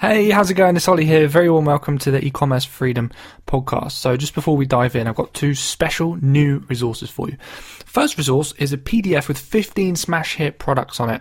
Hey, 0.00 0.30
how's 0.30 0.50
it 0.50 0.54
going? 0.54 0.76
It's 0.76 0.88
Ollie 0.88 1.04
here. 1.04 1.28
Very 1.28 1.50
warm 1.50 1.66
welcome 1.66 1.98
to 1.98 2.10
the 2.10 2.24
e-commerce 2.24 2.64
freedom 2.64 3.10
podcast. 3.46 3.92
So 3.92 4.16
just 4.16 4.34
before 4.34 4.56
we 4.56 4.64
dive 4.64 4.96
in, 4.96 5.06
I've 5.06 5.14
got 5.14 5.34
two 5.34 5.54
special 5.54 6.16
new 6.24 6.60
resources 6.70 7.10
for 7.10 7.28
you. 7.28 7.36
First 7.84 8.16
resource 8.16 8.54
is 8.56 8.72
a 8.72 8.78
PDF 8.78 9.28
with 9.28 9.36
15 9.36 9.96
smash 9.96 10.36
hit 10.36 10.58
products 10.58 11.00
on 11.00 11.10
it, 11.10 11.20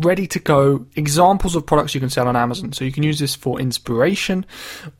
ready 0.00 0.26
to 0.28 0.40
go, 0.40 0.86
examples 0.96 1.54
of 1.54 1.66
products 1.66 1.94
you 1.94 2.00
can 2.00 2.10
sell 2.10 2.26
on 2.26 2.34
Amazon. 2.34 2.72
So 2.72 2.84
you 2.84 2.90
can 2.90 3.04
use 3.04 3.20
this 3.20 3.36
for 3.36 3.60
inspiration 3.60 4.44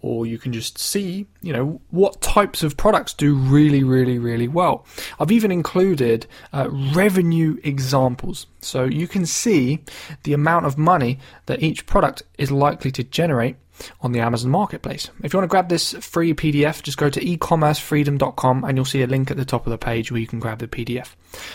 or 0.03 0.27
you 0.27 0.39
can 0.39 0.53
just 0.53 0.79
see, 0.79 1.27
you 1.41 1.53
know, 1.53 1.81
what 1.91 2.21
types 2.21 2.63
of 2.63 2.77
products 2.77 3.13
do 3.13 3.35
really, 3.35 3.83
really, 3.83 4.21
really 4.21 4.47
well. 4.47 4.87
I've 5.19 5.33
even 5.33 5.51
included 5.51 6.27
uh, 6.53 6.69
revenue 6.71 7.59
examples. 7.65 8.47
So 8.61 8.85
you 8.85 9.09
can 9.09 9.27
see 9.27 9.83
the 10.25 10.35
amount 10.35 10.67
of 10.67 10.77
money 10.77 11.19
that 11.47 11.63
each 11.63 11.87
product 11.87 12.25
is 12.37 12.53
likely 12.53 12.91
to 12.91 13.03
generate 13.17 13.57
on 14.03 14.13
the 14.13 14.21
Amazon 14.21 14.51
Marketplace. 14.51 15.11
If 15.23 15.33
you 15.33 15.39
want 15.39 15.49
to 15.49 15.51
grab 15.51 15.71
this 15.71 15.95
free 15.95 16.35
PDF, 16.35 16.83
just 16.83 16.99
go 16.99 17.09
to 17.09 17.21
ecommercefreedom.com 17.21 18.65
and 18.65 18.77
you'll 18.77 18.85
see 18.85 19.03
a 19.03 19.07
link 19.07 19.31
at 19.31 19.39
the 19.39 19.45
top 19.45 19.67
of 19.67 19.71
the 19.71 19.79
page 19.79 20.13
where 20.13 20.21
you 20.21 20.27
can 20.27 20.39
grab 20.39 20.59
the 20.59 20.69
PDF. 20.69 21.15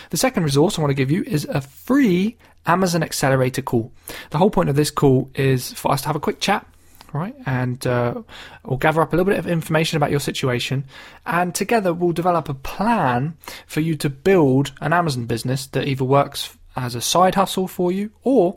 The 0.10 0.18
second 0.18 0.44
resource 0.44 0.78
I 0.78 0.82
want 0.82 0.90
to 0.90 0.96
give 0.96 1.12
you 1.12 1.24
is 1.24 1.46
a 1.46 1.62
free 1.62 2.36
Amazon 2.66 3.04
Accelerator 3.04 3.62
call. 3.62 3.92
The 4.32 4.40
whole 4.40 4.50
point 4.50 4.70
of 4.70 4.76
this 4.76 4.90
call 4.90 5.30
is 5.36 5.72
for 5.74 5.92
us 5.92 6.02
to 6.02 6.08
have 6.08 6.16
a 6.16 6.20
quick 6.20 6.40
chat 6.40 6.66
right? 7.14 7.36
And 7.46 7.86
uh, 7.86 8.22
we'll 8.64 8.78
gather 8.78 9.02
up 9.02 9.12
a 9.12 9.18
little 9.18 9.30
bit 9.30 9.38
of 9.38 9.46
information 9.46 9.98
about 9.98 10.12
your 10.12 10.22
situation, 10.22 10.86
and 11.26 11.54
together 11.54 11.94
we'll 11.94 12.14
develop 12.14 12.48
a 12.48 12.54
plan 12.54 13.36
for 13.68 13.82
you 13.82 13.98
to 13.98 14.10
build 14.10 14.72
an 14.80 14.94
Amazon 14.94 15.26
business 15.26 15.68
that 15.68 15.90
either 15.90 16.06
works 16.06 16.58
as 16.78 16.96
a 16.96 17.02
side 17.02 17.36
hustle 17.36 17.68
for 17.68 17.92
you 17.92 18.12
or 18.24 18.56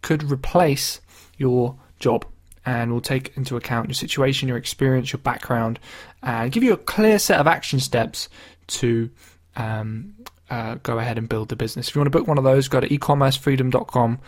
could 0.00 0.30
replace 0.30 1.02
your 1.36 1.76
job 1.98 2.24
and 2.66 2.92
will 2.92 3.00
take 3.00 3.36
into 3.36 3.56
account 3.56 3.88
your 3.88 3.94
situation, 3.94 4.48
your 4.48 4.56
experience, 4.56 5.12
your 5.12 5.18
background, 5.18 5.78
and 6.22 6.52
give 6.52 6.62
you 6.62 6.72
a 6.72 6.78
clear 6.78 7.18
set 7.18 7.40
of 7.40 7.46
action 7.46 7.80
steps 7.80 8.28
to 8.66 9.10
um, 9.56 10.14
uh, 10.50 10.74
go 10.82 10.98
ahead 10.98 11.16
and 11.16 11.28
build 11.28 11.48
the 11.48 11.56
business. 11.56 11.88
If 11.88 11.94
you 11.94 12.00
want 12.00 12.12
to 12.12 12.18
book 12.18 12.26
one 12.26 12.38
of 12.38 12.44
those, 12.44 12.68
go 12.68 12.80
to 12.80 12.88
ecommercefreedom.com, 12.88 14.18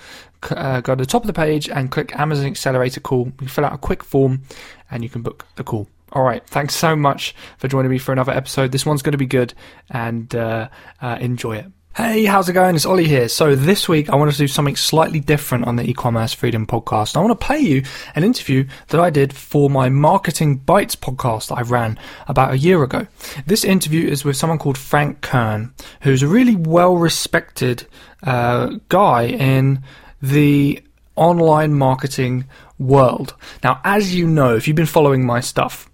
uh, 0.51 0.81
go 0.81 0.95
to 0.95 1.03
the 1.03 1.06
top 1.06 1.23
of 1.23 1.27
the 1.27 1.33
page 1.33 1.69
and 1.69 1.91
click 1.91 2.19
Amazon 2.19 2.47
Accelerator 2.47 3.01
Call. 3.01 3.33
You 3.41 3.48
fill 3.48 3.65
out 3.65 3.75
a 3.75 3.79
quick 3.79 4.05
form 4.05 4.43
and 4.91 5.03
you 5.03 5.09
can 5.09 5.23
book 5.23 5.47
the 5.56 5.65
call. 5.65 5.89
All 6.12 6.23
right, 6.23 6.47
thanks 6.47 6.75
so 6.75 6.95
much 6.95 7.34
for 7.59 7.69
joining 7.69 7.91
me 7.91 7.99
for 7.99 8.12
another 8.12 8.33
episode. 8.33 8.71
This 8.71 8.84
one's 8.84 9.03
going 9.03 9.12
to 9.12 9.19
be 9.19 9.27
good 9.27 9.55
and 9.91 10.34
uh, 10.34 10.69
uh 11.01 11.19
enjoy 11.21 11.56
it. 11.56 11.67
Hey, 11.95 12.25
how's 12.25 12.48
it 12.48 12.55
going? 12.55 12.75
It's 12.75 12.87
Ollie 12.87 13.07
here. 13.07 13.29
So 13.29 13.55
this 13.55 13.87
week 13.87 14.09
I 14.09 14.17
want 14.17 14.33
to 14.33 14.39
do 14.39 14.48
something 14.48 14.77
slightly 14.77 15.21
different 15.21 15.67
on 15.67 15.77
the 15.77 15.83
e-commerce 15.83 16.33
freedom 16.33 16.67
podcast. 16.67 17.19
I 17.19 17.21
want 17.21 17.39
to 17.39 17.47
play 17.47 17.59
you 17.59 17.83
an 18.15 18.25
interview 18.25 18.67
that 18.89 18.99
I 18.99 19.11
did 19.11 19.34
for 19.34 19.69
my 19.69 19.91
marketing 19.91 20.57
bites 20.57 20.97
podcast 20.97 21.49
that 21.49 21.57
I 21.57 21.61
ran 21.61 21.99
about 22.29 22.55
a 22.55 22.57
year 22.57 22.83
ago. 22.83 23.09
This 23.45 23.62
interview 23.62 24.09
is 24.09 24.25
with 24.25 24.39
someone 24.39 24.59
called 24.59 24.79
Frank 24.79 25.21
Kern, 25.21 25.75
who's 26.01 26.23
a 26.23 26.29
really 26.29 26.57
well 26.57 26.97
respected 26.97 27.87
uh, 28.23 28.79
guy 28.89 29.25
in 29.25 29.83
the 30.23 30.83
online 31.15 31.75
marketing 31.75 32.47
world. 32.79 33.34
Now, 33.62 33.83
as 33.84 34.15
you 34.15 34.27
know, 34.27 34.56
if 34.56 34.67
you've 34.67 34.77
been 34.77 34.87
following 34.87 35.27
my 35.27 35.41
stuff, 35.41 35.91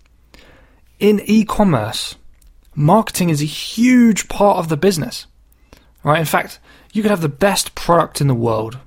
in 1.00 1.18
e-commerce, 1.24 2.14
marketing 2.76 3.30
is 3.30 3.42
a 3.42 3.46
huge 3.46 4.28
part 4.28 4.58
of 4.58 4.68
the 4.68 4.76
business 4.76 5.26
right? 6.04 6.18
In 6.18 6.24
fact, 6.24 6.60
you 6.92 7.02
could 7.02 7.10
have 7.10 7.20
the 7.20 7.28
best 7.28 7.74
product 7.74 8.20
in 8.20 8.26
the 8.28 8.34
world, 8.34 8.78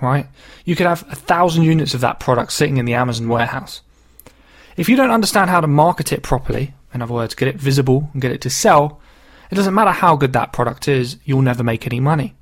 right? 0.00 0.26
You 0.64 0.76
could 0.76 0.86
have 0.86 1.04
a 1.10 1.16
thousand 1.16 1.64
units 1.64 1.94
of 1.94 2.00
that 2.00 2.20
product 2.20 2.52
sitting 2.52 2.76
in 2.76 2.84
the 2.84 2.94
Amazon 2.94 3.28
warehouse. 3.28 3.82
If 4.76 4.88
you 4.88 4.96
don't 4.96 5.10
understand 5.10 5.50
how 5.50 5.60
to 5.60 5.66
market 5.66 6.12
it 6.12 6.22
properly, 6.22 6.74
in 6.94 7.02
other 7.02 7.14
words, 7.14 7.34
get 7.34 7.48
it 7.48 7.56
visible 7.56 8.10
and 8.12 8.22
get 8.22 8.32
it 8.32 8.40
to 8.42 8.50
sell, 8.50 9.00
it 9.50 9.54
doesn't 9.54 9.74
matter 9.74 9.90
how 9.90 10.16
good 10.16 10.32
that 10.32 10.52
product 10.52 10.88
is, 10.88 11.18
you'll 11.24 11.42
never 11.42 11.62
make 11.62 11.86
any 11.86 12.00
money. 12.00 12.34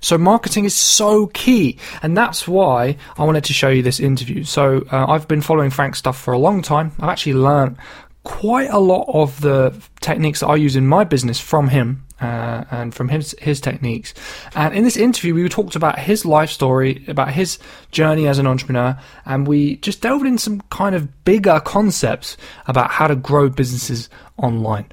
So 0.00 0.18
marketing 0.18 0.64
is 0.64 0.74
so 0.74 1.28
key, 1.28 1.78
and 2.02 2.16
that's 2.16 2.46
why 2.46 2.96
I 3.16 3.24
wanted 3.24 3.44
to 3.44 3.52
show 3.52 3.68
you 3.68 3.82
this 3.82 4.00
interview. 4.00 4.44
So 4.44 4.84
uh, 4.90 5.06
I've 5.08 5.28
been 5.28 5.40
following 5.40 5.70
Frank's 5.70 5.98
stuff 5.98 6.20
for 6.20 6.32
a 6.32 6.38
long 6.38 6.60
time. 6.60 6.92
I've 7.00 7.08
actually 7.08 7.34
learned 7.34 7.76
quite 8.24 8.68
a 8.70 8.78
lot 8.78 9.08
of 9.08 9.40
the 9.40 9.80
techniques 10.00 10.40
that 10.40 10.48
I 10.48 10.56
use 10.56 10.76
in 10.76 10.86
my 10.86 11.04
business 11.04 11.40
from 11.40 11.68
him 11.68 12.04
uh, 12.20 12.64
and 12.70 12.94
from 12.94 13.08
his 13.08 13.34
his 13.40 13.60
techniques. 13.60 14.14
And 14.54 14.74
in 14.74 14.84
this 14.84 14.96
interview, 14.96 15.34
we 15.34 15.48
talked 15.48 15.76
about 15.76 15.98
his 15.98 16.24
life 16.24 16.50
story, 16.50 17.04
about 17.08 17.32
his 17.32 17.58
journey 17.90 18.26
as 18.26 18.38
an 18.38 18.46
entrepreneur, 18.46 18.98
and 19.24 19.46
we 19.46 19.76
just 19.76 20.00
delved 20.00 20.26
in 20.26 20.38
some 20.38 20.60
kind 20.70 20.94
of 20.94 21.24
bigger 21.24 21.60
concepts 21.60 22.36
about 22.66 22.90
how 22.90 23.06
to 23.06 23.16
grow 23.16 23.48
businesses 23.48 24.08
online. 24.36 24.86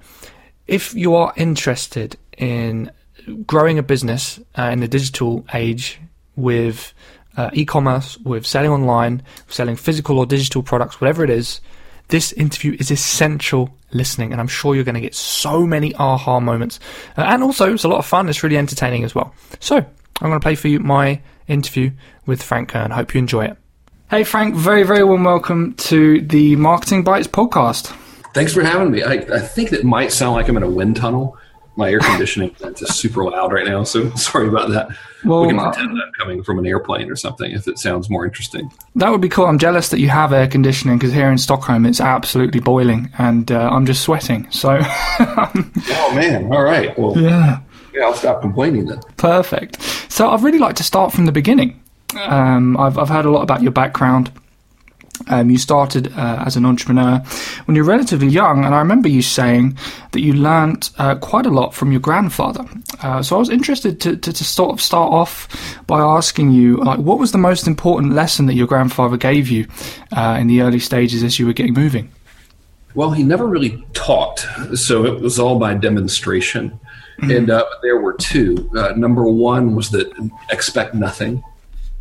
If 0.67 0.93
you 0.93 1.15
are 1.15 1.33
interested 1.35 2.17
in 2.37 2.91
growing 3.45 3.77
a 3.77 3.83
business 3.83 4.39
uh, 4.57 4.63
in 4.63 4.79
the 4.79 4.87
digital 4.87 5.45
age 5.53 5.99
with 6.35 6.93
uh, 7.35 7.49
e-commerce, 7.53 8.17
with 8.19 8.45
selling 8.45 8.71
online, 8.71 9.21
selling 9.47 9.75
physical 9.75 10.19
or 10.19 10.25
digital 10.25 10.63
products, 10.63 10.99
whatever 10.99 11.23
it 11.23 11.29
is, 11.29 11.61
this 12.09 12.31
interview 12.33 12.75
is 12.79 12.91
essential 12.91 13.69
listening, 13.91 14.31
and 14.31 14.41
I'm 14.41 14.47
sure 14.47 14.75
you're 14.75 14.83
going 14.83 14.95
to 14.95 15.01
get 15.01 15.15
so 15.15 15.65
many 15.65 15.93
aha 15.95 16.39
moments. 16.39 16.79
Uh, 17.17 17.21
and 17.21 17.43
also, 17.43 17.73
it's 17.73 17.83
a 17.83 17.87
lot 17.87 17.99
of 17.99 18.05
fun. 18.05 18.29
It's 18.29 18.43
really 18.43 18.57
entertaining 18.57 19.03
as 19.03 19.13
well. 19.13 19.33
So, 19.59 19.77
I'm 19.77 20.29
going 20.29 20.39
to 20.39 20.43
play 20.43 20.55
for 20.55 20.67
you 20.67 20.79
my 20.79 21.21
interview 21.47 21.91
with 22.25 22.41
Frank 22.41 22.69
Kern. 22.69 22.91
Hope 22.91 23.13
you 23.13 23.19
enjoy 23.19 23.45
it. 23.45 23.57
Hey, 24.09 24.23
Frank, 24.23 24.55
very, 24.55 24.83
very 24.83 25.03
warm 25.03 25.25
welcome 25.25 25.73
to 25.75 26.21
the 26.21 26.55
Marketing 26.55 27.03
Bites 27.03 27.27
podcast. 27.27 27.87
Thanks 28.33 28.53
for 28.53 28.63
having 28.63 28.91
me. 28.91 29.03
I, 29.03 29.13
I 29.13 29.39
think 29.39 29.73
it 29.73 29.83
might 29.83 30.11
sound 30.11 30.35
like 30.35 30.47
I'm 30.47 30.57
in 30.57 30.63
a 30.63 30.69
wind 30.69 30.95
tunnel 30.95 31.37
my 31.77 31.91
air 31.91 31.99
conditioning 31.99 32.55
is 32.61 32.95
super 32.95 33.23
loud 33.23 33.53
right 33.53 33.65
now, 33.65 33.83
so 33.83 34.09
sorry 34.15 34.47
about 34.47 34.69
that. 34.69 34.89
Well, 35.23 35.41
we 35.41 35.49
can 35.49 35.59
pretend 35.59 35.95
that 35.95 36.11
coming 36.17 36.43
from 36.43 36.59
an 36.59 36.65
airplane 36.65 37.09
or 37.09 37.15
something 37.15 37.51
if 37.51 37.67
it 37.67 37.79
sounds 37.79 38.09
more 38.09 38.25
interesting. 38.25 38.71
That 38.95 39.09
would 39.09 39.21
be 39.21 39.29
cool. 39.29 39.45
I'm 39.45 39.59
jealous 39.59 39.89
that 39.89 39.99
you 39.99 40.09
have 40.09 40.33
air 40.33 40.47
conditioning 40.47 40.97
because 40.97 41.13
here 41.13 41.31
in 41.31 41.37
Stockholm 41.37 41.85
it's 41.85 42.01
absolutely 42.01 42.59
boiling 42.59 43.11
and 43.17 43.51
uh, 43.51 43.69
I'm 43.71 43.85
just 43.85 44.01
sweating. 44.03 44.49
So. 44.51 44.79
oh 45.19 46.11
man! 46.13 46.51
All 46.51 46.63
right. 46.63 46.97
Well. 46.97 47.17
Yeah. 47.17 47.61
Yeah, 47.93 48.03
I'll 48.03 48.13
stop 48.13 48.41
complaining 48.41 48.85
then. 48.85 48.99
Perfect. 49.17 49.81
So 50.11 50.29
I'd 50.29 50.43
really 50.43 50.59
like 50.59 50.75
to 50.75 50.83
start 50.83 51.11
from 51.13 51.25
the 51.25 51.31
beginning. 51.31 51.81
Um, 52.15 52.77
I've 52.77 52.97
I've 52.97 53.09
heard 53.09 53.25
a 53.25 53.31
lot 53.31 53.41
about 53.41 53.63
your 53.63 53.71
background. 53.71 54.31
Um, 55.27 55.49
you 55.49 55.57
started 55.57 56.13
uh, 56.17 56.43
as 56.45 56.55
an 56.55 56.65
entrepreneur 56.65 57.19
when 57.65 57.75
you're 57.75 57.85
relatively 57.85 58.27
young, 58.27 58.65
and 58.65 58.73
I 58.73 58.79
remember 58.79 59.09
you 59.09 59.21
saying 59.21 59.77
that 60.11 60.21
you 60.21 60.33
learned 60.33 60.89
uh, 60.97 61.15
quite 61.15 61.45
a 61.45 61.49
lot 61.49 61.73
from 61.73 61.91
your 61.91 62.01
grandfather. 62.01 62.65
Uh, 63.01 63.21
so 63.21 63.35
I 63.35 63.39
was 63.39 63.49
interested 63.49 63.99
to, 64.01 64.17
to, 64.17 64.33
to, 64.33 64.43
sort 64.43 64.71
of 64.71 64.81
start 64.81 65.11
off 65.11 65.47
by 65.87 65.99
asking 65.99 66.51
you, 66.51 66.77
like, 66.77 66.99
what 66.99 67.19
was 67.19 67.31
the 67.31 67.37
most 67.37 67.67
important 67.67 68.13
lesson 68.13 68.45
that 68.47 68.53
your 68.53 68.67
grandfather 68.67 69.17
gave 69.17 69.49
you 69.49 69.67
uh, 70.15 70.37
in 70.39 70.47
the 70.47 70.61
early 70.61 70.79
stages 70.79 71.23
as 71.23 71.39
you 71.39 71.45
were 71.45 71.53
getting 71.53 71.73
moving? 71.73 72.11
Well, 72.95 73.11
he 73.11 73.23
never 73.23 73.45
really 73.45 73.85
taught, 73.93 74.39
so 74.73 75.05
it 75.05 75.21
was 75.21 75.37
all 75.37 75.59
by 75.59 75.75
demonstration. 75.75 76.79
Mm-hmm. 77.19 77.31
And 77.31 77.49
uh, 77.49 77.65
there 77.81 77.99
were 77.99 78.13
two. 78.13 78.69
Uh, 78.75 78.93
number 78.95 79.23
one 79.23 79.75
was 79.75 79.89
that 79.91 80.11
expect 80.51 80.93
nothing. 80.93 81.43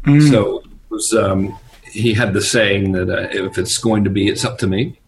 Mm-hmm. 0.04 0.30
So 0.30 0.58
it 0.60 0.66
was. 0.90 1.12
Um, 1.12 1.58
he 1.96 2.14
had 2.14 2.32
the 2.32 2.42
saying 2.42 2.92
that 2.92 3.08
uh, 3.08 3.28
if 3.32 3.58
it's 3.58 3.78
going 3.78 4.04
to 4.04 4.10
be, 4.10 4.28
it's 4.28 4.44
up 4.44 4.58
to 4.58 4.66
me, 4.66 4.98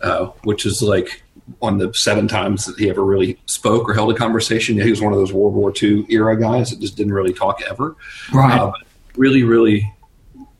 uh, 0.00 0.26
which 0.44 0.66
is 0.66 0.82
like 0.82 1.22
on 1.60 1.78
the 1.78 1.92
seven 1.94 2.28
times 2.28 2.66
that 2.66 2.78
he 2.78 2.88
ever 2.88 3.04
really 3.04 3.38
spoke 3.46 3.88
or 3.88 3.94
held 3.94 4.10
a 4.12 4.14
conversation. 4.14 4.80
He 4.80 4.90
was 4.90 5.00
one 5.00 5.12
of 5.12 5.18
those 5.18 5.32
World 5.32 5.54
War 5.54 5.72
II 5.80 6.06
era 6.08 6.38
guys 6.38 6.70
that 6.70 6.80
just 6.80 6.96
didn't 6.96 7.12
really 7.12 7.32
talk 7.32 7.62
ever. 7.62 7.96
Right. 8.32 8.58
Uh, 8.58 8.72
really, 9.16 9.42
really 9.42 9.92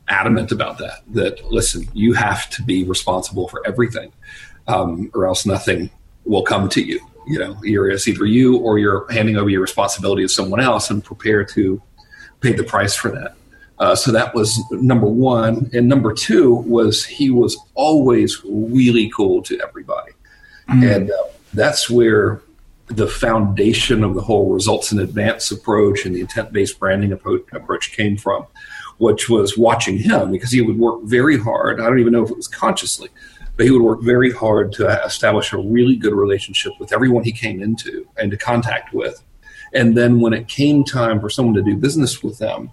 adamant 0.07 0.51
about 0.51 0.77
that. 0.79 1.01
That 1.13 1.43
listen, 1.51 1.87
you 1.93 2.13
have 2.13 2.49
to 2.51 2.63
be 2.63 2.83
responsible 2.83 3.47
for 3.47 3.65
everything, 3.65 4.11
um, 4.67 5.11
or 5.13 5.27
else 5.27 5.45
nothing 5.45 5.89
will 6.25 6.43
come 6.43 6.69
to 6.69 6.81
you. 6.81 6.99
You 7.27 7.39
know, 7.39 7.57
you're 7.63 7.89
it's 7.89 8.07
either 8.07 8.25
you 8.25 8.57
or 8.57 8.79
you're 8.79 9.09
handing 9.11 9.37
over 9.37 9.49
your 9.49 9.61
responsibility 9.61 10.23
to 10.23 10.29
someone 10.29 10.59
else, 10.59 10.89
and 10.89 11.03
prepare 11.03 11.45
to 11.45 11.81
pay 12.41 12.53
the 12.53 12.63
price 12.63 12.95
for 12.95 13.11
that. 13.11 13.35
Uh, 13.83 13.93
so 13.93 14.13
that 14.13 14.33
was 14.33 14.61
number 14.71 15.07
one. 15.07 15.69
And 15.73 15.89
number 15.89 16.13
two 16.13 16.53
was 16.53 17.03
he 17.03 17.29
was 17.29 17.57
always 17.73 18.41
really 18.45 19.11
cool 19.13 19.43
to 19.43 19.59
everybody. 19.59 20.13
Mm-hmm. 20.69 20.83
And 20.83 21.11
uh, 21.11 21.23
that's 21.53 21.89
where 21.89 22.41
the 22.85 23.09
foundation 23.09 24.05
of 24.05 24.15
the 24.15 24.21
whole 24.21 24.53
results 24.53 24.93
in 24.93 24.99
advance 24.99 25.51
approach 25.51 26.05
and 26.05 26.15
the 26.15 26.21
intent 26.21 26.53
based 26.53 26.79
branding 26.79 27.11
approach 27.11 27.91
came 27.91 28.15
from, 28.15 28.45
which 28.99 29.27
was 29.27 29.57
watching 29.57 29.97
him 29.97 30.31
because 30.31 30.51
he 30.51 30.61
would 30.61 30.79
work 30.79 31.03
very 31.03 31.37
hard. 31.37 31.81
I 31.81 31.83
don't 31.83 31.99
even 31.99 32.13
know 32.13 32.23
if 32.23 32.31
it 32.31 32.37
was 32.37 32.47
consciously, 32.47 33.09
but 33.57 33.65
he 33.65 33.71
would 33.71 33.81
work 33.81 34.01
very 34.01 34.31
hard 34.31 34.71
to 34.73 34.87
establish 35.03 35.51
a 35.51 35.57
really 35.57 35.97
good 35.97 36.13
relationship 36.13 36.71
with 36.79 36.93
everyone 36.93 37.25
he 37.25 37.33
came 37.33 37.61
into 37.61 38.07
and 38.15 38.31
to 38.31 38.37
contact 38.37 38.93
with. 38.93 39.21
And 39.73 39.97
then 39.97 40.21
when 40.21 40.31
it 40.31 40.47
came 40.47 40.85
time 40.85 41.19
for 41.19 41.29
someone 41.29 41.55
to 41.55 41.61
do 41.61 41.75
business 41.75 42.23
with 42.23 42.37
them, 42.37 42.71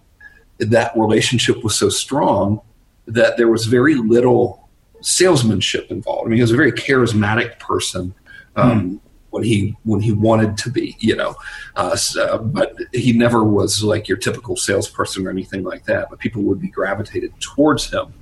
that 0.60 0.92
relationship 0.96 1.62
was 1.64 1.76
so 1.76 1.88
strong 1.88 2.60
that 3.06 3.36
there 3.36 3.48
was 3.48 3.66
very 3.66 3.94
little 3.94 4.68
salesmanship 5.00 5.90
involved. 5.90 6.26
I 6.26 6.28
mean, 6.28 6.36
he 6.36 6.42
was 6.42 6.52
a 6.52 6.56
very 6.56 6.72
charismatic 6.72 7.58
person. 7.58 8.14
Um, 8.56 8.90
mm. 8.90 9.00
When 9.30 9.44
he 9.44 9.76
when 9.84 10.00
he 10.00 10.10
wanted 10.10 10.58
to 10.58 10.70
be, 10.70 10.96
you 10.98 11.14
know, 11.14 11.36
uh, 11.76 11.94
so, 11.94 12.38
but 12.38 12.74
he 12.92 13.12
never 13.12 13.44
was 13.44 13.80
like 13.80 14.08
your 14.08 14.18
typical 14.18 14.56
salesperson 14.56 15.24
or 15.24 15.30
anything 15.30 15.62
like 15.62 15.84
that. 15.84 16.10
But 16.10 16.18
people 16.18 16.42
would 16.42 16.60
be 16.60 16.66
gravitated 16.66 17.32
towards 17.38 17.88
him 17.88 18.12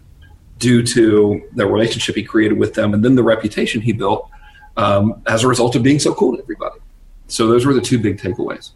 due 0.58 0.82
to 0.82 1.49
the 1.55 1.64
relationship 1.64 2.14
he 2.14 2.23
created 2.23 2.58
with 2.58 2.75
them, 2.75 2.93
and 2.93 3.02
then 3.02 3.14
the 3.14 3.23
reputation 3.23 3.81
he 3.81 3.93
built 3.93 4.29
um, 4.76 5.23
as 5.26 5.44
a 5.44 5.49
result 5.49 5.75
of 5.76 5.82
being 5.82 5.99
so 5.99 6.12
cool 6.12 6.37
to 6.37 6.43
everybody. 6.43 6.79
So 7.26 7.46
those 7.46 7.64
were 7.64 7.73
the 7.73 7.81
two 7.81 7.99
big 7.99 8.19
takeaways. 8.19 8.73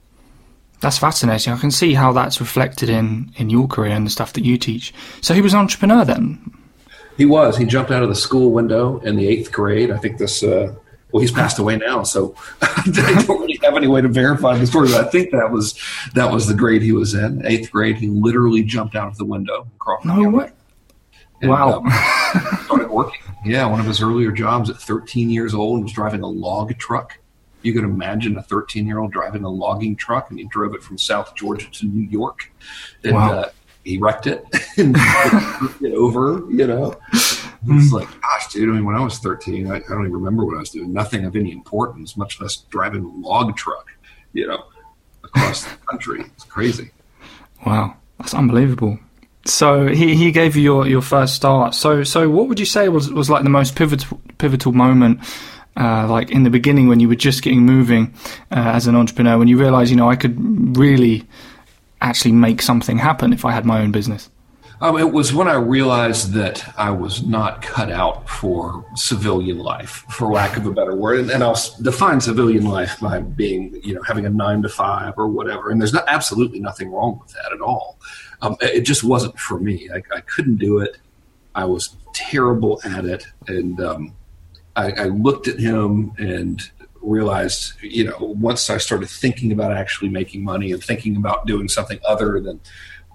That's 0.83 0.99
fascinating. 0.99 1.53
I 1.53 1.59
can 1.59 1.71
see 1.71 1.95
how 1.95 2.13
that's 2.13 2.41
reflected 2.41 2.91
in 2.91 3.33
in 3.37 3.51
your 3.51 3.69
career 3.69 3.93
and 3.93 4.05
the 4.05 4.11
stuff 4.11 4.33
that 4.33 4.45
you 4.45 4.59
teach. 4.59 4.93
So 5.21 5.33
he 5.33 5.41
was 5.41 5.55
an 5.55 5.61
entrepreneur 5.61 6.05
then. 6.05 6.53
He 7.17 7.25
was. 7.25 7.57
He 7.57 7.65
jumped 7.65 7.93
out 7.93 8.03
of 8.03 8.09
the 8.09 8.17
school 8.17 8.51
window 8.51 8.99
in 8.99 9.15
the 9.15 9.29
eighth 9.29 9.53
grade. 9.53 9.93
I 9.93 9.99
think 9.99 10.19
this. 10.19 10.43
Uh, 10.43 10.75
well, 11.13 11.21
he's 11.21 11.31
passed 11.31 11.59
away 11.59 11.77
now, 11.77 12.03
so 12.03 12.35
I 12.63 13.23
don't 13.27 13.41
really 13.41 13.61
have 13.63 13.77
any 13.77 13.87
way 13.87 14.01
to 14.01 14.09
verify 14.09 14.57
the 14.59 14.67
story. 14.67 14.89
But 14.89 15.07
I 15.07 15.11
think 15.11 15.31
that 15.31 15.53
was 15.53 15.79
that 16.15 16.33
was 16.33 16.49
the 16.49 16.55
grade 16.55 16.83
he 16.83 16.93
was 16.93 17.15
in, 17.15 17.47
eighth 17.47 17.71
grade. 17.71 17.97
He 17.97 18.09
literally 18.09 18.65
jumped 18.65 18.97
out 18.97 19.07
of 19.07 19.19
the 19.19 19.25
window 19.25 19.69
across. 19.77 20.05
No 20.05 20.29
way. 20.31 20.51
wow. 21.43 21.81
Um, 21.81 21.91
started 22.65 22.91
working. 22.91 23.21
Yeah, 23.45 23.67
one 23.67 23.79
of 23.79 23.87
his 23.87 24.03
earlier 24.03 24.33
jobs 24.33 24.69
at 24.69 24.77
13 24.77 25.31
years 25.31 25.55
old 25.55 25.83
was 25.83 25.93
driving 25.93 26.23
a 26.23 26.29
log 26.29 26.77
truck. 26.79 27.19
You 27.63 27.73
can 27.73 27.85
imagine 27.85 28.37
a 28.37 28.43
13 28.43 28.87
year 28.87 28.99
old 28.99 29.13
driving 29.13 29.45
a 29.45 29.49
logging 29.49 29.97
truck, 29.97 30.31
and 30.31 30.39
he 30.39 30.47
drove 30.47 30.75
it 30.75 30.83
from 30.83 30.99
South 30.99 31.35
Georgia 31.35 31.71
to 31.71 31.87
New 31.87 32.09
York. 32.09 32.53
And, 33.05 33.15
wow. 33.15 33.33
Uh, 33.33 33.51
he 33.85 33.99
wrecked 33.99 34.27
it 34.29 34.45
and 34.77 34.95
it 35.81 35.93
over, 35.95 36.45
you 36.51 36.67
know. 36.67 36.95
It's 37.13 37.93
like, 37.93 38.09
gosh, 38.21 38.53
dude. 38.53 38.69
I 38.69 38.73
mean, 38.73 38.85
when 38.85 38.97
I 38.97 39.01
was 39.01 39.19
13, 39.19 39.71
I, 39.71 39.77
I, 39.77 39.79
don't 39.81 40.03
even 40.03 40.13
remember 40.13 40.45
what 40.45 40.57
I 40.57 40.61
was 40.61 40.71
doing. 40.71 40.93
Nothing 40.93 41.25
of 41.25 41.37
any 41.37 41.53
importance, 41.53 42.17
much 42.17 42.41
less 42.41 42.57
driving 42.71 43.05
a 43.05 43.09
log 43.09 43.57
truck, 43.57 43.91
you 44.33 44.47
know, 44.47 44.65
across 45.25 45.65
the 45.65 45.77
country. 45.89 46.25
It's 46.35 46.45
crazy. 46.45 46.91
Wow, 47.65 47.97
that's 48.19 48.35
unbelievable. 48.35 48.99
So 49.45 49.89
he, 49.89 50.15
he 50.15 50.31
gave 50.31 50.57
you 50.57 50.63
your, 50.63 50.87
your 50.87 51.03
first 51.03 51.35
start. 51.35 51.75
So 51.75 52.05
so 52.05 52.29
what 52.29 52.49
would 52.49 52.61
you 52.61 52.67
say 52.67 52.89
was, 52.89 53.13
was 53.13 53.29
like 53.29 53.43
the 53.43 53.51
most 53.51 53.75
pivotal 53.75 54.21
pivotal 54.39 54.73
moment, 54.73 55.21
uh, 55.77 56.07
like 56.09 56.31
in 56.31 56.43
the 56.43 56.51
beginning 56.51 56.89
when 56.89 57.01
you 57.01 57.09
were 57.09 57.17
just 57.17 57.43
getting 57.43 57.61
moving 57.61 58.15
uh, 58.51 58.73
as 58.75 58.87
an 58.87 58.95
entrepreneur, 58.95 59.39
when 59.39 59.49
you 59.49 59.59
realized 59.59 59.91
you 59.91 59.97
know 59.97 60.11
I 60.11 60.17
could 60.17 60.77
really 60.77 61.27
actually 62.01 62.33
make 62.33 62.61
something 62.61 62.99
happen 62.99 63.33
if 63.33 63.45
I 63.45 63.53
had 63.53 63.65
my 63.65 63.81
own 63.81 63.93
business? 63.93 64.29
Um, 64.83 64.99
it 64.99 65.13
was 65.13 65.33
when 65.33 65.47
I 65.47 65.55
realized 65.55 66.33
that 66.33 66.75
I 66.77 66.91
was 66.91 67.23
not 67.23 67.63
cut 67.63 67.89
out 67.89 68.29
for 68.29 68.85
civilian 68.97 69.59
life, 69.59 70.05
for 70.11 70.33
lack 70.33 70.57
of 70.57 70.67
a 70.67 70.73
better 70.73 70.97
word. 70.97 71.21
And, 71.21 71.31
and, 71.31 71.45
I'll 71.45 71.57
define 71.81 72.21
civilian 72.21 72.65
life 72.65 72.99
by 73.01 73.21
being, 73.21 73.81
you 73.85 73.95
know, 73.95 74.03
having 74.03 74.27
a 74.27 74.29
nine 74.29 74.61
to 74.63 74.69
five 74.69 75.15
or 75.17 75.29
whatever. 75.29 75.71
And 75.71 75.81
there's 75.81 75.93
not 75.93 76.05
absolutely 76.09 76.59
nothing 76.59 76.91
wrong 76.91 77.21
with 77.23 77.33
that 77.35 77.53
at 77.53 77.61
all. 77.61 77.97
Um, 78.41 78.57
it 78.61 78.81
just 78.81 79.05
wasn't 79.05 79.39
for 79.39 79.61
me. 79.61 79.89
I, 79.95 80.03
I, 80.13 80.21
couldn't 80.23 80.57
do 80.57 80.81
it. 80.81 80.99
I 81.55 81.65
was 81.65 81.97
terrible 82.13 82.81
at 82.85 83.05
it, 83.05 83.25
and 83.47 83.81
um, 83.81 84.15
I, 84.77 84.93
I 84.93 85.05
looked 85.05 85.49
at 85.49 85.59
him 85.59 86.13
and 86.19 86.63
realized, 87.01 87.75
you 87.83 88.05
know, 88.05 88.17
once 88.21 88.71
I 88.71 88.79
started 88.79 89.09
thinking 89.09 89.53
about 89.53 89.73
actually 89.73 90.09
making 90.09 90.45
money 90.45 90.73
and 90.73 90.83
thinking 90.83 91.17
about 91.17 91.47
doing 91.47 91.69
something 91.69 91.99
other 92.07 92.41
than 92.41 92.61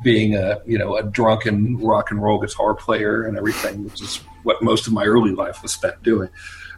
being 0.04 0.36
a, 0.36 0.62
you 0.66 0.78
know, 0.78 0.98
a 0.98 1.04
drunken 1.04 1.78
rock 1.78 2.12
and 2.12 2.22
roll 2.22 2.40
guitar 2.40 2.74
player 2.76 3.24
and 3.24 3.38
everything, 3.38 3.84
which 3.84 4.02
is 4.02 4.18
what 4.44 4.62
most 4.62 4.88
of 4.88 4.94
my 4.94 5.06
early 5.06 5.32
life 5.32 5.62
was 5.64 5.72
spent 5.72 6.02
doing. 6.04 6.30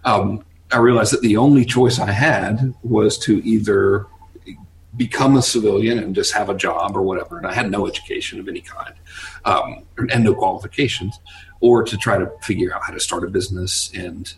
Um, 0.06 0.46
I 0.72 0.78
realized 0.78 1.14
that 1.14 1.22
the 1.22 1.36
only 1.36 1.66
choice 1.66 2.00
I 2.00 2.12
had 2.12 2.74
was 2.84 3.18
to 3.20 3.44
either 3.44 4.06
become 4.96 5.36
a 5.36 5.42
civilian 5.42 6.00
and 6.00 6.16
just 6.16 6.34
have 6.34 6.50
a 6.50 6.56
job 6.56 6.96
or 6.96 7.02
whatever. 7.02 7.38
And 7.38 7.48
I 7.48 7.54
had 7.54 7.72
no 7.72 7.88
education 7.88 8.40
of 8.40 8.48
any 8.48 8.62
kind 8.62 8.94
um, 9.46 9.84
and 10.12 10.24
no 10.24 10.34
qualifications, 10.34 11.20
or 11.60 11.84
to 11.84 11.98
try 11.98 12.18
to 12.18 12.32
figure 12.44 12.74
out 12.74 12.84
how 12.84 12.94
to 12.94 13.00
start 13.00 13.24
a 13.24 13.28
business 13.28 13.92
and 13.94 14.34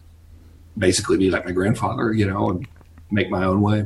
basically 0.77 1.17
be 1.17 1.29
like 1.29 1.45
my 1.45 1.51
grandfather, 1.51 2.13
you 2.13 2.25
know, 2.25 2.49
and 2.49 2.67
make 3.11 3.29
my 3.29 3.43
own 3.43 3.61
way. 3.61 3.85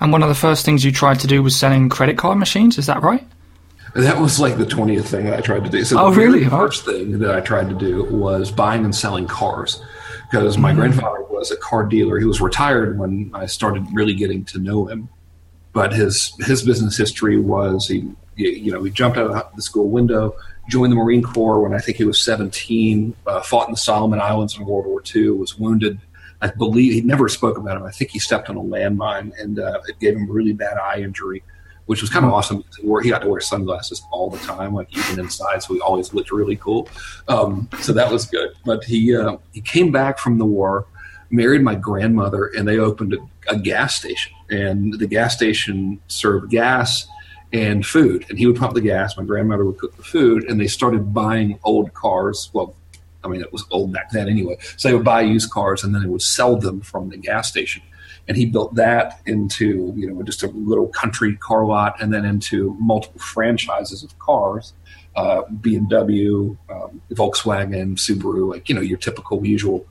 And 0.00 0.12
one 0.12 0.22
of 0.22 0.28
the 0.28 0.34
first 0.34 0.64
things 0.64 0.84
you 0.84 0.92
tried 0.92 1.20
to 1.20 1.26
do 1.26 1.42
was 1.42 1.54
selling 1.54 1.88
credit 1.88 2.16
card 2.16 2.38
machines. 2.38 2.78
Is 2.78 2.86
that 2.86 3.02
right? 3.02 3.26
That 3.94 4.20
was 4.20 4.38
like 4.38 4.56
the 4.56 4.66
twentieth 4.66 5.08
thing 5.08 5.24
that 5.26 5.38
I 5.38 5.40
tried 5.40 5.64
to 5.64 5.70
do. 5.70 5.84
So 5.84 5.98
oh, 5.98 6.10
the 6.10 6.20
really? 6.20 6.48
first 6.48 6.84
thing 6.84 7.18
that 7.18 7.34
I 7.34 7.40
tried 7.40 7.68
to 7.70 7.74
do 7.74 8.04
was 8.04 8.50
buying 8.50 8.84
and 8.84 8.94
selling 8.94 9.26
cars 9.26 9.82
because 10.30 10.56
my 10.56 10.72
mm. 10.72 10.76
grandfather 10.76 11.22
was 11.24 11.50
a 11.50 11.56
car 11.56 11.84
dealer. 11.84 12.18
He 12.18 12.24
was 12.24 12.40
retired 12.40 12.98
when 12.98 13.30
I 13.34 13.46
started 13.46 13.84
really 13.92 14.14
getting 14.14 14.44
to 14.46 14.58
know 14.58 14.86
him, 14.86 15.08
but 15.72 15.92
his 15.92 16.32
his 16.46 16.62
business 16.62 16.96
history 16.96 17.38
was 17.38 17.88
he 17.88 18.08
you 18.36 18.70
know 18.70 18.82
he 18.84 18.90
jumped 18.90 19.18
out 19.18 19.30
of 19.30 19.56
the 19.56 19.62
school 19.62 19.88
window, 19.88 20.36
joined 20.68 20.92
the 20.92 20.96
Marine 20.96 21.22
Corps 21.22 21.60
when 21.60 21.74
I 21.74 21.78
think 21.78 21.96
he 21.96 22.04
was 22.04 22.22
seventeen, 22.22 23.16
uh, 23.26 23.40
fought 23.40 23.66
in 23.66 23.72
the 23.72 23.78
Solomon 23.78 24.20
Islands 24.20 24.56
in 24.56 24.64
World 24.64 24.86
War 24.86 25.02
II, 25.14 25.30
was 25.30 25.58
wounded 25.58 25.98
I 26.42 26.48
believe 26.48 26.92
he 26.92 27.02
never 27.02 27.28
spoke 27.28 27.58
about 27.58 27.76
him. 27.76 27.84
I 27.84 27.90
think 27.90 28.10
he 28.10 28.18
stepped 28.18 28.48
on 28.48 28.56
a 28.56 28.62
landmine 28.62 29.32
and 29.40 29.58
uh, 29.58 29.80
it 29.88 29.98
gave 29.98 30.16
him 30.16 30.28
a 30.28 30.32
really 30.32 30.52
bad 30.52 30.78
eye 30.78 31.00
injury, 31.00 31.42
which 31.86 32.00
was 32.00 32.10
kind 32.10 32.24
of 32.24 32.32
awesome. 32.32 32.64
He 33.02 33.10
got 33.10 33.22
to 33.22 33.28
wear 33.28 33.40
sunglasses 33.40 34.02
all 34.10 34.30
the 34.30 34.38
time, 34.38 34.74
like 34.74 34.96
even 34.96 35.20
inside, 35.20 35.62
so 35.62 35.74
he 35.74 35.80
always 35.80 36.14
looked 36.14 36.32
really 36.32 36.56
cool. 36.56 36.88
Um, 37.28 37.68
so 37.80 37.92
that 37.92 38.10
was 38.10 38.26
good. 38.26 38.50
But 38.64 38.84
he 38.84 39.14
uh, 39.14 39.36
he 39.52 39.60
came 39.60 39.92
back 39.92 40.18
from 40.18 40.38
the 40.38 40.46
war, 40.46 40.86
married 41.30 41.62
my 41.62 41.74
grandmother, 41.74 42.46
and 42.56 42.66
they 42.66 42.78
opened 42.78 43.14
a, 43.14 43.52
a 43.52 43.58
gas 43.58 43.96
station. 43.96 44.32
And 44.48 44.98
the 44.98 45.06
gas 45.06 45.34
station 45.34 46.00
served 46.08 46.50
gas 46.50 47.06
and 47.52 47.84
food. 47.84 48.24
And 48.28 48.38
he 48.38 48.46
would 48.46 48.56
pump 48.56 48.74
the 48.74 48.80
gas. 48.80 49.16
My 49.16 49.24
grandmother 49.24 49.64
would 49.64 49.78
cook 49.78 49.96
the 49.96 50.02
food, 50.02 50.44
and 50.48 50.60
they 50.60 50.68
started 50.68 51.12
buying 51.12 51.58
old 51.64 51.92
cars. 51.94 52.50
Well, 52.52 52.74
I 53.22 53.28
mean, 53.28 53.40
it 53.40 53.52
was 53.52 53.64
old 53.70 53.92
back 53.92 54.10
then 54.10 54.28
anyway. 54.28 54.56
So 54.76 54.88
they 54.88 54.94
would 54.94 55.04
buy 55.04 55.20
used 55.22 55.50
cars 55.50 55.84
and 55.84 55.94
then 55.94 56.02
they 56.02 56.08
would 56.08 56.22
sell 56.22 56.56
them 56.56 56.80
from 56.80 57.10
the 57.10 57.16
gas 57.16 57.48
station. 57.48 57.82
And 58.28 58.36
he 58.36 58.46
built 58.46 58.74
that 58.76 59.20
into, 59.26 59.92
you 59.96 60.10
know, 60.10 60.22
just 60.22 60.42
a 60.42 60.48
little 60.48 60.88
country 60.88 61.36
car 61.36 61.64
lot 61.64 62.00
and 62.00 62.12
then 62.12 62.24
into 62.24 62.76
multiple 62.78 63.20
franchises 63.20 64.02
of 64.02 64.16
cars, 64.18 64.72
uh, 65.16 65.42
BMW, 65.60 66.56
um, 66.70 67.00
Volkswagen, 67.12 67.96
Subaru, 67.96 68.48
like, 68.48 68.68
you 68.68 68.74
know, 68.74 68.80
your 68.80 68.98
typical 68.98 69.44
usual 69.44 69.86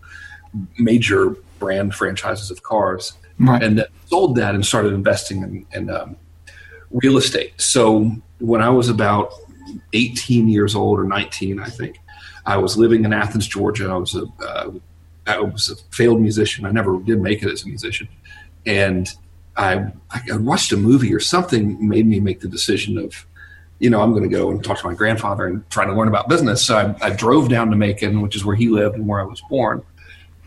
major 0.77 1.35
brand 1.59 1.93
franchises 1.93 2.49
of 2.49 2.63
cars. 2.63 3.13
Right. 3.39 3.61
And 3.61 3.79
then 3.79 3.85
sold 4.05 4.35
that 4.35 4.55
and 4.55 4.65
started 4.65 4.93
investing 4.93 5.43
in, 5.43 5.65
in 5.73 5.89
um, 5.89 6.15
real 6.91 7.17
estate. 7.17 7.59
So 7.59 8.11
when 8.39 8.61
I 8.61 8.69
was 8.69 8.89
about 8.89 9.33
18 9.93 10.49
years 10.49 10.75
old 10.75 10.99
or 10.99 11.03
19, 11.03 11.59
I 11.59 11.67
think, 11.67 11.99
I 12.49 12.57
was 12.57 12.77
living 12.77 13.05
in 13.05 13.13
Athens, 13.13 13.47
Georgia. 13.47 13.89
I 13.89 13.97
was 13.97 14.15
a 14.15 14.25
uh, 14.43 14.71
I 15.27 15.39
was 15.39 15.69
a 15.69 15.75
failed 15.95 16.19
musician. 16.19 16.65
I 16.65 16.71
never 16.71 16.99
did 16.99 17.21
make 17.21 17.43
it 17.43 17.51
as 17.51 17.63
a 17.63 17.67
musician, 17.67 18.07
and 18.65 19.07
I, 19.55 19.91
I 20.31 20.37
watched 20.37 20.71
a 20.71 20.77
movie 20.77 21.13
or 21.13 21.19
something 21.19 21.87
made 21.87 22.07
me 22.07 22.19
make 22.19 22.39
the 22.39 22.47
decision 22.47 22.97
of, 22.97 23.25
you 23.79 23.89
know, 23.89 24.01
I'm 24.01 24.11
going 24.11 24.23
to 24.23 24.35
go 24.35 24.49
and 24.49 24.63
talk 24.63 24.79
to 24.79 24.87
my 24.87 24.93
grandfather 24.93 25.45
and 25.45 25.69
try 25.69 25.85
to 25.85 25.93
learn 25.93 26.07
about 26.07 26.29
business. 26.29 26.65
So 26.65 26.77
I, 26.77 27.07
I 27.07 27.09
drove 27.11 27.49
down 27.49 27.69
to 27.69 27.75
Macon, 27.75 28.21
which 28.21 28.35
is 28.37 28.45
where 28.45 28.55
he 28.55 28.69
lived 28.69 28.95
and 28.95 29.05
where 29.05 29.19
I 29.19 29.25
was 29.25 29.41
born, 29.41 29.83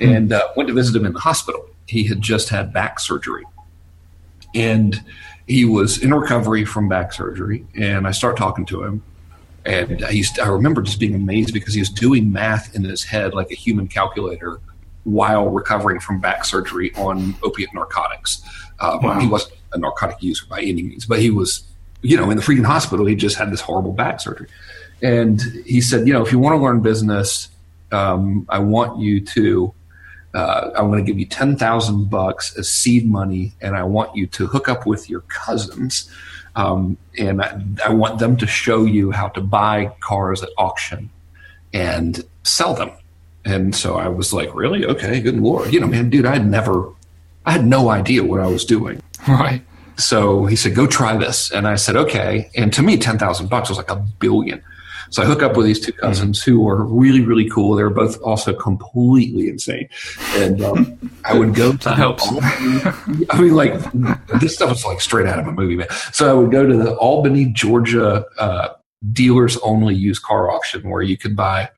mm. 0.01 0.17
and 0.17 0.33
uh, 0.33 0.49
went 0.57 0.69
to 0.69 0.75
visit 0.75 0.97
him 0.97 1.07
in 1.07 1.13
the 1.13 1.21
hospital. 1.21 1.69
He 1.87 2.05
had 2.05 2.21
just 2.21 2.49
had 2.49 2.73
back 2.73 2.99
surgery, 2.99 3.45
and 4.57 5.01
he 5.47 5.65
was 5.67 6.03
in 6.03 6.13
recovery 6.13 6.65
from 6.65 6.89
back 6.89 7.13
surgery. 7.13 7.65
And 7.77 8.09
I 8.09 8.11
start 8.11 8.37
talking 8.37 8.67
to 8.67 8.83
him, 8.83 9.03
and 9.65 10.05
I 10.05 10.11
used 10.11 10.37
to, 10.37 10.43
I 10.43 10.49
remember 10.49 10.83
just 10.83 10.99
being 10.99 11.15
amazed 11.15 11.53
because 11.53 11.75
he 11.75 11.81
was 11.81 11.91
doing 11.91 12.33
math 12.33 12.75
in 12.75 12.85
his 12.85 13.05
head 13.05 13.35
like 13.35 13.51
a 13.51 13.55
human 13.55 13.89
calculator 13.89 14.61
while 15.05 15.49
recovering 15.49 16.01
from 16.01 16.21
back 16.21 16.45
surgery 16.45 16.93
on 16.97 17.35
opiate 17.43 17.73
narcotics. 17.75 18.43
Uh, 18.81 18.99
wow. 19.03 19.21
He 19.21 19.27
wasn't 19.27 19.55
a 19.73 19.79
narcotic 19.79 20.23
user 20.23 20.45
by 20.47 20.61
any 20.61 20.83
means, 20.83 21.07
but 21.07 21.21
he 21.21 21.31
was, 21.31 21.63
you 22.03 22.17
know, 22.17 22.31
in 22.31 22.37
the 22.37 22.43
freaking 22.43 22.65
hospital. 22.65 23.07
He 23.07 23.15
just 23.15 23.37
had 23.37 23.53
this 23.53 23.61
horrible 23.61 23.93
back 23.93 24.21
surgery, 24.21 24.49
and 25.01 25.41
he 25.65 25.81
said, 25.81 26.07
you 26.07 26.13
know, 26.13 26.25
if 26.25 26.33
you 26.33 26.39
want 26.39 26.55
to 26.59 26.63
learn 26.63 26.81
business, 26.81 27.49
um, 27.93 28.47
I 28.49 28.59
want 28.59 29.01
you 29.01 29.21
to. 29.21 29.75
Uh, 30.35 30.71
I'm 30.75 30.91
going 30.91 31.05
to 31.05 31.09
give 31.09 31.19
you 31.19 31.27
ten 31.27 31.57
thousand 31.57 32.11
bucks 32.11 32.57
as 32.59 32.69
seed 32.69 33.09
money, 33.09 33.53
and 33.61 33.77
I 33.77 33.85
want 33.85 34.17
you 34.17 34.27
to 34.29 34.47
hook 34.47 34.69
up 34.69 34.87
with 34.87 35.09
your 35.11 35.21
cousins 35.21 36.11
um, 36.55 36.97
and 37.19 37.43
I, 37.43 37.61
I, 37.87 37.91
want 37.91 38.19
them 38.19 38.37
to 38.37 38.47
show 38.47 38.85
you 38.85 39.11
how 39.11 39.29
to 39.29 39.41
buy 39.41 39.93
cars 40.01 40.43
at 40.43 40.51
auction 40.59 41.09
and 41.73 42.23
sell 42.43 42.75
them. 42.75 42.91
And 43.45 43.75
so 43.75 43.97
I 43.97 44.09
was 44.09 44.33
like, 44.33 44.55
really? 44.55 44.85
Okay, 44.85 45.21
good 45.21 45.39
lord. 45.41 45.73
You 45.73 45.81
know, 45.81 45.87
man, 45.87 46.11
dude, 46.11 46.27
I 46.27 46.35
had 46.35 46.47
never, 46.47 46.91
I 47.47 47.53
had 47.53 47.67
no 47.67 47.89
idea 47.89 48.23
what 48.23 48.41
I 48.41 48.47
was 48.47 48.65
doing. 48.65 49.01
Right. 49.29 49.63
So 49.99 50.47
he 50.47 50.57
said, 50.57 50.75
go 50.75 50.89
try 50.89 51.17
this. 51.17 51.53
And 51.53 51.69
I 51.69 51.77
said, 51.77 51.95
okay. 51.95 52.51
And 52.57 52.73
to 52.73 52.83
me, 52.83 52.97
10,000 52.97 53.49
bucks 53.49 53.69
was 53.69 53.79
like 53.79 53.91
a 53.91 54.05
billion. 54.19 54.61
So 55.13 55.23
I 55.23 55.27
hook 55.27 55.43
up 55.43 55.57
with 55.57 55.67
these 55.67 55.79
two 55.79 55.93
cousins 55.93 56.43
who 56.43 56.67
are 56.69 56.83
really, 56.85 57.21
really 57.21 57.49
cool. 57.49 57.77
They're 57.77 57.91
both 57.91 58.21
also 58.23 58.55
completely 58.55 59.49
insane. 59.49 59.89
And 60.37 60.63
um, 60.63 61.13
I 61.25 61.39
would 61.39 61.55
go 61.55 61.77
to. 61.77 61.91
Albany, 62.03 63.27
I 63.31 63.41
mean, 63.41 63.55
like 63.55 63.75
this 64.41 64.55
stuff 64.55 64.73
is 64.73 64.85
like 64.87 65.03
straight 65.03 65.27
out 65.27 65.39
of 65.39 65.47
a 65.47 65.53
movie, 65.53 65.77
man. 65.77 65.89
So 66.13 66.31
I 66.31 66.33
would 66.33 66.51
go 66.51 66.67
to 66.67 66.77
the 66.77 66.97
Albany, 66.97 67.47
Georgia 67.47 68.25
uh, 68.39 68.69
dealers 69.13 69.59
only 69.59 69.95
used 69.95 70.23
car 70.23 70.51
auction 70.51 70.89
where 70.89 71.03
you 71.03 71.19
could 71.19 71.37
buy 71.37 71.69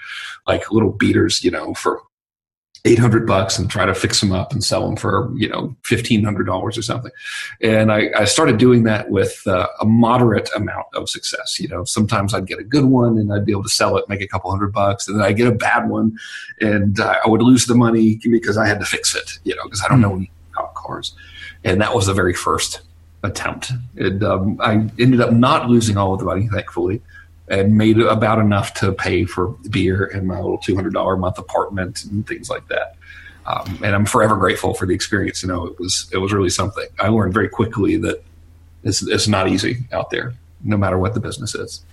like 0.47 0.71
little 0.71 0.93
beaters, 0.93 1.43
you 1.43 1.51
know, 1.51 1.75
for 1.75 2.01
800 2.87 3.27
bucks 3.27 3.59
and 3.59 3.71
try 3.71 3.87
to 3.87 3.95
fix 3.95 4.21
them 4.21 4.31
up 4.31 4.53
and 4.53 4.63
sell 4.63 4.87
them 4.87 4.97
for, 4.97 5.33
you 5.35 5.49
know, 5.49 5.75
$1,500 5.85 6.49
or 6.49 6.83
something. 6.83 7.11
And 7.63 7.91
I, 7.91 8.11
I 8.15 8.25
started 8.27 8.59
doing 8.59 8.83
that 8.85 9.09
with 9.09 9.43
uh, 9.47 9.69
a 9.81 9.87
moderate 9.87 10.51
amount 10.55 10.87
of 10.95 11.09
success. 11.09 11.59
You 11.59 11.69
know, 11.69 11.85
sometimes 11.85 12.35
I'd 12.35 12.47
get 12.47 12.59
a 12.59 12.65
good 12.65 12.85
one 12.85 13.17
and 13.17 13.33
I'd 13.33 13.47
be 13.47 13.53
able 13.53 13.63
to 13.63 13.71
sell 13.71 13.97
it, 13.97 14.07
make 14.11 14.21
a 14.21 14.27
couple 14.27 14.51
hundred 14.51 14.73
bucks. 14.73 15.09
And 15.09 15.19
then 15.19 15.25
I 15.25 15.33
get 15.33 15.47
a 15.47 15.53
bad 15.53 15.89
one 15.89 16.19
and 16.61 17.01
uh, 17.01 17.17
I 17.25 17.29
would 17.29 17.41
lose 17.41 17.65
the 17.65 17.75
money 17.75 18.21
because 18.23 18.59
I 18.59 18.67
had 18.67 18.81
to 18.81 18.87
fix 18.87 19.15
it, 19.15 19.39
you 19.45 19.57
know, 19.57 19.65
because 19.65 19.83
I 19.83 19.89
don't 19.89 20.03
know 20.03 20.17
anything 20.17 20.31
about 20.53 20.75
cars. 20.75 21.15
And 21.65 21.81
that 21.81 21.95
was 21.95 22.07
the 22.07 22.13
very 22.13 22.35
first 22.35 22.83
attempt. 23.23 23.73
And 23.97 24.23
um, 24.23 24.59
I 24.61 24.73
ended 24.99 25.23
up 25.23 25.33
not 25.33 25.71
losing 25.71 25.97
all 25.97 26.13
of 26.13 26.19
the 26.19 26.27
money, 26.27 26.49
thankfully 26.49 27.01
and 27.49 27.77
made 27.77 28.01
about 28.01 28.39
enough 28.39 28.75
to 28.75 28.93
pay 28.93 29.25
for 29.25 29.49
beer 29.71 30.07
and 30.07 30.27
my 30.27 30.37
little 30.37 30.59
two 30.59 30.75
hundred 30.75 30.95
dollar 30.95 31.15
a 31.15 31.19
month 31.19 31.39
apartment 31.39 32.05
and 32.05 32.27
things 32.27 32.49
like 32.49 32.67
that. 32.69 32.97
Um, 33.47 33.79
and 33.85 33.95
I'm 33.95 34.07
forever 34.07 34.37
grateful 34.37 34.73
for 34.73 34.87
the 34.87 34.95
experience. 34.95 35.43
You 35.43 35.49
know, 35.49 35.67
it 35.67 35.79
was 35.79 36.09
it 36.13 36.19
was 36.19 36.33
really 36.33 36.51
something. 36.51 36.87
I 36.99 37.09
learned 37.09 37.35
very 37.35 37.49
quickly 37.49 37.97
that 37.99 38.25
it's 38.83 39.03
it's 39.03 39.29
not 39.29 39.49
easy 39.49 39.85
out 39.93 40.11
there, 40.11 40.35
no 40.63 40.77
matter 40.77 40.99
what 40.99 41.15
the 41.15 41.21
business 41.21 41.55
is. 41.55 41.85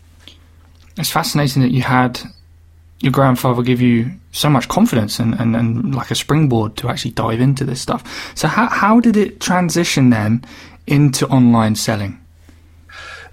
It's 0.97 1.09
fascinating 1.09 1.61
that 1.61 1.71
you 1.71 1.81
had 1.81 2.21
your 2.99 3.11
grandfather 3.11 3.63
give 3.63 3.81
you 3.81 4.11
so 4.31 4.49
much 4.49 4.67
confidence 4.67 5.19
and, 5.19 5.33
and, 5.33 5.55
and 5.55 5.95
like 5.95 6.11
a 6.11 6.15
springboard 6.15 6.77
to 6.77 6.87
actually 6.87 7.11
dive 7.11 7.41
into 7.41 7.65
this 7.65 7.81
stuff. 7.81 8.31
So 8.35 8.47
how 8.47 8.67
how 8.69 8.99
did 8.99 9.17
it 9.17 9.41
transition 9.41 10.11
then 10.11 10.45
into 10.87 11.27
online 11.27 11.75
selling? 11.75 12.20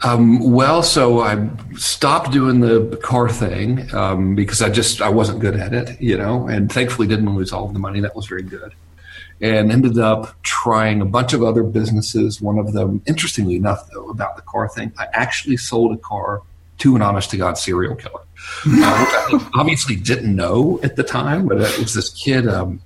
Um, 0.02 0.52
well, 0.52 0.82
so 0.82 1.20
I 1.20 1.48
stopped 1.76 2.30
doing 2.30 2.60
the 2.60 2.96
car 3.02 3.28
thing 3.28 3.92
um, 3.94 4.36
because 4.36 4.62
I 4.62 4.68
just 4.68 5.02
I 5.02 5.08
wasn't 5.08 5.40
good 5.40 5.56
at 5.56 5.74
it, 5.74 6.00
you 6.00 6.16
know, 6.16 6.46
and 6.46 6.70
thankfully 6.70 7.08
didn't 7.08 7.34
lose 7.34 7.52
all 7.52 7.66
of 7.66 7.72
the 7.72 7.80
money. 7.80 8.00
That 8.00 8.14
was 8.14 8.26
very 8.26 8.42
good, 8.42 8.74
and 9.40 9.72
ended 9.72 9.98
up 9.98 10.40
trying 10.44 11.00
a 11.00 11.04
bunch 11.04 11.32
of 11.32 11.42
other 11.42 11.64
businesses. 11.64 12.40
One 12.40 12.58
of 12.58 12.72
them, 12.72 13.02
interestingly 13.06 13.56
enough, 13.56 13.90
though, 13.92 14.08
about 14.08 14.36
the 14.36 14.42
car 14.42 14.68
thing, 14.68 14.92
I 14.98 15.06
actually 15.12 15.56
sold 15.56 15.92
a 15.92 15.98
car 15.98 16.42
to 16.78 16.94
an 16.94 17.02
honest 17.02 17.30
to 17.30 17.36
god 17.36 17.58
serial 17.58 17.96
killer. 17.96 18.20
uh, 18.66 19.28
which 19.32 19.42
I 19.42 19.50
obviously 19.56 19.96
didn't 19.96 20.34
know 20.34 20.78
at 20.84 20.94
the 20.94 21.02
time, 21.02 21.48
but 21.48 21.60
it 21.60 21.78
was 21.78 21.94
this 21.94 22.10
kid. 22.10 22.46
Um, 22.46 22.80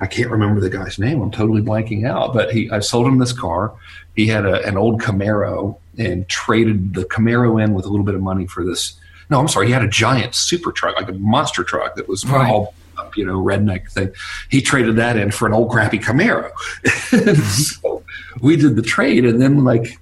I 0.00 0.06
can't 0.06 0.30
remember 0.30 0.60
the 0.60 0.68
guy's 0.68 0.98
name. 0.98 1.22
I'm 1.22 1.30
totally 1.30 1.62
blanking 1.62 2.06
out. 2.06 2.34
But 2.34 2.52
he, 2.52 2.70
I 2.70 2.80
sold 2.80 3.06
him 3.06 3.18
this 3.18 3.32
car. 3.32 3.72
He 4.14 4.26
had 4.26 4.44
a, 4.44 4.62
an 4.66 4.76
old 4.76 5.00
Camaro 5.00 5.78
and 5.98 6.28
traded 6.28 6.94
the 6.94 7.04
Camaro 7.04 7.62
in 7.62 7.74
with 7.74 7.84
a 7.84 7.88
little 7.88 8.04
bit 8.04 8.14
of 8.14 8.20
money 8.22 8.46
for 8.46 8.64
this. 8.64 8.98
No, 9.30 9.40
I'm 9.40 9.48
sorry. 9.48 9.66
He 9.68 9.72
had 9.72 9.82
a 9.84 9.88
giant 9.88 10.34
super 10.34 10.70
truck, 10.72 10.96
like 10.96 11.08
a 11.08 11.12
monster 11.14 11.64
truck 11.64 11.96
that 11.96 12.08
was 12.08 12.24
Right. 12.26 12.50
all 12.50 12.74
up, 12.98 13.16
you 13.16 13.24
know, 13.24 13.38
redneck 13.42 13.90
thing. 13.90 14.10
He 14.50 14.60
traded 14.60 14.96
that 14.96 15.16
in 15.16 15.30
for 15.30 15.46
an 15.48 15.54
old 15.54 15.70
crappy 15.70 15.98
Camaro. 15.98 16.50
so 17.82 18.02
we 18.40 18.56
did 18.56 18.76
the 18.76 18.82
trade, 18.82 19.24
and 19.24 19.40
then 19.40 19.64
like 19.64 19.98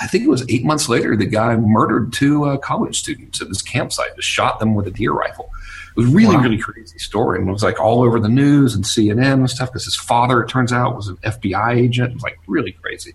I 0.00 0.06
think 0.08 0.24
it 0.24 0.28
was 0.28 0.44
eight 0.50 0.64
months 0.64 0.88
later, 0.88 1.16
the 1.16 1.24
guy 1.26 1.56
murdered 1.56 2.12
two 2.12 2.44
uh, 2.44 2.56
college 2.58 2.98
students 2.98 3.40
at 3.40 3.48
this 3.48 3.62
campsite. 3.62 4.14
Just 4.16 4.28
shot 4.28 4.58
them 4.58 4.74
with 4.74 4.86
a 4.86 4.90
deer 4.90 5.12
rifle. 5.12 5.50
It 5.96 6.00
was 6.00 6.06
really, 6.12 6.34
Wow. 6.34 6.42
really 6.42 6.58
crazy 6.58 6.98
story, 6.98 7.38
and 7.38 7.48
it 7.48 7.52
was 7.52 7.62
like 7.62 7.80
all 7.80 8.02
over 8.02 8.18
the 8.18 8.28
news 8.28 8.74
and 8.74 8.84
CNN 8.84 9.34
and 9.34 9.48
stuff. 9.50 9.70
Because 9.70 9.84
his 9.84 9.94
father, 9.94 10.42
it 10.42 10.48
turns 10.48 10.72
out, 10.72 10.96
was 10.96 11.06
an 11.08 11.16
FBI 11.18 11.74
agent. 11.76 12.10
It 12.10 12.14
was 12.14 12.22
like 12.24 12.38
really 12.48 12.72
crazy. 12.72 13.14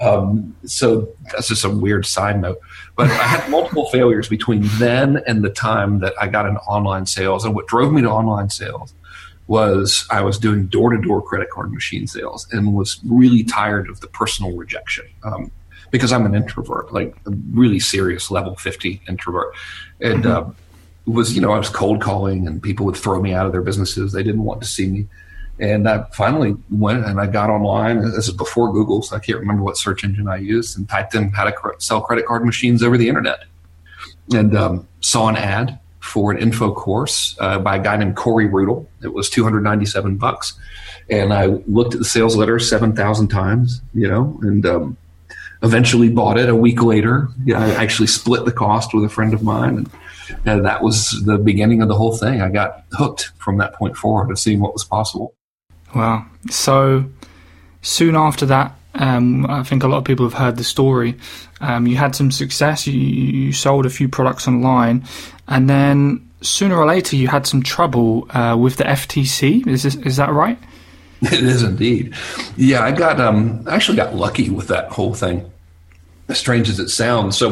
Um, 0.00 0.56
so 0.64 1.08
that's 1.32 1.48
just 1.48 1.64
a 1.64 1.70
weird 1.70 2.04
side 2.04 2.40
note. 2.40 2.58
But 2.96 3.10
I 3.10 3.24
had 3.24 3.48
multiple 3.48 3.88
failures 3.90 4.28
between 4.28 4.62
then 4.78 5.22
and 5.26 5.44
the 5.44 5.50
time 5.50 6.00
that 6.00 6.14
I 6.20 6.26
got 6.26 6.46
into 6.46 6.60
online 6.62 7.06
sales. 7.06 7.44
And 7.44 7.54
what 7.54 7.68
drove 7.68 7.92
me 7.92 8.02
to 8.02 8.08
online 8.10 8.50
sales 8.50 8.92
was 9.46 10.04
I 10.10 10.22
was 10.22 10.38
doing 10.38 10.66
door 10.66 10.90
to 10.90 11.00
door 11.00 11.22
credit 11.22 11.50
card 11.50 11.72
machine 11.72 12.08
sales 12.08 12.48
and 12.50 12.74
was 12.74 12.98
really 13.08 13.44
tired 13.44 13.88
of 13.88 14.00
the 14.00 14.08
personal 14.08 14.56
rejection. 14.56 15.04
Um, 15.22 15.52
because 15.92 16.12
I'm 16.12 16.26
an 16.26 16.34
introvert, 16.34 16.92
like 16.92 17.16
a 17.26 17.30
really 17.52 17.78
serious 17.78 18.28
level 18.28 18.56
50 18.56 19.00
introvert. 19.08 19.54
And 20.00 20.26
uh, 20.26 20.46
it 20.48 20.54
was, 21.06 21.34
you 21.34 21.40
know, 21.40 21.52
I 21.52 21.58
was 21.58 21.68
cold 21.68 22.00
calling 22.00 22.46
and 22.46 22.62
people 22.62 22.86
would 22.86 22.96
throw 22.96 23.20
me 23.20 23.32
out 23.32 23.46
of 23.46 23.52
their 23.52 23.62
businesses. 23.62 24.12
They 24.12 24.22
didn't 24.22 24.44
want 24.44 24.60
to 24.62 24.66
see 24.66 24.88
me. 24.88 25.06
And 25.58 25.88
I 25.88 26.04
finally 26.12 26.54
went 26.70 27.06
and 27.06 27.20
I 27.20 27.26
got 27.26 27.48
online. 27.48 28.02
This 28.02 28.28
is 28.28 28.34
before 28.34 28.72
Google, 28.72 29.02
so 29.02 29.16
I 29.16 29.20
can't 29.20 29.38
remember 29.38 29.62
what 29.62 29.78
search 29.78 30.04
engine 30.04 30.28
I 30.28 30.36
used 30.36 30.76
and 30.76 30.88
typed 30.88 31.14
in 31.14 31.30
how 31.30 31.44
to 31.44 31.54
sell 31.78 32.02
credit 32.02 32.26
card 32.26 32.44
machines 32.44 32.82
over 32.82 32.98
the 32.98 33.08
internet. 33.08 33.44
And 34.34 34.56
um, 34.56 34.88
saw 35.00 35.28
an 35.28 35.36
ad 35.36 35.78
for 36.00 36.32
an 36.32 36.38
info 36.38 36.72
course 36.72 37.36
uh, 37.40 37.58
by 37.58 37.76
a 37.76 37.82
guy 37.82 37.96
named 37.96 38.16
Corey 38.16 38.48
Rudl. 38.48 38.86
It 39.02 39.14
was 39.14 39.30
297 39.30 40.16
bucks. 40.16 40.54
And 41.08 41.32
I 41.32 41.46
looked 41.46 41.94
at 41.94 42.00
the 42.00 42.04
sales 42.04 42.36
letter 42.36 42.58
7,000 42.58 43.28
times, 43.28 43.80
you 43.94 44.08
know, 44.08 44.38
and 44.42 44.66
um, 44.66 44.96
eventually 45.62 46.08
bought 46.08 46.38
it 46.38 46.48
a 46.48 46.54
week 46.54 46.82
later. 46.82 47.28
Yeah, 47.44 47.64
I 47.64 47.70
actually 47.82 48.08
split 48.08 48.44
the 48.44 48.52
cost 48.52 48.92
with 48.92 49.04
a 49.04 49.08
friend 49.08 49.32
of 49.32 49.42
mine. 49.42 49.78
And, 49.78 49.90
and 50.44 50.64
that 50.64 50.82
was 50.82 51.22
the 51.24 51.38
beginning 51.38 51.82
of 51.82 51.88
the 51.88 51.94
whole 51.94 52.16
thing. 52.16 52.40
I 52.40 52.48
got 52.48 52.84
hooked 52.92 53.32
from 53.38 53.58
that 53.58 53.74
point 53.74 53.96
forward 53.96 54.28
to 54.28 54.36
seeing 54.36 54.60
what 54.60 54.72
was 54.72 54.84
possible. 54.84 55.34
Wow. 55.94 56.26
So 56.50 57.04
soon 57.82 58.16
after 58.16 58.46
that, 58.46 58.76
um, 58.94 59.46
I 59.46 59.62
think 59.62 59.82
a 59.82 59.88
lot 59.88 59.98
of 59.98 60.04
people 60.04 60.26
have 60.26 60.38
heard 60.38 60.56
the 60.56 60.64
story. 60.64 61.16
Um, 61.60 61.86
you 61.86 61.96
had 61.96 62.14
some 62.14 62.30
success. 62.30 62.86
You, 62.86 62.98
you 62.98 63.52
sold 63.52 63.86
a 63.86 63.90
few 63.90 64.08
products 64.08 64.48
online, 64.48 65.04
and 65.48 65.68
then 65.68 66.28
sooner 66.40 66.76
or 66.76 66.86
later 66.86 67.16
you 67.16 67.28
had 67.28 67.46
some 67.46 67.62
trouble 67.62 68.26
uh, 68.30 68.56
with 68.58 68.76
the 68.76 68.84
FTC. 68.84 69.66
Is 69.66 69.82
this, 69.82 69.94
is 69.96 70.16
that 70.16 70.32
right? 70.32 70.58
It 71.22 71.32
is 71.32 71.62
indeed. 71.62 72.14
Yeah, 72.56 72.84
I 72.84 72.92
got 72.92 73.18
um 73.20 73.64
I 73.66 73.74
actually 73.74 73.96
got 73.96 74.14
lucky 74.14 74.50
with 74.50 74.68
that 74.68 74.90
whole 74.90 75.14
thing. 75.14 75.50
As 76.28 76.38
strange 76.38 76.68
as 76.68 76.80
it 76.80 76.88
sounds. 76.88 77.36
So 77.38 77.50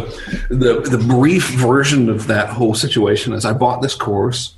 the 0.51 0.81
the 0.81 1.03
brief 1.07 1.51
version 1.51 2.09
of 2.09 2.27
that 2.27 2.49
whole 2.49 2.75
situation 2.75 3.33
is 3.33 3.45
I 3.45 3.53
bought 3.53 3.83
this 3.83 3.95
course. 3.95 4.57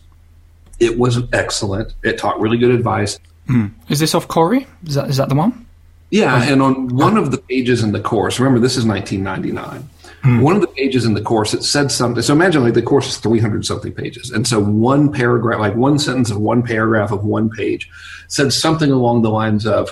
It 0.81 0.99
was 0.99 1.19
excellent. 1.33 1.95
It 2.03 2.19
taught 2.19 2.41
really 2.41 2.57
good 2.57 2.71
advice. 2.71 3.19
Hmm. 3.47 3.67
Is 3.89 4.01
this 4.01 4.15
off 4.15 4.27
Corey? 4.27 4.67
Is 4.87 4.95
that 4.95 5.11
is 5.11 5.19
that 5.19 5.29
the 5.29 5.35
one? 5.35 5.67
Yeah, 6.11 6.35
oh. 6.35 6.53
and 6.53 6.63
on 6.63 6.89
one 6.97 7.17
of 7.17 7.31
the 7.31 7.39
pages 7.39 7.83
in 7.83 7.93
the 7.93 8.01
course, 8.01 8.39
remember 8.39 8.61
this 8.61 8.77
is 8.77 8.87
1999. 8.87 9.89
Hmm. 10.23 10.41
One 10.41 10.55
of 10.55 10.61
the 10.61 10.69
pages 10.69 11.05
in 11.05 11.15
the 11.15 11.21
course 11.21 11.53
it 11.53 11.63
said 11.63 11.91
something. 11.91 12.23
So 12.23 12.33
imagine 12.33 12.63
like 12.63 12.75
the 12.75 12.83
course 12.83 13.09
is 13.09 13.19
300 13.19 13.67
something 13.67 13.93
pages, 13.93 14.31
and 14.31 14.47
so 14.47 14.61
one 14.61 15.13
paragraph, 15.13 15.61
like 15.61 15.75
one 15.75 15.99
sentence 15.99 16.31
of 16.31 16.39
one 16.39 16.63
paragraph 16.63 17.13
of 17.13 17.25
one 17.25 17.51
page, 17.51 17.91
said 18.29 18.53
something 18.53 18.91
along 18.91 19.23
the 19.23 19.31
lines 19.31 19.67
of, 19.67 19.91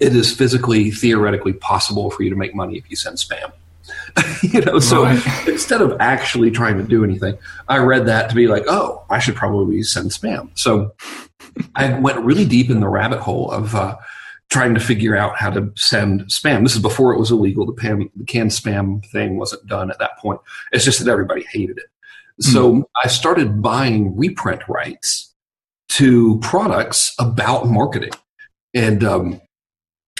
"It 0.00 0.14
is 0.14 0.32
physically, 0.34 0.90
theoretically 0.90 1.52
possible 1.54 2.10
for 2.10 2.22
you 2.22 2.30
to 2.30 2.36
make 2.36 2.54
money 2.54 2.76
if 2.78 2.88
you 2.90 2.96
send 2.96 3.16
spam." 3.18 3.52
you 4.42 4.60
know, 4.60 4.78
so 4.78 5.02
Right. 5.04 5.48
instead 5.48 5.80
of 5.80 5.96
actually 6.00 6.50
trying 6.50 6.76
to 6.78 6.84
do 6.84 7.02
anything, 7.04 7.36
I 7.68 7.78
read 7.78 8.06
that 8.06 8.28
to 8.30 8.34
be 8.34 8.46
like, 8.46 8.64
"Oh, 8.68 9.04
I 9.10 9.18
should 9.18 9.34
probably 9.34 9.82
send 9.82 10.10
spam." 10.10 10.50
So 10.54 10.92
I 11.74 11.98
went 11.98 12.18
really 12.20 12.44
deep 12.44 12.70
in 12.70 12.80
the 12.80 12.88
rabbit 12.88 13.20
hole 13.20 13.50
of 13.50 13.74
uh, 13.74 13.96
trying 14.50 14.74
to 14.74 14.80
figure 14.80 15.16
out 15.16 15.36
how 15.36 15.50
to 15.50 15.70
send 15.76 16.22
spam. 16.22 16.62
This 16.62 16.74
is 16.76 16.82
before 16.82 17.12
it 17.12 17.18
was 17.18 17.30
illegal. 17.30 17.66
The, 17.66 17.72
pan, 17.72 18.08
the 18.16 18.24
CAN-SPAM 18.24 19.00
thing 19.02 19.36
wasn't 19.38 19.66
done 19.66 19.90
at 19.90 19.98
that 19.98 20.16
point. 20.18 20.40
It's 20.72 20.84
just 20.84 20.98
that 21.04 21.10
everybody 21.10 21.44
hated 21.50 21.78
it. 21.78 21.86
So 22.40 22.88
I 23.04 23.08
started 23.08 23.62
buying 23.62 24.16
reprint 24.16 24.62
rights 24.66 25.32
to 25.90 26.38
products 26.40 27.14
about 27.18 27.68
marketing. 27.68 28.10
And 28.74 29.04
um, 29.04 29.40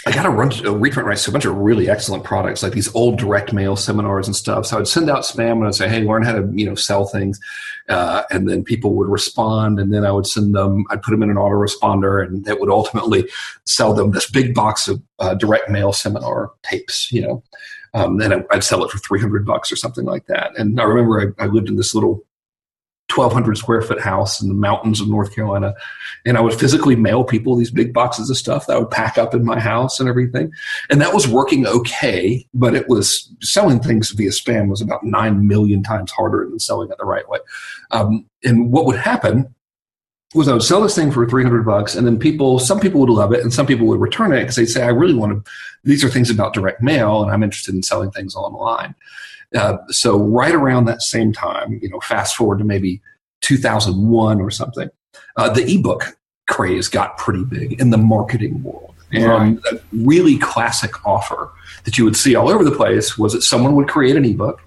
I 0.05 0.11
got 0.11 0.25
a, 0.25 0.29
run, 0.29 0.51
a 0.65 0.71
reprint 0.71 1.07
rights 1.07 1.23
to 1.23 1.29
a 1.29 1.33
bunch 1.33 1.45
of 1.45 1.55
really 1.55 1.89
excellent 1.89 2.25
products, 2.25 2.61
like 2.61 2.73
these 2.73 2.93
old 2.93 3.17
direct 3.17 3.53
mail 3.53 3.77
seminars 3.77 4.27
and 4.27 4.35
stuff. 4.35 4.65
So 4.65 4.77
I'd 4.77 4.87
send 4.87 5.09
out 5.09 5.21
spam 5.23 5.53
and 5.53 5.67
I'd 5.67 5.75
say, 5.75 5.87
"Hey, 5.87 6.01
learn 6.03 6.23
how 6.23 6.33
to 6.33 6.49
you 6.53 6.65
know 6.65 6.75
sell 6.75 7.05
things," 7.05 7.39
uh, 7.87 8.23
and 8.29 8.49
then 8.49 8.65
people 8.65 8.95
would 8.95 9.07
respond, 9.07 9.79
and 9.79 9.93
then 9.93 10.05
I 10.05 10.11
would 10.11 10.27
send 10.27 10.53
them. 10.55 10.83
I'd 10.89 11.01
put 11.01 11.11
them 11.11 11.23
in 11.23 11.29
an 11.29 11.37
autoresponder, 11.37 12.25
and 12.25 12.43
that 12.43 12.59
would 12.59 12.69
ultimately 12.69 13.29
sell 13.65 13.93
them 13.93 14.11
this 14.11 14.29
big 14.29 14.53
box 14.53 14.89
of 14.89 15.01
uh, 15.19 15.35
direct 15.35 15.69
mail 15.69 15.93
seminar 15.93 16.51
tapes. 16.63 17.09
You 17.09 17.21
know, 17.21 17.43
um, 17.93 18.17
then 18.17 18.33
I- 18.33 18.43
I'd 18.51 18.63
sell 18.65 18.83
it 18.83 18.91
for 18.91 18.97
three 18.97 19.21
hundred 19.21 19.45
bucks 19.45 19.71
or 19.71 19.77
something 19.77 20.03
like 20.05 20.25
that. 20.25 20.51
And 20.57 20.81
I 20.81 20.83
remember 20.83 21.33
I, 21.39 21.43
I 21.45 21.47
lived 21.47 21.69
in 21.69 21.77
this 21.77 21.95
little 21.95 22.21
1,200 23.15 23.57
square 23.57 23.81
foot 23.81 24.01
house 24.01 24.41
in 24.41 24.47
the 24.47 24.55
mountains 24.55 25.01
of 25.01 25.07
North 25.07 25.33
Carolina. 25.33 25.73
And 26.25 26.37
I 26.37 26.41
would 26.41 26.53
physically 26.53 26.95
mail 26.95 27.23
people 27.23 27.55
these 27.55 27.71
big 27.71 27.93
boxes 27.93 28.29
of 28.29 28.37
stuff 28.37 28.67
that 28.67 28.75
I 28.75 28.79
would 28.79 28.91
pack 28.91 29.17
up 29.17 29.33
in 29.33 29.45
my 29.45 29.59
house 29.59 29.99
and 29.99 30.09
everything. 30.09 30.51
And 30.89 31.01
that 31.01 31.13
was 31.13 31.27
working 31.27 31.67
okay, 31.67 32.45
but 32.53 32.75
it 32.75 32.87
was 32.87 33.31
selling 33.41 33.79
things 33.79 34.11
via 34.11 34.29
spam 34.29 34.69
was 34.69 34.81
about 34.81 35.03
9 35.03 35.47
million 35.47 35.83
times 35.83 36.11
harder 36.11 36.47
than 36.49 36.59
selling 36.59 36.89
it 36.89 36.97
the 36.97 37.05
right 37.05 37.27
way. 37.29 37.39
Um, 37.91 38.25
and 38.43 38.71
what 38.71 38.85
would 38.85 38.97
happen 38.97 39.53
was 40.33 40.47
I 40.47 40.53
would 40.53 40.63
sell 40.63 40.81
this 40.81 40.95
thing 40.95 41.11
for 41.11 41.27
300 41.27 41.65
bucks 41.65 41.95
and 41.95 42.05
then 42.07 42.17
people, 42.17 42.59
some 42.59 42.79
people 42.79 42.99
would 43.01 43.09
love 43.09 43.33
it 43.33 43.41
and 43.41 43.53
some 43.53 43.65
people 43.65 43.85
would 43.87 43.99
return 43.99 44.33
it 44.33 44.41
because 44.41 44.55
they'd 44.55 44.65
say, 44.65 44.83
I 44.83 44.89
really 44.89 45.13
want 45.13 45.45
to, 45.45 45.51
these 45.83 46.03
are 46.03 46.09
things 46.09 46.29
about 46.29 46.53
direct 46.53 46.81
mail 46.81 47.21
and 47.21 47.31
I'm 47.31 47.43
interested 47.43 47.75
in 47.75 47.83
selling 47.83 48.11
things 48.11 48.35
online. 48.35 48.95
Uh, 49.55 49.77
so 49.89 50.17
right 50.17 50.55
around 50.55 50.85
that 50.85 51.01
same 51.01 51.31
time, 51.31 51.79
you 51.81 51.89
know, 51.89 51.99
fast 51.99 52.35
forward 52.35 52.57
to 52.59 52.65
maybe 52.65 53.01
2001 53.41 54.41
or 54.41 54.49
something, 54.49 54.89
uh, 55.35 55.49
the 55.49 55.71
ebook 55.71 56.17
craze 56.47 56.87
got 56.87 57.17
pretty 57.17 57.43
big 57.45 57.79
in 57.79 57.91
the 57.91 57.97
marketing 57.97 58.63
world. 58.63 58.93
And 59.11 59.63
right. 59.63 59.73
a 59.73 59.81
really 59.91 60.39
classic 60.39 61.05
offer 61.05 61.51
that 61.83 61.99
you 61.99 62.05
would 62.05 62.15
see 62.15 62.33
all 62.35 62.49
over 62.49 62.63
the 62.63 62.71
place 62.71 63.17
was 63.17 63.33
that 63.33 63.43
someone 63.43 63.75
would 63.75 63.87
create 63.87 64.15
an 64.15 64.25
ebook 64.25 64.61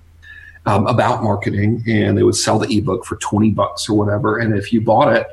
um, 0.67 0.87
about 0.87 1.23
marketing 1.23 1.83
and 1.89 2.17
they 2.17 2.23
would 2.23 2.37
sell 2.37 2.59
the 2.59 2.77
ebook 2.77 3.05
for 3.05 3.17
20 3.17 3.51
bucks 3.51 3.89
or 3.89 3.97
whatever. 3.97 4.39
And 4.39 4.57
if 4.57 4.73
you 4.73 4.81
bought 4.81 5.13
it, 5.13 5.27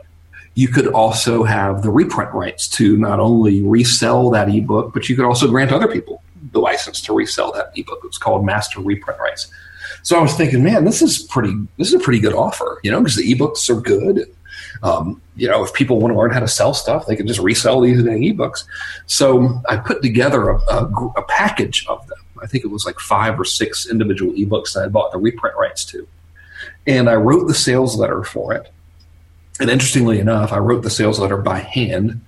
you 0.55 0.67
could 0.67 0.87
also 0.87 1.43
have 1.43 1.81
the 1.81 1.89
reprint 1.89 2.31
rights 2.33 2.67
to 2.67 2.95
not 2.97 3.19
only 3.19 3.61
resell 3.61 4.29
that 4.31 4.49
ebook, 4.49 4.93
but 4.93 5.09
you 5.09 5.15
could 5.15 5.25
also 5.25 5.47
grant 5.47 5.71
other 5.71 5.87
people 5.87 6.21
the 6.51 6.59
license 6.59 7.01
to 7.01 7.13
resell 7.13 7.51
that 7.53 7.71
ebook. 7.75 7.99
It 8.03 8.07
was 8.07 8.17
called 8.17 8.45
master 8.45 8.79
reprint 8.79 9.19
rights. 9.19 9.51
So 10.03 10.17
I 10.17 10.21
was 10.21 10.35
thinking, 10.35 10.63
man, 10.63 10.85
this 10.85 11.01
is 11.01 11.23
pretty. 11.23 11.53
This 11.77 11.87
is 11.87 11.93
a 11.93 11.99
pretty 11.99 12.19
good 12.19 12.33
offer, 12.33 12.79
you 12.83 12.91
know, 12.91 12.99
because 12.99 13.15
the 13.15 13.33
ebooks 13.33 13.69
are 13.69 13.79
good. 13.79 14.33
Um, 14.81 15.21
you 15.35 15.47
know, 15.47 15.63
if 15.63 15.73
people 15.73 15.99
want 15.99 16.13
to 16.13 16.19
learn 16.19 16.31
how 16.31 16.41
to 16.41 16.47
sell 16.47 16.73
stuff, 16.73 17.05
they 17.05 17.15
can 17.15 17.25
just 17.25 17.39
resell 17.39 17.79
these 17.79 18.01
ebooks. 18.01 18.65
So 19.05 19.61
I 19.69 19.77
put 19.77 20.01
together 20.01 20.49
a, 20.49 20.57
a, 20.57 20.85
a 21.15 21.23
package 21.23 21.85
of 21.87 22.05
them. 22.07 22.17
I 22.41 22.47
think 22.47 22.65
it 22.65 22.67
was 22.67 22.85
like 22.85 22.99
five 22.99 23.39
or 23.39 23.45
six 23.45 23.89
individual 23.89 24.33
ebooks 24.33 24.73
that 24.73 24.83
I 24.83 24.87
bought 24.89 25.13
the 25.13 25.19
reprint 25.19 25.55
rights 25.55 25.85
to, 25.85 26.05
and 26.85 27.09
I 27.09 27.15
wrote 27.15 27.47
the 27.47 27.53
sales 27.53 27.95
letter 27.95 28.23
for 28.23 28.53
it. 28.53 28.69
And 29.59 29.69
interestingly 29.69 30.19
enough, 30.19 30.51
I 30.51 30.57
wrote 30.57 30.83
the 30.83 30.89
sales 30.89 31.19
letter 31.19 31.37
by 31.37 31.59
hand, 31.59 32.21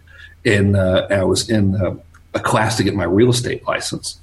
and 0.46 0.75
uh, 0.75 1.08
I 1.10 1.24
was 1.24 1.50
in 1.50 1.75
uh, 1.75 1.96
a 2.34 2.39
class 2.39 2.77
to 2.77 2.84
get 2.84 2.94
my 2.94 3.03
real 3.03 3.29
estate 3.29 3.65
license. 3.67 4.20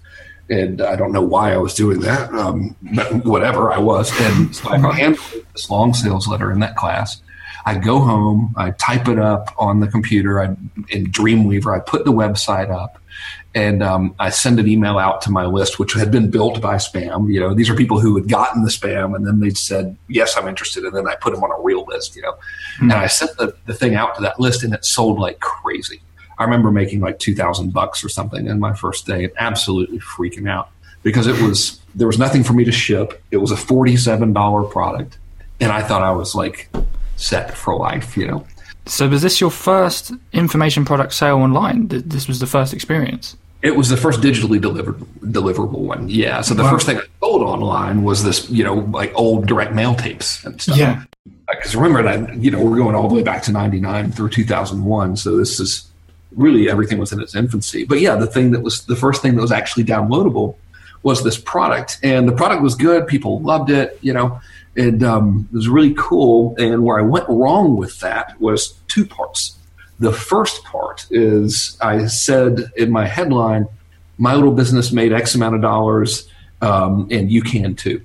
And 0.48 0.80
I 0.82 0.96
don't 0.96 1.12
know 1.12 1.22
why 1.22 1.52
I 1.52 1.56
was 1.56 1.74
doing 1.74 2.00
that, 2.00 2.32
um, 2.34 2.76
but 2.94 3.24
whatever 3.24 3.72
I 3.72 3.78
was. 3.78 4.12
And 4.20 4.54
so 4.54 4.68
I 4.68 4.78
handwrote 4.78 5.44
this 5.52 5.70
long 5.70 5.94
sales 5.94 6.28
letter 6.28 6.52
in 6.52 6.60
that 6.60 6.76
class. 6.76 7.22
I 7.64 7.78
go 7.78 8.00
home, 8.00 8.54
I 8.56 8.72
type 8.72 9.08
it 9.08 9.18
up 9.18 9.54
on 9.56 9.80
the 9.80 9.86
computer 9.86 10.40
I, 10.40 10.56
in 10.88 11.06
Dreamweaver, 11.12 11.76
I 11.76 11.80
put 11.80 12.04
the 12.04 12.12
website 12.12 12.70
up, 12.70 12.98
and 13.54 13.82
um, 13.82 14.14
I 14.18 14.30
send 14.30 14.58
an 14.58 14.66
email 14.66 14.98
out 14.98 15.20
to 15.22 15.30
my 15.30 15.44
list, 15.44 15.78
which 15.78 15.92
had 15.92 16.10
been 16.10 16.30
built 16.30 16.60
by 16.60 16.76
spam. 16.76 17.30
You 17.32 17.40
know, 17.40 17.54
these 17.54 17.68
are 17.68 17.74
people 17.74 18.00
who 18.00 18.16
had 18.16 18.28
gotten 18.28 18.62
the 18.64 18.70
spam, 18.70 19.14
and 19.14 19.26
then 19.26 19.40
they 19.40 19.50
said, 19.50 19.96
"Yes, 20.08 20.36
I'm 20.36 20.48
interested," 20.48 20.84
and 20.84 20.96
then 20.96 21.06
I 21.06 21.16
put 21.16 21.34
them 21.34 21.44
on 21.44 21.50
a 21.50 21.62
real 21.62 21.84
list. 21.86 22.16
You 22.16 22.22
know, 22.22 22.32
mm-hmm. 22.32 22.84
and 22.84 22.92
I 22.94 23.06
sent 23.06 23.36
the, 23.36 23.54
the 23.66 23.74
thing 23.74 23.94
out 23.94 24.14
to 24.16 24.22
that 24.22 24.40
list, 24.40 24.64
and 24.64 24.72
it 24.72 24.84
sold 24.84 25.18
like 25.18 25.40
crazy. 25.40 26.00
I 26.38 26.44
remember 26.44 26.70
making 26.70 27.00
like 27.00 27.18
two 27.18 27.34
thousand 27.34 27.72
bucks 27.72 28.02
or 28.02 28.08
something 28.08 28.46
in 28.46 28.58
my 28.58 28.72
first 28.72 29.06
day, 29.06 29.24
and 29.24 29.32
absolutely 29.36 29.98
freaking 29.98 30.48
out 30.48 30.70
because 31.02 31.26
it 31.26 31.40
was 31.42 31.80
there 31.94 32.06
was 32.06 32.18
nothing 32.18 32.42
for 32.44 32.54
me 32.54 32.64
to 32.64 32.72
ship. 32.72 33.22
It 33.30 33.36
was 33.36 33.50
a 33.50 33.56
forty 33.56 33.96
seven 33.98 34.32
dollar 34.32 34.62
product, 34.62 35.18
and 35.60 35.70
I 35.70 35.82
thought 35.82 36.02
I 36.02 36.12
was 36.12 36.34
like 36.34 36.70
set 37.16 37.54
for 37.54 37.76
life. 37.76 38.16
You 38.16 38.28
know. 38.28 38.46
So 38.86 39.08
was 39.08 39.22
this 39.22 39.40
your 39.40 39.50
first 39.50 40.12
information 40.32 40.84
product 40.84 41.12
sale 41.12 41.36
online? 41.36 41.88
This 41.88 42.26
was 42.26 42.40
the 42.40 42.46
first 42.46 42.72
experience. 42.72 43.36
It 43.62 43.76
was 43.76 43.88
the 43.88 43.96
first 43.96 44.20
digitally 44.20 44.60
delivered 44.60 44.98
deliverable 45.20 45.78
one. 45.78 46.08
Yeah. 46.08 46.40
So 46.40 46.54
the 46.54 46.64
wow. 46.64 46.70
first 46.72 46.86
thing 46.86 46.98
I 46.98 47.02
sold 47.20 47.42
online 47.42 48.02
was 48.02 48.24
this, 48.24 48.50
you 48.50 48.64
know, 48.64 48.74
like 48.74 49.12
old 49.14 49.46
direct 49.46 49.72
mail 49.72 49.94
tapes 49.94 50.44
and 50.44 50.60
stuff. 50.60 50.76
Yeah. 50.76 51.04
Because 51.48 51.76
remember 51.76 52.02
that, 52.02 52.34
you 52.36 52.50
know, 52.50 52.62
we're 52.62 52.76
going 52.76 52.96
all 52.96 53.08
the 53.08 53.14
way 53.14 53.22
back 53.22 53.42
to 53.44 53.52
99 53.52 54.10
through 54.12 54.30
2001. 54.30 55.16
So 55.16 55.36
this 55.36 55.60
is 55.60 55.88
really 56.34 56.68
everything 56.68 56.98
was 56.98 57.12
in 57.12 57.20
its 57.20 57.34
infancy. 57.34 57.84
But 57.84 58.00
yeah, 58.00 58.16
the 58.16 58.26
thing 58.26 58.50
that 58.52 58.62
was 58.62 58.84
the 58.86 58.96
first 58.96 59.22
thing 59.22 59.36
that 59.36 59.42
was 59.42 59.52
actually 59.52 59.84
downloadable 59.84 60.56
was 61.02 61.22
this 61.22 61.38
product. 61.38 61.98
And 62.02 62.28
the 62.28 62.32
product 62.32 62.62
was 62.62 62.74
good. 62.74 63.06
People 63.06 63.40
loved 63.40 63.70
it, 63.70 63.98
you 64.02 64.12
know, 64.12 64.40
and 64.76 65.02
um, 65.02 65.48
it 65.52 65.56
was 65.56 65.68
really 65.68 65.94
cool. 65.96 66.54
And 66.58 66.84
where 66.84 66.98
I 66.98 67.02
went 67.02 67.28
wrong 67.28 67.76
with 67.76 68.00
that 68.00 68.40
was 68.40 68.74
two 68.88 69.04
parts. 69.04 69.56
The 70.02 70.12
first 70.12 70.64
part 70.64 71.06
is 71.12 71.78
I 71.80 72.06
said 72.06 72.72
in 72.76 72.90
my 72.90 73.06
headline, 73.06 73.68
my 74.18 74.34
little 74.34 74.50
business 74.50 74.90
made 74.90 75.12
X 75.12 75.36
amount 75.36 75.54
of 75.54 75.62
dollars, 75.62 76.28
um, 76.60 77.06
and 77.12 77.30
you 77.30 77.40
can 77.40 77.76
too. 77.76 78.02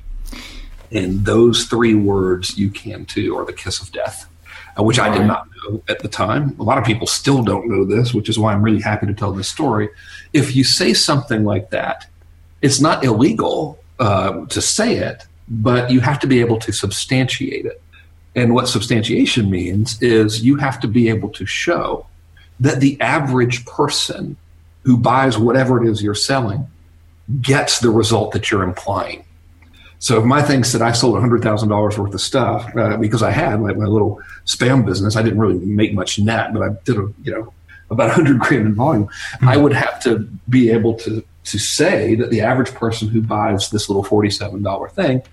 And 0.91 1.25
those 1.25 1.63
three 1.63 1.95
words, 1.95 2.55
you 2.55 2.69
can 2.69 3.05
too, 3.05 3.35
are 3.35 3.45
the 3.45 3.51
kiss 3.51 3.81
of 3.81 3.91
death, 3.91 4.29
uh, 4.79 4.83
which 4.83 4.99
I 4.99 5.11
did 5.11 5.25
not 5.25 5.47
know 5.57 5.81
at 5.89 5.97
the 6.03 6.07
time. 6.07 6.55
A 6.59 6.63
lot 6.63 6.77
of 6.77 6.83
people 6.83 7.07
still 7.07 7.41
don't 7.41 7.67
know 7.67 7.83
this, 7.83 8.13
which 8.13 8.29
is 8.29 8.37
why 8.37 8.53
I'm 8.53 8.61
really 8.61 8.81
happy 8.81 9.07
to 9.07 9.13
tell 9.15 9.31
this 9.31 9.49
story. 9.49 9.89
If 10.33 10.55
you 10.55 10.63
say 10.63 10.93
something 10.93 11.45
like 11.45 11.71
that, 11.71 12.05
it's 12.61 12.79
not 12.79 13.03
illegal 13.03 13.79
uh, 13.97 14.45
to 14.45 14.61
say 14.61 14.97
it, 14.97 15.25
but 15.47 15.89
you 15.89 16.01
have 16.01 16.19
to 16.19 16.27
be 16.27 16.41
able 16.41 16.59
to 16.59 16.71
substantiate 16.71 17.65
it. 17.65 17.81
And 18.37 18.53
what 18.53 18.67
substantiation 18.67 19.49
means 19.49 19.99
is 19.99 20.45
you 20.45 20.57
have 20.57 20.79
to 20.81 20.87
be 20.87 21.09
able 21.09 21.29
to 21.29 21.45
show 21.47 22.05
that 22.59 22.79
the 22.79 23.01
average 23.01 23.65
person 23.65 24.37
who 24.83 24.95
buys 24.95 25.39
whatever 25.39 25.83
it 25.83 25.89
is 25.89 26.03
you're 26.03 26.13
selling 26.13 26.67
gets 27.41 27.79
the 27.79 27.89
result 27.89 28.33
that 28.33 28.51
you're 28.51 28.61
implying. 28.61 29.25
So 29.97 30.19
if 30.19 30.23
my 30.23 30.43
thing 30.43 30.63
said 30.63 30.83
I 30.83 30.91
sold 30.91 31.15
$100,000 31.15 31.97
worth 31.97 32.13
of 32.13 32.21
stuff 32.21 32.77
uh, 32.77 32.97
because 32.97 33.23
I 33.23 33.31
had 33.31 33.59
like 33.59 33.75
my 33.75 33.85
little 33.85 34.21
spam 34.45 34.85
business, 34.85 35.15
I 35.15 35.23
didn't 35.23 35.39
really 35.39 35.57
make 35.57 35.95
much 35.95 36.19
net, 36.19 36.53
but 36.53 36.61
I 36.61 36.69
did 36.85 36.97
a, 36.97 37.11
you 37.23 37.31
know, 37.31 37.53
about 37.89 38.09
100 38.09 38.37
grand 38.37 38.67
in 38.67 38.75
volume. 38.75 39.07
Mm-hmm. 39.07 39.47
I 39.49 39.57
would 39.57 39.73
have 39.73 39.99
to 40.03 40.19
be 40.47 40.69
able 40.69 40.93
to, 40.99 41.23
to 41.45 41.57
say 41.57 42.13
that 42.13 42.29
the 42.29 42.41
average 42.41 42.71
person 42.75 43.07
who 43.07 43.23
buys 43.23 43.71
this 43.71 43.89
little 43.89 44.03
$47 44.03 44.91
thing 44.91 45.23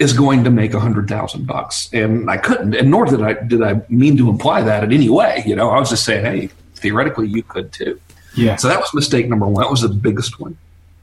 is 0.00 0.14
going 0.14 0.42
to 0.44 0.50
make 0.50 0.72
a 0.72 0.80
hundred 0.80 1.08
thousand 1.08 1.46
bucks. 1.46 1.90
And 1.92 2.28
I 2.30 2.38
couldn't, 2.38 2.74
and 2.74 2.90
nor 2.90 3.04
did 3.04 3.22
I 3.22 3.34
did 3.34 3.62
I 3.62 3.82
mean 3.88 4.16
to 4.16 4.28
imply 4.28 4.62
that 4.62 4.82
in 4.82 4.92
any 4.92 5.10
way. 5.10 5.44
You 5.46 5.54
know, 5.54 5.68
I 5.68 5.78
was 5.78 5.90
just 5.90 6.04
saying, 6.04 6.24
hey, 6.24 6.46
theoretically 6.74 7.28
you 7.28 7.42
could 7.42 7.70
too. 7.72 8.00
Yeah. 8.34 8.56
So 8.56 8.68
that 8.68 8.80
was 8.80 8.92
mistake 8.94 9.28
number 9.28 9.46
one. 9.46 9.62
That 9.62 9.70
was 9.70 9.82
the 9.82 9.88
biggest 9.88 10.40
one. 10.40 10.56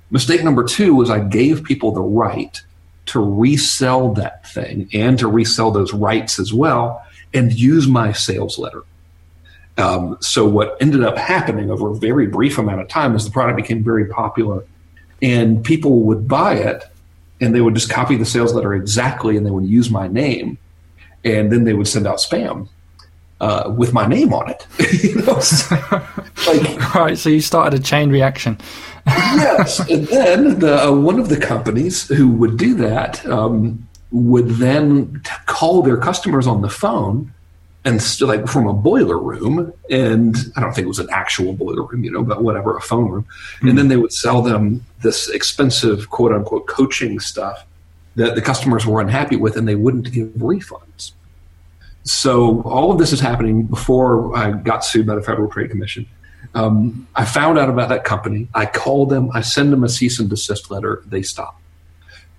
Mistake 0.10 0.43
number 0.43 0.63
two 0.63 0.95
was 0.95 1.10
I 1.10 1.19
gave 1.19 1.63
people 1.63 1.91
the 1.91 2.01
right 2.01 2.60
to 3.07 3.19
resell 3.19 4.13
that 4.13 4.47
thing 4.49 4.89
and 4.93 5.19
to 5.19 5.27
resell 5.27 5.71
those 5.71 5.93
rights 5.93 6.39
as 6.39 6.53
well 6.53 7.05
and 7.33 7.53
use 7.53 7.88
my 7.88 8.12
sales 8.12 8.57
letter. 8.57 8.83
Um, 9.77 10.17
so 10.21 10.47
what 10.47 10.75
ended 10.81 11.03
up 11.03 11.17
happening 11.17 11.69
over 11.69 11.91
a 11.91 11.95
very 11.95 12.25
brief 12.25 12.57
amount 12.57 12.81
of 12.81 12.88
time 12.88 13.15
is 13.15 13.25
the 13.25 13.31
product 13.31 13.57
became 13.57 13.83
very 13.83 14.05
popular 14.07 14.65
and 15.21 15.63
people 15.63 16.01
would 16.03 16.27
buy 16.27 16.55
it 16.55 16.83
and 17.39 17.54
they 17.54 17.62
would 17.62 17.76
just 17.76 17.89
copy 17.89 18.15
the 18.15 18.26
sales 18.26 18.54
letter 18.54 18.73
exactly 18.73 19.38
and 19.38 19.45
they 19.45 19.52
would 19.52 19.65
use 19.65 19.89
my 19.89 20.08
name 20.08 20.58
and 21.23 21.52
then 21.52 21.63
they 21.63 21.73
would 21.73 21.88
send 21.88 22.08
out 22.08 22.17
spam 22.17 22.67
uh, 23.39 23.73
with 23.76 23.93
my 23.93 24.08
name 24.08 24.34
on 24.34 24.50
it. 24.50 24.65
you 25.04 25.15
know? 25.15 25.39
like, 26.47 26.95
right, 26.95 27.17
so 27.17 27.30
you 27.30 27.41
started 27.41 27.80
a 27.80 27.84
chain 27.84 28.10
reaction. 28.10 28.58
yes, 29.08 29.80
and 29.89 30.08
then 30.08 30.60
the, 30.60 30.88
uh, 30.88 30.91
one 30.91 31.19
of 31.19 31.30
the 31.30 31.38
companies 31.38 32.08
who 32.08 32.30
would 32.30 32.58
do 32.58 32.73
that 32.76 33.26
um, 33.28 33.88
would 34.12 34.50
then 34.50 35.21
t- 35.23 35.32
call 35.45 35.82
their 35.82 35.97
customers 35.97 36.47
on 36.47 36.62
the 36.62 36.69
phone 36.69 37.34
and 37.88 38.02
st- 38.02 38.28
like 38.28 38.47
from 38.47 38.67
a 38.67 38.73
boiler 38.73 39.17
room 39.17 39.71
and 39.89 40.36
i 40.56 40.62
don't 40.62 40.73
think 40.73 40.86
it 40.86 40.89
was 40.89 41.00
an 41.00 41.08
actual 41.12 41.54
boiler 41.54 41.84
room 41.84 42.04
you 42.04 42.12
know 42.12 42.23
but 42.23 42.43
whatever 42.43 42.76
a 42.76 42.82
phone 42.82 43.10
room. 43.10 43.23
Mm-hmm. 43.23 43.67
and 43.69 43.78
then 43.78 43.88
they 43.88 43.97
would 43.97 44.12
sell 44.12 44.41
them 44.41 44.84
this 45.02 45.30
expensive 45.30 46.10
quote 46.10 46.34
unquote 46.34 46.67
coaching 46.67 47.19
stuff 47.19 47.65
that 48.15 48.36
the 48.36 48.41
customers 48.41 48.86
were 48.86 49.00
unhappy 49.00 49.36
with 49.36 49.56
and 49.56 49.67
they 49.67 49.76
wouldn't 49.76 50.12
give 50.12 50.30
refunds. 50.30 51.12
So 52.04 52.63
all 52.63 52.91
of 52.91 52.97
this 52.97 53.13
is 53.13 53.19
happening 53.19 53.63
before 53.63 54.36
i 54.36 54.52
got 54.52 54.84
sued 54.84 55.06
by 55.06 55.15
the 55.15 55.21
federal 55.21 55.50
trade 55.50 55.69
commission. 55.69 56.08
Um, 56.56 57.08
i 57.15 57.26
found 57.26 57.60
out 57.60 57.69
about 57.69 57.89
that 57.89 58.04
company. 58.06 58.47
I 58.56 58.65
called 58.65 59.10
them. 59.10 59.30
I 59.34 59.41
send 59.41 59.71
them 59.71 59.84
a 59.84 59.89
cease 59.89 60.19
and 60.19 60.30
desist 60.30 60.71
letter. 60.71 61.04
They 61.06 61.21
stop 61.21 61.62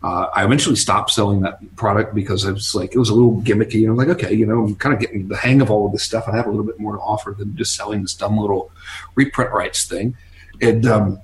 uh, 0.09 0.31
I 0.35 0.45
eventually 0.45 0.77
stopped 0.77 1.11
selling 1.11 1.43
that 1.43 1.59
product 1.77 2.15
because 2.15 2.45
it 2.45 2.53
was 2.53 2.75
like 2.75 2.95
it 2.95 2.99
was 2.99 3.11
a 3.11 3.15
little 3.15 3.43
gimmicky. 3.43 3.75
You 3.75 3.89
know, 3.89 3.93
like 3.93 4.09
okay, 4.09 4.33
you 4.33 4.47
know, 4.47 4.65
I'm 4.65 4.75
kind 4.77 4.95
of 4.95 5.01
getting 5.01 5.29
the 5.29 5.37
hang 5.37 5.61
of 5.61 5.71
all 5.71 5.85
of 5.85 5.93
this 5.93 6.03
stuff. 6.03 6.25
I 6.27 6.35
have 6.35 6.47
a 6.47 6.51
little 6.51 6.65
bit 6.65 6.81
more 6.81 6.95
to 6.95 6.99
offer 7.01 7.35
than 7.37 7.55
just 7.57 7.75
selling 7.75 8.01
this 8.03 8.15
dumb 8.15 8.39
little 8.39 8.71
reprint 9.17 9.53
rights 9.53 9.85
thing. 9.85 10.17
And 10.63 10.87
um, 10.87 11.21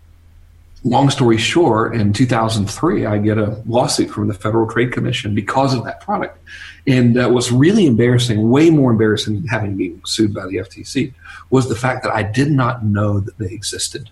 long 0.84 1.08
story 1.08 1.38
short, 1.38 1.94
in 1.94 2.12
2003, 2.12 3.06
I 3.06 3.16
get 3.18 3.38
a 3.38 3.62
lawsuit 3.66 4.10
from 4.10 4.28
the 4.28 4.34
Federal 4.34 4.70
Trade 4.70 4.92
Commission 4.92 5.34
because 5.34 5.72
of 5.72 5.84
that 5.84 6.02
product. 6.02 6.38
And 6.86 7.16
uh, 7.16 7.30
what's 7.30 7.50
really 7.50 7.86
embarrassing, 7.86 8.50
way 8.50 8.68
more 8.68 8.90
embarrassing 8.90 9.34
than 9.34 9.46
having 9.46 9.78
been 9.78 10.02
sued 10.04 10.34
by 10.34 10.46
the 10.46 10.56
FTC, 10.56 11.14
was 11.48 11.70
the 11.70 11.74
fact 11.74 12.02
that 12.02 12.12
I 12.12 12.22
did 12.22 12.50
not 12.50 12.84
know 12.84 13.18
that 13.20 13.38
they 13.38 13.50
existed 13.50 14.10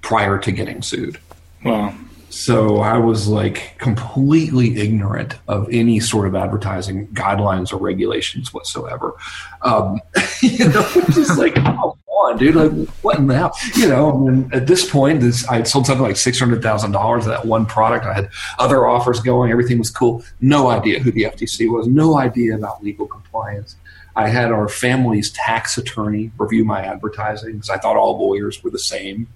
prior 0.00 0.38
to 0.40 0.50
getting 0.50 0.82
sued. 0.82 1.20
Wow. 1.64 1.94
So 2.32 2.78
I 2.78 2.96
was 2.96 3.28
like 3.28 3.76
completely 3.78 4.78
ignorant 4.80 5.34
of 5.48 5.68
any 5.70 6.00
sort 6.00 6.26
of 6.26 6.34
advertising 6.34 7.08
guidelines 7.08 7.74
or 7.74 7.76
regulations 7.76 8.54
whatsoever. 8.54 9.12
Um, 9.60 10.00
you 10.42 10.66
know, 10.70 10.88
just 11.10 11.38
like, 11.38 11.52
oh, 11.58 11.98
on, 12.08 12.38
dude? 12.38 12.54
Like, 12.54 12.88
what 13.02 13.18
in 13.18 13.26
the 13.26 13.36
hell? 13.36 13.54
You 13.76 13.88
know, 13.88 14.48
at 14.52 14.66
this 14.66 14.88
point, 14.88 15.20
this 15.20 15.46
I 15.46 15.56
had 15.56 15.68
sold 15.68 15.86
something 15.86 16.04
like 16.04 16.16
six 16.16 16.38
hundred 16.38 16.62
thousand 16.62 16.92
dollars 16.92 17.26
of 17.26 17.32
that 17.32 17.44
one 17.44 17.66
product. 17.66 18.06
I 18.06 18.14
had 18.14 18.30
other 18.58 18.86
offers 18.86 19.20
going. 19.20 19.50
Everything 19.50 19.78
was 19.78 19.90
cool. 19.90 20.24
No 20.40 20.70
idea 20.70 21.00
who 21.00 21.12
the 21.12 21.24
FTC 21.24 21.70
was. 21.70 21.86
No 21.86 22.16
idea 22.16 22.56
about 22.56 22.82
legal 22.82 23.06
compliance. 23.06 23.76
I 24.16 24.28
had 24.28 24.52
our 24.52 24.68
family's 24.68 25.30
tax 25.32 25.76
attorney 25.76 26.32
review 26.38 26.64
my 26.64 26.82
advertising 26.82 27.52
because 27.52 27.70
I 27.70 27.78
thought 27.78 27.96
all 27.96 28.18
lawyers 28.18 28.62
were 28.62 28.70
the 28.70 28.78
same. 28.78 29.28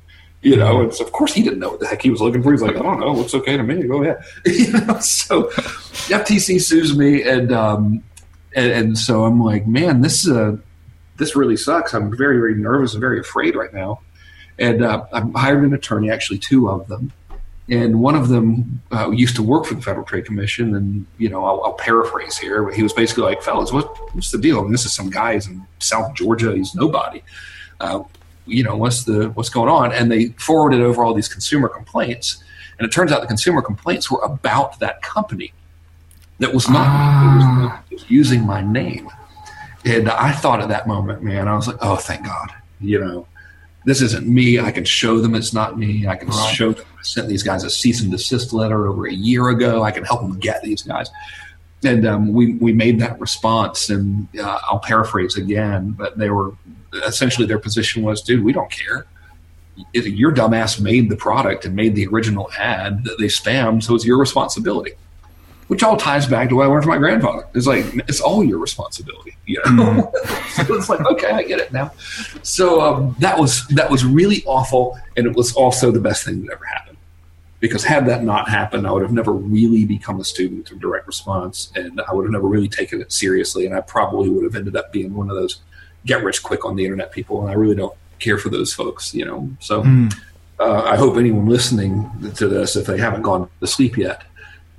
You 0.47 0.55
know, 0.55 0.83
and 0.83 0.95
so 0.95 1.05
of 1.05 1.11
course 1.11 1.35
he 1.35 1.43
didn't 1.43 1.59
know 1.59 1.71
what 1.71 1.81
the 1.81 1.89
heck 1.89 2.03
he 2.03 2.11
was 2.11 2.21
looking 2.21 2.41
for. 2.41 2.53
He's 2.53 2.63
like, 2.63 2.77
I 2.77 2.83
don't 2.83 3.01
know, 3.01 3.13
looks 3.13 3.35
okay 3.35 3.57
to 3.57 3.65
me. 3.65 3.83
Go 3.83 4.05
ahead. 4.05 4.23
you 4.47 4.71
know, 4.71 5.01
so 5.01 5.49
FTC 6.07 6.63
sues 6.63 6.97
me, 6.97 7.25
and 7.25 7.51
um, 7.51 8.05
and, 8.55 8.71
and 8.71 8.99
so 8.99 9.25
I'm 9.25 9.43
like, 9.43 9.67
man, 9.67 10.03
this 10.03 10.25
is 10.25 10.31
a 10.31 10.57
this 11.17 11.35
really 11.35 11.57
sucks. 11.57 11.95
I'm 11.95 12.17
very, 12.17 12.37
very 12.37 12.55
nervous 12.55 12.95
and 12.95 13.01
very 13.01 13.19
afraid 13.19 13.57
right 13.57 13.75
now. 13.75 14.03
And 14.57 14.85
uh, 14.85 15.07
I 15.13 15.23
hired 15.35 15.65
an 15.65 15.75
attorney, 15.75 16.13
actually 16.13 16.39
two 16.39 16.71
of 16.71 16.87
them. 16.87 17.11
And 17.69 18.01
one 18.01 18.15
of 18.15 18.29
them 18.29 18.81
uh, 18.93 19.11
used 19.11 19.35
to 19.37 19.43
work 19.43 19.65
for 19.65 19.75
the 19.75 19.83
Federal 19.83 20.07
Trade 20.07 20.27
Commission. 20.27 20.77
And, 20.77 21.07
you 21.19 21.29
know, 21.29 21.45
I'll, 21.45 21.65
I'll 21.65 21.73
paraphrase 21.73 22.39
here, 22.39 22.63
but 22.63 22.75
he 22.75 22.85
was 22.85 22.93
basically 22.93 23.25
like, 23.25 23.43
fellas, 23.43 23.73
what, 23.73 24.15
what's 24.15 24.31
the 24.31 24.39
deal? 24.39 24.61
I 24.61 24.63
mean, 24.63 24.71
this 24.71 24.87
is 24.87 24.93
some 24.93 25.11
guys 25.11 25.49
in 25.49 25.67
South 25.81 26.15
Georgia. 26.15 26.55
He's 26.55 26.73
nobody. 26.73 27.25
Uh, 27.81 28.05
you 28.47 28.63
know, 28.63 28.77
what's 28.77 29.05
the, 29.05 29.31
what's 29.31 29.49
going 29.49 29.69
on? 29.69 29.93
And 29.93 30.11
they 30.11 30.27
forwarded 30.39 30.81
over 30.81 31.05
all 31.05 31.15
these 31.15 31.29
consumer 31.29 31.69
complaints. 31.69 32.43
And 32.79 32.87
it 32.87 32.91
turns 32.91 33.13
out 33.13 33.21
the 33.21 33.27
consumer 33.27 33.63
complaints 33.63 34.11
were 34.11 34.21
about 34.21 34.79
that 34.81 35.03
company 35.03 35.53
that 36.39 36.53
was 36.53 36.69
not 36.69 36.87
ah. 36.87 37.83
was 37.91 38.09
using 38.11 38.45
my 38.45 38.61
name. 38.61 39.09
And 39.85 40.11
I 40.11 40.33
thought 40.33 40.61
at 40.61 40.69
that 40.69 40.87
moment, 40.87 41.23
man, 41.23 41.49
I 41.49 41.55
was 41.55 41.69
like, 41.69 41.79
oh, 41.81 41.97
thank 41.97 42.27
God. 42.27 42.53
You 42.81 43.01
know, 43.01 43.27
this 43.85 44.03
isn't 44.03 44.27
me. 44.27 44.59
I 44.59 44.73
can 44.73 44.85
show 44.85 45.21
them 45.21 45.35
it's 45.35 45.53
not 45.53 45.79
me. 45.79 46.07
I 46.07 46.17
can 46.17 46.29
right. 46.29 46.55
show 46.55 46.73
them 46.73 46.85
I 46.99 47.03
sent 47.03 47.29
these 47.29 47.43
guys 47.43 47.65
a 47.65 47.71
cease 47.71 48.03
and 48.03 48.11
desist 48.11 48.53
letter 48.53 48.89
over 48.89 49.07
a 49.07 49.13
year 49.13 49.49
ago. 49.49 49.83
I 49.83 49.93
can 49.93 50.05
help 50.05 50.23
them 50.23 50.39
get 50.39 50.63
these 50.63 50.83
guys. 50.83 51.09
And 51.85 52.07
um, 52.07 52.33
we, 52.33 52.55
we 52.55 52.73
made 52.73 52.99
that 53.01 53.19
response. 53.21 53.89
And 53.89 54.29
uh, 54.39 54.59
I'll 54.65 54.81
paraphrase 54.81 55.37
again, 55.37 55.93
but 55.93 56.19
they 56.19 56.31
were 56.31 56.53
essentially 57.05 57.47
their 57.47 57.59
position 57.59 58.03
was, 58.03 58.23
dude, 58.23 58.45
we 58.45 58.53
don't 58.53 58.71
care. 58.71 59.07
Your 59.93 60.33
dumbass 60.33 60.81
made 60.81 61.11
the 61.11 61.17
product 61.17 61.65
and 61.65 61.77
made 61.77 61.95
the 61.95 62.07
original 62.07 62.51
ad 62.59 63.05
that 63.05 63.19
they 63.19 63.27
spammed, 63.27 63.83
so 63.83 63.95
it's 63.95 64.07
your 64.07 64.19
responsibility 64.19 64.93
which 65.69 65.83
all 65.83 65.97
ties 65.97 66.27
back 66.27 66.49
to 66.49 66.57
what 66.57 66.65
I 66.65 66.69
learned 66.69 66.85
from 66.85 66.91
my 66.91 66.99
grandfather. 66.99 67.47
It's 67.55 67.67
like 67.67 67.85
it's 68.09 68.21
all 68.21 68.45
your 68.45 68.59
responsibility, 68.59 69.37
you 69.47 69.61
know. 69.65 70.11
Mm. 70.13 70.49
so 70.67 70.75
it's 70.75 70.89
like 70.89 71.01
okay, 71.01 71.31
I 71.31 71.43
get 71.43 71.61
it 71.61 71.73
now. 71.73 71.93
So 72.43 72.81
um, 72.81 73.17
that 73.19 73.39
was 73.39 73.67
that 73.69 73.91
was 73.91 74.05
really 74.05 74.45
awful, 74.47 74.99
and 75.17 75.27
it 75.27 75.35
was 75.35 75.53
also 75.55 75.91
the 75.91 76.01
best 76.01 76.25
thing 76.25 76.45
that 76.45 76.53
ever 76.53 76.65
happened. 76.65 76.97
Because 77.59 77.85
had 77.85 78.07
that 78.07 78.23
not 78.23 78.49
happened, 78.49 78.87
I 78.87 78.93
would 78.93 79.03
have 79.03 79.13
never 79.13 79.33
really 79.33 79.87
become 79.87 80.21
a 80.21 80.25
student 80.25 80.71
of 80.71 80.79
direct 80.79 81.07
response, 81.07 81.73
and 81.75 82.01
I 82.07 82.15
would 82.15 82.25
have 82.25 82.33
never 82.33 82.47
really 82.47 82.69
taken 82.69 83.01
it 83.01 83.13
seriously, 83.13 83.67
and 83.67 83.75
I 83.75 83.81
probably 83.81 84.29
would 84.29 84.45
have 84.45 84.55
ended 84.55 84.77
up 84.77 84.93
being 84.93 85.15
one 85.15 85.31
of 85.31 85.37
those 85.37 85.63
get 86.07 86.25
rich 86.25 86.43
quick 86.43 86.65
on 86.65 86.77
the 86.77 86.85
internet 86.85 87.13
people, 87.13 87.43
and 87.43 87.51
I 87.51 87.55
really 87.55 87.75
don't 87.75 87.95
care 88.19 88.39
for 88.39 88.49
those 88.49 88.73
folks, 88.73 89.15
you 89.15 89.25
know. 89.25 89.51
So. 89.61 89.83
Mm. 89.83 90.15
Uh, 90.59 90.85
I 90.85 90.97
hope 90.97 91.19
anyone 91.19 91.45
listening 91.45 92.11
to 92.37 92.49
this, 92.49 92.77
if 92.77 92.87
they 92.87 92.97
haven't 92.97 93.21
gone 93.21 93.47
to 93.61 93.67
sleep 93.67 93.99
yet, 93.99 94.23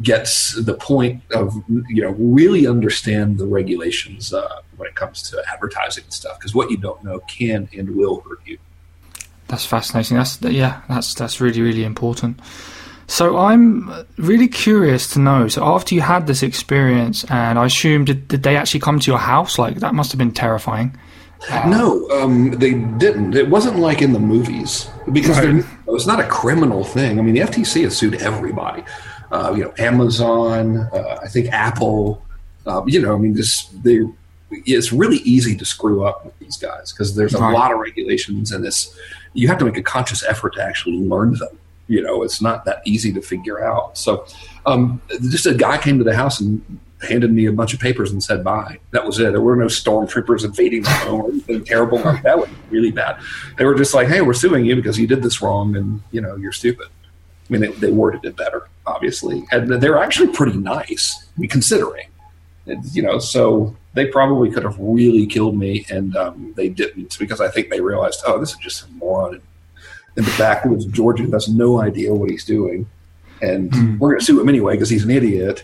gets 0.02 0.54
the 0.54 0.74
point 0.74 1.22
of 1.32 1.54
you 1.70 2.02
know 2.02 2.12
really 2.12 2.68
understand 2.68 3.38
the 3.38 3.46
regulations 3.46 4.34
uh, 4.34 4.62
when 4.78 4.88
it 4.88 4.96
comes 4.96 5.22
to 5.30 5.44
advertising 5.52 6.04
and 6.04 6.13
stuff 6.13 6.38
because 6.40 6.54
what 6.54 6.70
you 6.70 6.78
don't 6.78 7.04
know 7.04 7.20
can 7.22 7.68
and 7.76 7.96
will 7.96 8.22
hurt 8.22 8.40
you. 8.46 8.58
That's 9.48 9.66
fascinating. 9.66 10.18
That's 10.18 10.42
yeah. 10.42 10.82
That's 10.88 11.13
that's 11.13 11.42
really 11.42 11.62
really 11.62 11.84
important. 11.84 12.40
So 13.10 13.38
I'm 13.38 14.06
really 14.18 14.50
curious 14.50 15.10
to 15.13 15.20
know. 15.20 15.48
So 15.48 15.63
after 15.63 15.96
you 15.96 16.02
had 16.02 16.28
this 16.28 16.44
experience, 16.44 17.24
and 17.30 17.58
I 17.58 17.66
assume 17.66 18.04
did, 18.04 18.28
did 18.28 18.44
they 18.44 18.58
actually 18.58 18.82
come 18.82 19.00
to 19.00 19.10
your 19.10 19.20
house? 19.20 19.58
Like 19.58 19.78
that 19.78 19.96
must 19.96 20.12
have 20.12 20.20
been 20.20 20.34
terrifying. 20.34 20.98
No, 21.67 22.10
um, 22.10 22.52
they 22.52 22.73
didn't. 22.73 23.36
It 23.36 23.50
wasn't 23.50 23.78
like 23.78 24.02
in 24.02 24.12
the 24.12 24.19
movies 24.19 24.89
because 25.12 25.38
right. 25.39 25.63
it's 25.89 26.08
not 26.08 26.19
a 26.19 26.28
criminal 26.28 26.84
thing. 26.84 27.19
I 27.19 27.21
mean, 27.21 27.36
the 27.36 27.41
FTC 27.41 27.84
has 27.84 27.95
sued 27.95 28.15
everybody 28.15 28.84
uh, 29.32 29.54
you 29.56 29.63
know, 29.63 29.73
Amazon, 29.78 30.78
uh, 30.78 31.19
I 31.21 31.28
think 31.28 31.47
Apple. 31.52 32.23
Uh, 32.65 32.84
you 32.86 33.02
know, 33.02 33.15
I 33.15 33.17
mean, 33.17 33.34
this 33.34 33.65
they 33.84 34.02
it's 34.50 34.93
really 34.93 35.17
easy 35.17 35.56
to 35.58 35.65
screw 35.65 36.06
up 36.06 36.26
with 36.26 36.38
these 36.39 36.58
guys 36.58 36.91
because 36.93 37.15
there's 37.15 37.36
a 37.36 37.39
right. 37.39 37.54
lot 37.54 37.73
of 37.73 37.80
regulations 37.80 38.54
and 38.54 38.63
this 38.63 38.97
you 39.34 39.47
have 39.50 39.58
to 39.58 39.65
make 39.65 39.76
a 39.76 39.84
conscious 39.84 40.23
effort 40.23 40.54
to 40.54 40.63
actually 40.63 40.97
learn 40.97 41.34
them. 41.34 41.60
You 41.88 42.02
know, 42.02 42.23
it's 42.23 42.41
not 42.41 42.65
that 42.65 42.82
easy 42.86 43.13
to 43.13 43.21
figure 43.21 43.63
out. 43.63 43.97
So, 43.97 44.26
um, 44.65 45.02
just 45.30 45.45
a 45.45 45.54
guy 45.54 45.78
came 45.78 45.97
to 45.97 46.04
the 46.04 46.15
house 46.15 46.41
and 46.41 46.62
handed 47.01 47.31
me 47.31 47.45
a 47.45 47.51
bunch 47.51 47.73
of 47.73 47.79
papers 47.79 48.12
and 48.12 48.23
said 48.23 48.43
bye. 48.43 48.79
That 48.91 49.05
was 49.05 49.19
it. 49.19 49.31
There 49.31 49.41
were 49.41 49.55
no 49.55 49.65
stormtroopers 49.65 50.43
invading 50.43 50.83
my 50.83 50.91
home 50.91 51.21
or 51.21 51.29
anything 51.29 51.63
terrible 51.63 51.99
like 51.99 52.23
that. 52.23 52.38
Was 52.38 52.49
really 52.69 52.91
bad. 52.91 53.19
They 53.57 53.65
were 53.65 53.75
just 53.75 53.93
like, 53.93 54.07
"Hey, 54.07 54.21
we're 54.21 54.33
suing 54.33 54.65
you 54.65 54.75
because 54.75 54.99
you 54.99 55.07
did 55.07 55.21
this 55.21 55.41
wrong, 55.41 55.75
and 55.75 56.01
you 56.12 56.21
know 56.21 56.36
you're 56.36 56.51
stupid." 56.51 56.88
I 57.49 57.53
mean, 57.53 57.62
they, 57.62 57.67
they 57.67 57.91
worded 57.91 58.25
it 58.25 58.36
better, 58.36 58.67
obviously, 58.86 59.45
and 59.51 59.69
they're 59.69 59.97
actually 59.97 60.33
pretty 60.33 60.57
nice, 60.57 61.27
considering. 61.49 62.07
And, 62.65 62.83
you 62.93 63.01
know, 63.01 63.19
so 63.19 63.75
they 63.93 64.07
probably 64.07 64.51
could 64.51 64.63
have 64.63 64.77
really 64.77 65.25
killed 65.25 65.57
me, 65.57 65.86
and 65.89 66.15
um, 66.17 66.53
they 66.57 66.67
didn't 66.67 67.17
because 67.17 67.39
I 67.39 67.47
think 67.47 67.69
they 67.69 67.79
realized, 67.79 68.21
oh, 68.25 68.39
this 68.39 68.51
is 68.51 68.57
just 68.57 68.86
a 68.86 68.91
moron 68.91 69.36
in, 69.36 69.41
in 70.17 70.23
the 70.25 70.36
backwoods 70.38 70.86
of 70.86 70.91
Georgia 70.91 71.23
who 71.23 71.31
has 71.31 71.47
no 71.47 71.81
idea 71.81 72.13
what 72.13 72.29
he's 72.29 72.43
doing, 72.43 72.88
and 73.41 73.71
mm. 73.71 73.97
we're 73.97 74.10
going 74.10 74.19
to 74.19 74.25
sue 74.25 74.41
him 74.41 74.49
anyway 74.49 74.73
because 74.73 74.89
he's 74.89 75.05
an 75.05 75.12
idiot. 75.12 75.63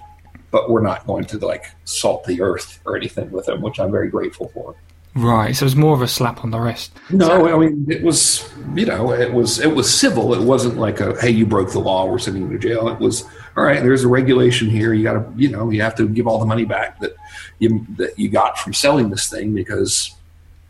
But 0.54 0.70
we're 0.70 0.82
not 0.82 1.06
going 1.06 1.26
to 1.26 1.38
like 1.46 1.66
salt 1.84 2.24
the 2.24 2.42
earth 2.42 2.80
or 2.86 2.96
anything 2.96 3.30
with 3.32 3.48
them, 3.48 3.62
which 3.62 3.78
I'm 3.78 3.92
very 3.92 4.08
grateful 4.08 4.48
for. 4.54 4.76
Right, 5.16 5.56
so 5.56 5.64
it 5.64 5.68
was 5.68 5.76
more 5.76 5.94
of 5.94 6.02
a 6.02 6.08
slap 6.08 6.44
on 6.44 6.50
the 6.50 6.60
wrist. 6.60 6.92
No, 7.12 7.28
so, 7.28 7.56
I 7.56 7.60
mean 7.60 7.86
it 7.88 8.02
was, 8.02 8.50
you 8.74 8.86
know, 8.86 9.12
it 9.14 9.32
was 9.32 9.60
it 9.60 9.76
was 9.76 9.94
civil. 9.94 10.34
It 10.34 10.42
wasn't 10.42 10.78
like 10.78 11.02
a 11.02 11.20
hey, 11.20 11.30
you 11.30 11.46
broke 11.46 11.72
the 11.72 11.80
law, 11.80 12.06
we're 12.06 12.18
sending 12.18 12.44
you 12.44 12.58
to 12.58 12.58
jail. 12.58 12.88
It 12.88 13.00
was 13.00 13.24
all 13.56 13.64
right. 13.64 13.84
There's 13.84 14.04
a 14.04 14.08
regulation 14.08 14.70
here. 14.70 14.94
You 14.94 15.04
got 15.04 15.14
to, 15.14 15.34
you 15.36 15.50
know, 15.50 15.70
you 15.70 15.82
have 15.84 15.96
to 15.96 16.08
give 16.08 16.26
all 16.28 16.40
the 16.40 16.48
money 16.48 16.66
back 16.66 17.00
that 17.02 17.16
you 17.60 17.86
that 17.98 18.18
you 18.18 18.30
got 18.30 18.58
from 18.58 18.74
selling 18.74 19.12
this 19.12 19.30
thing 19.30 19.54
because 19.54 20.16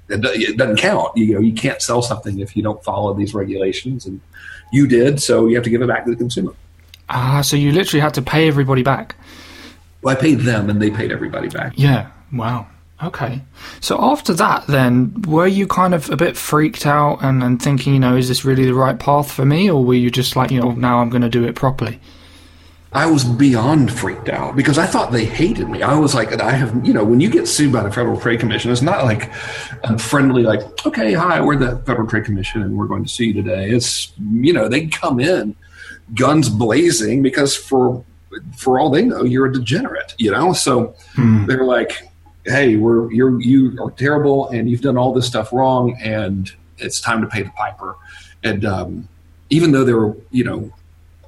it, 0.10 0.24
it 0.26 0.58
doesn't 0.58 0.78
count. 0.78 1.16
You 1.16 1.36
know, 1.36 1.40
you 1.40 1.54
can't 1.54 1.82
sell 1.82 2.02
something 2.02 2.40
if 2.40 2.58
you 2.58 2.64
don't 2.64 2.84
follow 2.84 3.14
these 3.14 3.34
regulations, 3.34 4.06
and 4.06 4.20
you 4.74 4.88
did, 4.88 5.22
so 5.22 5.48
you 5.48 5.56
have 5.56 5.64
to 5.64 5.70
give 5.70 5.82
it 5.82 5.88
back 5.88 6.04
to 6.06 6.12
the 6.12 6.18
consumer. 6.18 6.54
Ah, 7.10 7.42
so 7.42 7.56
you 7.56 7.72
literally 7.72 8.02
had 8.02 8.14
to 8.16 8.22
pay 8.22 8.48
everybody 8.48 8.84
back. 8.84 9.16
Well, 10.04 10.16
I 10.16 10.20
paid 10.20 10.42
them, 10.42 10.70
and 10.70 10.82
they 10.82 10.92
paid 10.92 11.12
everybody 11.12 11.48
back. 11.48 11.74
Yeah. 11.76 12.12
Wow. 12.32 12.68
Okay. 13.02 13.42
So 13.82 13.98
after 14.02 14.34
that, 14.34 14.68
then, 14.68 15.22
were 15.28 15.48
you 15.48 15.68
kind 15.68 15.94
of 15.94 16.10
a 16.10 16.16
bit 16.16 16.38
freaked 16.38 16.86
out 16.86 17.20
and, 17.22 17.44
and 17.44 17.62
thinking, 17.62 17.94
you 17.94 18.00
know, 18.00 18.16
is 18.16 18.28
this 18.28 18.46
really 18.46 18.66
the 18.66 18.74
right 18.74 18.98
path 18.98 19.32
for 19.32 19.46
me? 19.46 19.70
Or 19.70 19.84
were 19.84 19.94
you 19.94 20.10
just 20.10 20.36
like, 20.36 20.52
you 20.52 20.62
know, 20.62 20.72
now 20.72 21.00
I'm 21.00 21.10
going 21.10 21.22
to 21.22 21.30
do 21.30 21.44
it 21.44 21.56
properly? 21.56 22.00
I 22.94 23.08
was 23.08 23.24
beyond 23.24 23.92
freaked 23.92 24.30
out 24.30 24.56
because 24.56 24.78
I 24.78 24.86
thought 24.86 25.12
they 25.12 25.26
hated 25.26 25.68
me. 25.68 25.82
I 25.82 25.98
was 25.98 26.14
like, 26.14 26.40
I 26.40 26.52
have, 26.52 26.86
you 26.86 26.94
know, 26.94 27.04
when 27.04 27.20
you 27.20 27.30
get 27.30 27.48
sued 27.48 27.74
by 27.74 27.82
the 27.82 27.92
Federal 27.92 28.20
Trade 28.22 28.40
Commission, 28.40 28.72
it's 28.72 28.84
not 28.84 29.04
like 29.04 29.32
a 29.84 29.98
friendly, 29.98 30.44
like, 30.44 30.62
okay, 30.86 31.14
hi, 31.14 31.42
we're 31.42 31.58
the 31.58 31.78
Federal 31.88 32.08
Trade 32.08 32.26
Commission 32.26 32.62
and 32.62 32.78
we're 32.78 32.86
going 32.86 33.04
to 33.04 33.10
sue 33.10 33.26
you 33.26 33.34
today. 33.34 33.72
It's, 33.72 34.14
you 34.32 34.54
know, 34.54 34.70
they 34.70 34.86
come 34.88 35.20
in 35.20 35.56
guns 36.14 36.50
blazing 36.50 37.24
because 37.24 37.56
for 37.56 38.06
for 38.56 38.80
all 38.80 38.90
they 38.90 39.04
know, 39.04 39.24
you're 39.24 39.46
a 39.46 39.54
degenerate, 39.54 40.16
you 40.18 40.32
know. 40.32 40.54
So 40.54 40.96
hmm. 41.16 41.46
they're 41.46 41.66
like, 41.66 42.10
hey, 42.46 42.76
we're 42.76 43.12
you're 43.12 43.40
you 43.42 43.78
are 43.82 43.92
terrible 43.92 44.50
and 44.50 44.70
you've 44.70 44.82
done 44.82 44.98
all 44.98 45.14
this 45.14 45.26
stuff 45.26 45.54
wrong 45.54 45.98
and 46.02 46.52
it's 46.78 47.00
time 47.00 47.22
to 47.22 47.28
pay 47.28 47.44
the 47.44 47.52
piper. 47.52 47.96
And 48.44 48.66
um, 48.66 49.08
even 49.50 49.72
though 49.72 49.84
they 49.84 49.94
were, 49.94 50.16
you 50.32 50.44
know, 50.44 50.72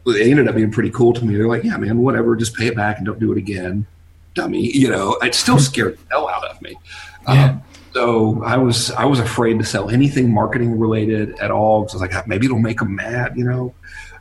they 0.06 0.30
ended 0.30 0.48
up 0.48 0.56
being 0.56 0.72
pretty 0.72 0.92
cool 0.92 1.14
to 1.14 1.26
me. 1.26 1.36
They're 1.36 1.48
like, 1.48 1.64
yeah, 1.64 1.78
man, 1.78 1.98
whatever, 2.00 2.36
just 2.36 2.56
pay 2.56 2.68
it 2.68 2.76
back 2.76 2.98
and 2.98 3.06
don't 3.06 3.20
do 3.20 3.32
it 3.32 3.38
again, 3.38 3.88
dummy. 4.34 4.72
You 4.72 4.90
know, 4.90 5.14
it 5.22 5.34
still 5.34 5.60
scared 5.60 5.98
the 5.98 6.06
hell 6.10 6.30
out 6.30 6.44
of 6.46 6.62
me. 6.62 6.78
Yeah. 7.28 7.46
Um, 7.46 7.64
So 7.96 8.44
I 8.44 8.58
was 8.58 8.92
I 8.92 9.06
was 9.06 9.20
afraid 9.20 9.58
to 9.60 9.64
sell 9.64 9.90
anything 9.90 10.30
marketing 10.30 10.78
related 10.78 11.40
at 11.40 11.50
all 11.50 11.84
because 11.84 12.02
I 12.02 12.06
was 12.06 12.14
like 12.14 12.28
maybe 12.28 12.46
it'll 12.46 12.60
make 12.60 12.80
them 12.80 12.94
mad, 12.94 13.38
you 13.38 13.46
know. 13.46 13.74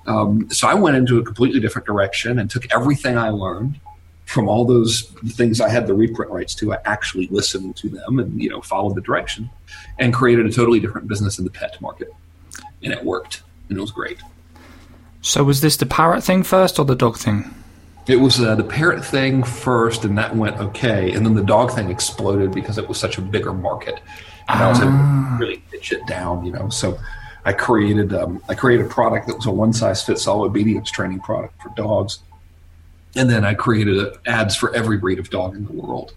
Um, 0.07 0.49
so 0.51 0.69
I 0.69 0.75
went 0.75 0.97
into 0.97 1.19
a 1.19 1.23
completely 1.25 1.61
different 1.61 1.87
direction 1.87 2.38
and 2.38 2.51
took 2.51 2.73
everything 2.75 3.17
I 3.17 3.31
learned 3.31 3.81
from 4.27 4.49
all 4.49 4.64
those 4.64 5.03
things 5.29 5.61
I 5.61 5.69
had 5.69 5.87
the 5.87 5.95
reprint 5.95 6.31
rights 6.31 6.55
to. 6.57 6.73
I 6.75 6.79
actually 6.85 7.27
listened 7.29 7.77
to 7.77 7.88
them 7.88 8.19
and 8.19 8.43
you 8.43 8.49
know 8.51 8.61
followed 8.61 8.95
the 8.97 9.01
direction 9.03 9.51
and 9.99 10.12
created 10.12 10.47
a 10.47 10.51
totally 10.51 10.81
different 10.81 11.09
business 11.09 11.38
in 11.38 11.45
the 11.45 11.51
pet 11.51 11.81
market, 11.81 12.12
and 12.83 12.93
it 12.93 13.05
worked 13.05 13.43
and 13.69 13.79
it 13.79 13.81
was 13.81 13.90
great. 13.93 14.19
So 15.23 15.43
was 15.45 15.61
this 15.62 15.77
the 15.79 15.87
parrot 15.87 16.23
thing 16.23 16.43
first 16.43 16.79
or 16.79 16.85
the 16.85 16.95
dog 16.95 17.17
thing? 17.17 17.55
It 18.07 18.17
was 18.17 18.38
uh, 18.38 18.55
the 18.55 18.64
parrot 18.64 19.03
thing 19.03 19.43
first, 19.43 20.05
and 20.05 20.19
that 20.19 20.37
went 20.37 20.59
okay. 20.59 21.12
And 21.12 21.25
then 21.25 21.33
the 21.35 21.43
dog 21.43 21.73
thing 21.73 21.88
exploded 21.90 22.53
because 22.53 22.77
it 22.77 22.87
was 22.87 22.99
such 22.99 23.17
a 23.17 23.23
bigger 23.23 23.55
market, 23.55 24.01
and 24.51 24.62
I 24.62 24.69
was 24.69 24.81
able 24.81 24.90
to 24.90 24.97
Ah. 24.99 25.37
really 25.40 25.62
pitch 25.71 25.93
it 25.93 26.07
down. 26.07 26.45
You 26.45 26.53
know, 26.53 26.69
so 26.69 26.99
I 27.45 27.53
created 27.53 28.15
um, 28.15 28.43
I 28.49 28.55
created 28.55 28.87
a 28.87 28.89
product 28.89 29.27
that 29.27 29.37
was 29.37 29.47
a 29.47 29.51
one 29.51 29.73
size 29.73 30.03
fits 30.05 30.27
all 30.27 30.43
obedience 30.45 30.91
training 30.91 31.21
product 31.21 31.61
for 31.63 31.71
dogs, 31.77 32.21
and 33.15 33.29
then 33.29 33.45
I 33.45 33.55
created 33.55 33.99
uh, 33.99 34.13
ads 34.27 34.57
for 34.57 34.75
every 34.75 34.97
breed 34.97 35.19
of 35.19 35.31
dog 35.31 35.55
in 35.55 35.67
the 35.67 35.73
world, 35.73 36.15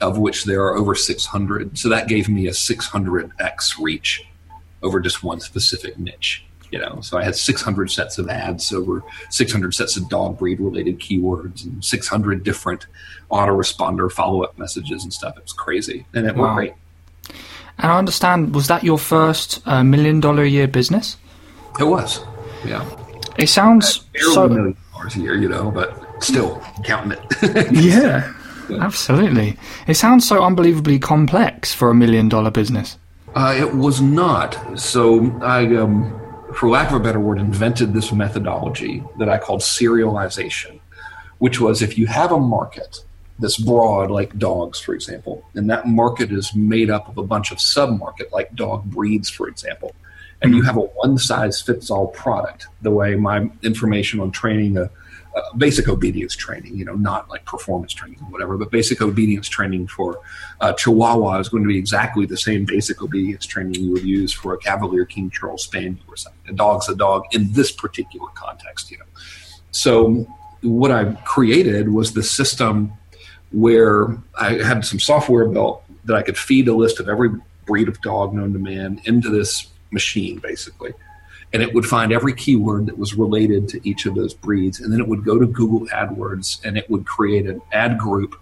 of 0.00 0.18
which 0.18 0.44
there 0.44 0.62
are 0.64 0.76
over 0.76 0.94
six 0.94 1.26
hundred. 1.26 1.78
So 1.78 1.88
that 1.90 2.08
gave 2.08 2.28
me 2.28 2.48
a 2.48 2.54
six 2.54 2.86
hundred 2.86 3.30
x 3.38 3.78
reach 3.78 4.26
over 4.82 5.00
just 5.00 5.22
one 5.22 5.40
specific 5.40 5.98
niche. 5.98 6.44
You 6.70 6.80
know, 6.80 7.00
so 7.02 7.18
I 7.18 7.22
had 7.22 7.36
600 7.36 7.88
sets 7.88 8.18
of 8.18 8.28
ads 8.28 8.72
over 8.72 9.04
600 9.30 9.72
sets 9.72 9.96
of 9.96 10.08
dog 10.08 10.36
breed 10.36 10.58
related 10.58 10.98
keywords 10.98 11.64
and 11.64 11.84
600 11.84 12.42
different 12.42 12.88
autoresponder 13.30 14.10
follow 14.10 14.42
up 14.42 14.58
messages 14.58 15.04
and 15.04 15.12
stuff. 15.12 15.36
It 15.36 15.44
was 15.44 15.52
crazy, 15.52 16.04
and 16.14 16.26
it 16.26 16.34
Wow. 16.34 16.56
worked 16.56 16.56
great. 16.56 17.36
And 17.78 17.90
I 17.92 17.98
understand, 17.98 18.54
was 18.54 18.68
that 18.68 18.84
your 18.84 18.98
first 18.98 19.60
uh, 19.66 19.82
million 19.82 20.20
dollar 20.20 20.42
a 20.44 20.48
year 20.48 20.68
business? 20.68 21.16
It 21.80 21.84
was, 21.84 22.20
yeah, 22.64 22.84
It 23.36 23.48
sounds 23.48 24.04
so. 24.32 24.48
million 24.48 24.76
dollars 24.92 25.16
a 25.16 25.20
year, 25.20 25.34
you 25.34 25.48
know, 25.48 25.70
but 25.70 26.00
still 26.22 26.62
counting 26.84 27.18
it. 27.18 27.72
Yeah, 27.72 28.32
absolutely. 28.80 29.56
It 29.88 29.94
sounds 29.94 30.26
so 30.26 30.42
unbelievably 30.44 31.00
complex 31.00 31.74
for 31.74 31.90
a 31.90 31.94
million 31.94 32.28
dollar 32.28 32.50
business. 32.50 32.96
Uh, 33.34 33.54
it 33.58 33.74
was 33.74 34.00
not. 34.00 34.56
So 34.78 35.36
I, 35.42 35.66
um, 35.76 36.20
for 36.54 36.68
lack 36.68 36.88
of 36.90 36.94
a 36.94 37.00
better 37.00 37.18
word, 37.18 37.38
invented 37.40 37.92
this 37.92 38.12
methodology 38.12 39.02
that 39.18 39.28
I 39.28 39.38
called 39.38 39.60
serialization, 39.60 40.78
which 41.38 41.60
was 41.60 41.82
if 41.82 41.98
you 41.98 42.06
have 42.06 42.30
a 42.30 42.38
market 42.38 43.04
that's 43.38 43.56
broad, 43.58 44.10
like 44.10 44.36
dogs, 44.38 44.78
for 44.78 44.94
example, 44.94 45.44
and 45.54 45.68
that 45.70 45.86
market 45.86 46.30
is 46.30 46.54
made 46.54 46.90
up 46.90 47.08
of 47.08 47.18
a 47.18 47.22
bunch 47.22 47.50
of 47.50 47.60
sub-market, 47.60 48.32
like 48.32 48.54
dog 48.54 48.84
breeds, 48.84 49.28
for 49.28 49.48
example, 49.48 49.92
and 50.42 50.54
you 50.54 50.62
have 50.62 50.76
a 50.76 50.80
one-size-fits-all 50.80 52.08
product, 52.08 52.68
the 52.82 52.90
way 52.90 53.14
my 53.16 53.50
information 53.62 54.20
on 54.20 54.30
training 54.30 54.76
a 54.76 54.90
uh, 55.34 55.40
basic 55.56 55.88
obedience 55.88 56.36
training, 56.36 56.76
you 56.76 56.84
know, 56.84 56.94
not 56.94 57.28
like 57.28 57.44
performance 57.44 57.92
training 57.92 58.18
or 58.20 58.30
whatever, 58.30 58.56
but 58.56 58.70
basic 58.70 59.02
obedience 59.02 59.48
training 59.48 59.88
for 59.88 60.20
uh, 60.60 60.72
Chihuahua 60.74 61.40
is 61.40 61.48
going 61.48 61.64
to 61.64 61.68
be 61.68 61.76
exactly 61.76 62.24
the 62.24 62.36
same 62.36 62.64
basic 62.64 63.02
obedience 63.02 63.44
training 63.44 63.74
you 63.74 63.90
would 63.90 64.04
use 64.04 64.32
for 64.32 64.54
a 64.54 64.58
Cavalier 64.58 65.04
King 65.04 65.30
Charles 65.30 65.64
Spaniel 65.64 66.04
or 66.06 66.16
something. 66.16 66.40
A 66.48 66.52
dog's 66.52 66.88
a 66.88 66.94
dog 66.94 67.24
in 67.32 67.52
this 67.52 67.72
particular 67.72 68.28
context, 68.34 68.92
you 68.92 68.98
know. 68.98 69.04
So 69.72 70.24
what 70.62 70.92
I 70.92 71.14
created 71.24 71.88
was 71.88 72.12
the 72.12 72.22
system 72.22 72.92
where 73.54 74.08
I 74.38 74.54
had 74.54 74.84
some 74.84 74.98
software 74.98 75.46
built 75.46 75.84
that 76.04 76.16
I 76.16 76.22
could 76.22 76.36
feed 76.36 76.66
a 76.68 76.74
list 76.74 76.98
of 76.98 77.08
every 77.08 77.30
breed 77.66 77.88
of 77.88 78.00
dog 78.02 78.34
known 78.34 78.52
to 78.52 78.58
man 78.58 79.00
into 79.04 79.30
this 79.30 79.68
machine, 79.92 80.38
basically. 80.38 80.92
And 81.52 81.62
it 81.62 81.72
would 81.72 81.86
find 81.86 82.12
every 82.12 82.34
keyword 82.34 82.86
that 82.86 82.98
was 82.98 83.14
related 83.14 83.68
to 83.68 83.88
each 83.88 84.06
of 84.06 84.16
those 84.16 84.34
breeds. 84.34 84.80
And 84.80 84.92
then 84.92 85.00
it 85.00 85.06
would 85.06 85.24
go 85.24 85.38
to 85.38 85.46
google 85.46 85.86
adwords 85.86 86.62
and 86.64 86.76
it 86.76 86.90
would 86.90 87.06
create 87.06 87.46
an 87.46 87.62
ad 87.72 87.96
group 87.96 88.34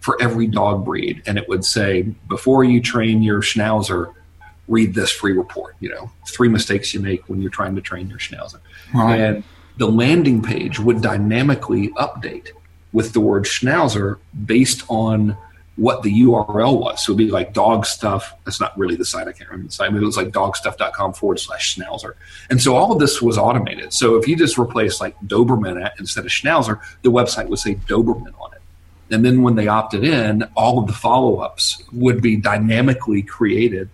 for 0.00 0.16
every 0.20 0.46
dog 0.46 0.84
breed. 0.84 1.22
And 1.26 1.36
it 1.36 1.46
would 1.46 1.64
say 1.64 2.02
before 2.28 2.64
you 2.64 2.80
train 2.80 3.22
your 3.22 3.42
schnauzer 3.42 4.14
read 4.66 4.94
this 4.94 5.10
free 5.10 5.32
report. 5.32 5.76
You 5.80 5.90
know 5.90 6.10
three 6.26 6.48
mistakes 6.48 6.94
you 6.94 7.00
make 7.00 7.28
when 7.28 7.42
you're 7.42 7.50
trying 7.50 7.74
to 7.74 7.82
train 7.82 8.08
your 8.08 8.18
schnauzer. 8.18 8.60
Right. 8.94 9.20
and 9.20 9.44
the 9.76 9.88
landing 9.88 10.40
page 10.40 10.78
would 10.78 11.02
dynamically 11.02 11.88
update 11.90 12.48
with 12.94 13.12
the 13.12 13.20
word 13.20 13.44
schnauzer 13.44 14.18
based 14.46 14.84
on 14.88 15.36
what 15.76 16.04
the 16.04 16.22
URL 16.22 16.78
was. 16.78 17.04
So 17.04 17.12
it'd 17.12 17.18
be 17.18 17.30
like 17.30 17.52
dog 17.52 17.84
stuff. 17.84 18.32
That's 18.44 18.60
not 18.60 18.78
really 18.78 18.94
the 18.94 19.04
site. 19.04 19.26
I 19.26 19.32
can't 19.32 19.50
remember 19.50 19.66
the 19.66 19.74
site. 19.74 19.90
But 19.92 20.00
it 20.00 20.06
was 20.06 20.16
like 20.16 20.28
dogstuff.com 20.28 21.14
forward 21.14 21.40
slash 21.40 21.76
schnauzer. 21.76 22.14
And 22.48 22.62
so 22.62 22.76
all 22.76 22.92
of 22.92 23.00
this 23.00 23.20
was 23.20 23.36
automated. 23.36 23.92
So 23.92 24.14
if 24.14 24.28
you 24.28 24.36
just 24.36 24.56
replace 24.56 25.00
like 25.00 25.18
Doberman 25.26 25.84
at, 25.84 25.94
instead 25.98 26.24
of 26.24 26.30
schnauzer, 26.30 26.80
the 27.02 27.10
website 27.10 27.48
would 27.48 27.58
say 27.58 27.74
Doberman 27.74 28.32
on 28.40 28.52
it. 28.54 28.62
And 29.10 29.24
then 29.24 29.42
when 29.42 29.56
they 29.56 29.66
opted 29.66 30.04
in, 30.04 30.44
all 30.56 30.78
of 30.78 30.86
the 30.86 30.92
follow 30.92 31.38
ups 31.38 31.82
would 31.92 32.22
be 32.22 32.36
dynamically 32.36 33.22
created 33.22 33.90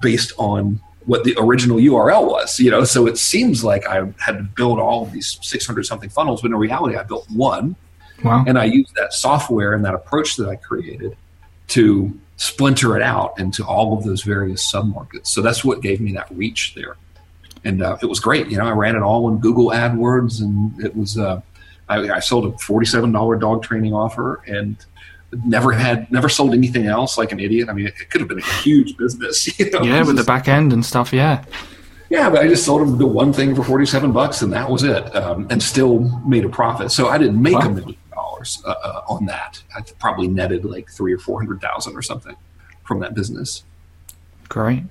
based 0.00 0.34
on 0.36 0.80
what 1.06 1.24
the 1.24 1.34
original 1.38 1.78
URL 1.78 2.30
was, 2.30 2.60
you 2.60 2.70
know. 2.70 2.84
So 2.84 3.06
it 3.06 3.16
seems 3.16 3.64
like 3.64 3.86
I 3.86 4.12
had 4.18 4.36
to 4.36 4.42
build 4.42 4.78
all 4.78 5.04
of 5.04 5.12
these 5.12 5.38
600 5.40 5.86
something 5.86 6.10
funnels, 6.10 6.42
but 6.42 6.50
in 6.50 6.56
reality, 6.56 6.96
I 6.96 7.02
built 7.04 7.26
one 7.30 7.76
Wow. 8.24 8.44
and 8.46 8.58
I 8.58 8.64
used 8.64 8.94
that 8.96 9.12
software 9.12 9.74
and 9.74 9.84
that 9.84 9.94
approach 9.94 10.36
that 10.36 10.48
I 10.48 10.56
created 10.56 11.16
to 11.68 12.18
splinter 12.36 12.96
it 12.96 13.02
out 13.02 13.38
into 13.38 13.64
all 13.64 13.96
of 13.96 14.04
those 14.04 14.22
various 14.22 14.70
submarkets. 14.72 15.26
So 15.28 15.42
that's 15.42 15.64
what 15.64 15.80
gave 15.82 16.00
me 16.00 16.12
that 16.12 16.26
reach 16.30 16.74
there, 16.74 16.96
and 17.64 17.82
uh, 17.82 17.96
it 18.02 18.06
was 18.06 18.20
great. 18.20 18.48
You 18.48 18.58
know, 18.58 18.66
I 18.66 18.72
ran 18.72 18.94
it 18.96 19.02
all 19.02 19.28
in 19.28 19.38
Google 19.38 19.70
AdWords, 19.70 20.40
and 20.40 20.78
it 20.84 20.96
was. 20.96 21.18
Uh, 21.18 21.40
I, 21.88 21.98
I 22.10 22.18
sold 22.20 22.52
a 22.52 22.58
forty-seven 22.58 23.12
dollar 23.12 23.36
dog 23.36 23.62
training 23.62 23.92
offer, 23.94 24.42
and 24.46 24.76
never 25.44 25.72
had 25.72 26.10
never 26.10 26.28
sold 26.28 26.52
anything 26.54 26.86
else 26.86 27.16
like 27.18 27.32
an 27.32 27.40
idiot. 27.40 27.68
I 27.68 27.72
mean, 27.74 27.86
it, 27.86 28.10
could 28.10 28.20
have 28.20 28.28
been 28.28 28.38
a 28.40 28.46
huge 28.62 28.96
business. 28.96 29.46
You 29.58 29.70
know? 29.70 29.82
Yeah, 29.82 30.02
with 30.04 30.16
the 30.16 30.24
back 30.24 30.48
end 30.48 30.72
and 30.72 30.84
stuff. 30.84 31.12
Yeah. 31.12 31.44
Yeah, 32.08 32.30
but 32.30 32.38
I 32.40 32.46
just 32.48 32.64
sold 32.64 32.82
them 32.82 32.98
the 32.98 33.06
one 33.06 33.32
thing 33.32 33.54
for 33.56 33.64
forty-seven 33.64 34.12
bucks, 34.12 34.40
and 34.42 34.52
that 34.52 34.70
was 34.70 34.82
it, 34.84 35.14
um, 35.16 35.46
and 35.50 35.60
still 35.62 36.00
made 36.26 36.44
a 36.44 36.48
profit. 36.48 36.90
So 36.92 37.08
I 37.08 37.18
didn't 37.18 37.40
make 37.42 37.54
Wow. 37.54 37.66
a 37.66 37.70
million 37.70 37.96
dollars 38.36 38.62
uh, 38.64 38.70
uh, 38.70 39.02
on 39.08 39.26
that. 39.26 39.62
I 39.74 39.82
probably 39.98 40.28
netted 40.28 40.64
like 40.64 40.90
three 40.90 41.12
or 41.12 41.18
four 41.18 41.38
hundred 41.40 41.60
thousand 41.60 41.96
or 41.96 42.02
something 42.02 42.36
from 42.84 43.00
that 43.00 43.14
business. 43.14 43.64
Great. 44.48 44.82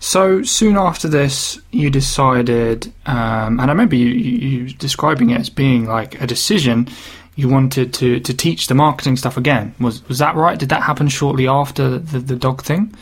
So 0.00 0.42
soon 0.42 0.76
after 0.76 1.08
this, 1.08 1.58
you 1.70 1.90
decided, 1.90 2.92
um, 3.06 3.58
and 3.58 3.62
I 3.62 3.68
remember 3.68 3.96
you, 3.96 4.08
you, 4.08 4.48
you 4.48 4.74
describing 4.74 5.30
it 5.30 5.40
as 5.40 5.50
being 5.50 5.86
like 5.86 6.20
a 6.20 6.26
decision. 6.26 6.88
You 7.36 7.48
wanted 7.48 7.94
to, 7.94 8.18
to 8.20 8.34
teach 8.34 8.66
the 8.66 8.74
marketing 8.74 9.16
stuff 9.16 9.36
again. 9.36 9.74
Was 9.78 10.06
was 10.08 10.18
that 10.18 10.34
right? 10.34 10.58
Did 10.58 10.70
that 10.70 10.82
happen 10.82 11.08
shortly 11.08 11.46
after 11.46 11.98
the, 11.98 12.18
the 12.18 12.36
dog 12.36 12.62
thing? 12.62 12.94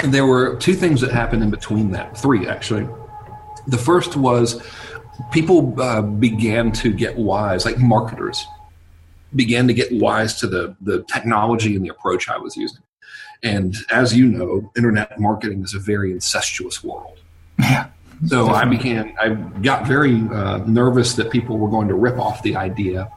And 0.00 0.12
there 0.12 0.26
were 0.26 0.56
two 0.56 0.74
things 0.74 1.00
that 1.00 1.12
happened 1.12 1.42
in 1.42 1.50
between 1.50 1.92
that, 1.92 2.18
three 2.18 2.46
actually. 2.48 2.88
The 3.68 3.78
first 3.78 4.16
was 4.16 4.60
people 5.32 5.80
uh, 5.80 6.02
began 6.02 6.72
to 6.72 6.92
get 6.92 7.16
wise, 7.16 7.64
like 7.64 7.78
marketers 7.78 8.46
began 9.34 9.66
to 9.68 9.74
get 9.74 9.92
wise 9.92 10.34
to 10.40 10.46
the, 10.46 10.76
the 10.80 11.02
technology 11.04 11.76
and 11.76 11.84
the 11.84 11.88
approach 11.88 12.28
I 12.28 12.38
was 12.38 12.56
using. 12.56 12.82
And 13.42 13.76
as 13.90 14.16
you 14.16 14.26
know, 14.26 14.70
internet 14.76 15.18
marketing 15.20 15.62
is 15.62 15.74
a 15.74 15.78
very 15.78 16.12
incestuous 16.12 16.82
world. 16.82 17.18
Yeah. 17.58 17.88
So 18.26 18.48
I 18.48 18.64
began, 18.64 19.14
I 19.20 19.30
got 19.60 19.86
very 19.86 20.22
uh, 20.32 20.58
nervous 20.66 21.14
that 21.14 21.30
people 21.30 21.58
were 21.58 21.68
going 21.68 21.88
to 21.88 21.94
rip 21.94 22.18
off 22.18 22.42
the 22.42 22.56
idea 22.56 23.10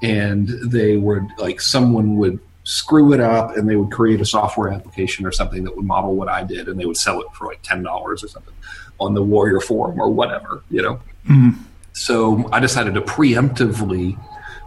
and 0.00 0.48
they 0.48 0.96
would, 0.96 1.26
like, 1.38 1.60
someone 1.60 2.16
would 2.18 2.38
screw 2.62 3.12
it 3.12 3.20
up 3.20 3.56
and 3.56 3.68
they 3.68 3.74
would 3.74 3.90
create 3.90 4.20
a 4.20 4.24
software 4.24 4.70
application 4.70 5.26
or 5.26 5.32
something 5.32 5.64
that 5.64 5.74
would 5.74 5.84
model 5.84 6.14
what 6.14 6.28
I 6.28 6.44
did 6.44 6.68
and 6.68 6.78
they 6.78 6.86
would 6.86 6.96
sell 6.96 7.20
it 7.20 7.26
for 7.32 7.46
like 7.46 7.62
$10 7.64 7.84
or 7.92 8.16
something 8.16 8.54
on 9.00 9.14
the 9.14 9.22
Warrior 9.22 9.60
Forum 9.60 10.00
or 10.00 10.08
whatever, 10.08 10.62
you 10.70 10.82
know? 10.82 11.00
Mhm. 11.28 11.56
So 11.92 12.48
I 12.52 12.60
decided 12.60 12.94
to 12.94 13.00
preemptively 13.00 14.18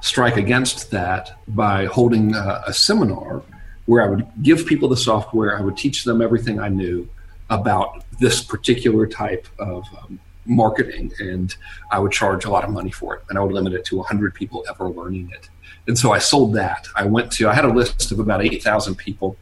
strike 0.02 0.38
against 0.38 0.92
that 0.92 1.40
by 1.48 1.86
holding 1.86 2.36
a, 2.36 2.64
a 2.68 2.74
seminar 2.74 3.44
where 3.86 4.04
I 4.04 4.10
would 4.10 4.28
give 4.42 4.66
people 4.66 4.90
the 4.90 4.98
software, 4.98 5.58
I 5.58 5.62
would 5.62 5.78
teach 5.78 6.04
them 6.04 6.22
everything 6.22 6.60
I 6.60 6.70
knew 6.70 7.10
about 7.50 8.04
this 8.20 8.44
particular 8.44 9.06
type 9.08 9.48
of 9.60 9.86
um, 10.00 10.20
marketing, 10.46 11.12
and 11.20 11.56
I 11.92 12.00
would 12.00 12.12
charge 12.12 12.46
a 12.46 12.50
lot 12.50 12.64
of 12.64 12.70
money 12.70 12.92
for 12.92 13.16
it, 13.16 13.24
and 13.30 13.38
I 13.38 13.42
would 13.42 13.54
limit 13.54 13.74
it 13.74 13.86
to 13.86 13.98
100 13.98 14.34
people 14.34 14.64
ever 14.70 14.90
learning 14.90 15.32
it. 15.34 15.50
And 15.88 15.98
so 15.98 16.12
I 16.12 16.20
sold 16.20 16.54
that. 16.56 16.88
I 16.96 17.06
went 17.06 17.32
to, 17.34 17.50
I 17.50 17.54
had 17.54 17.66
a 17.66 17.74
list 17.74 18.12
of 18.12 18.20
about 18.20 18.44
8,000 18.44 18.96
people 18.96 19.36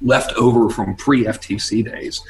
left 0.00 0.32
over 0.34 0.70
from 0.70 0.96
pre 0.96 1.24
FTC 1.24 1.84
days 1.84 2.20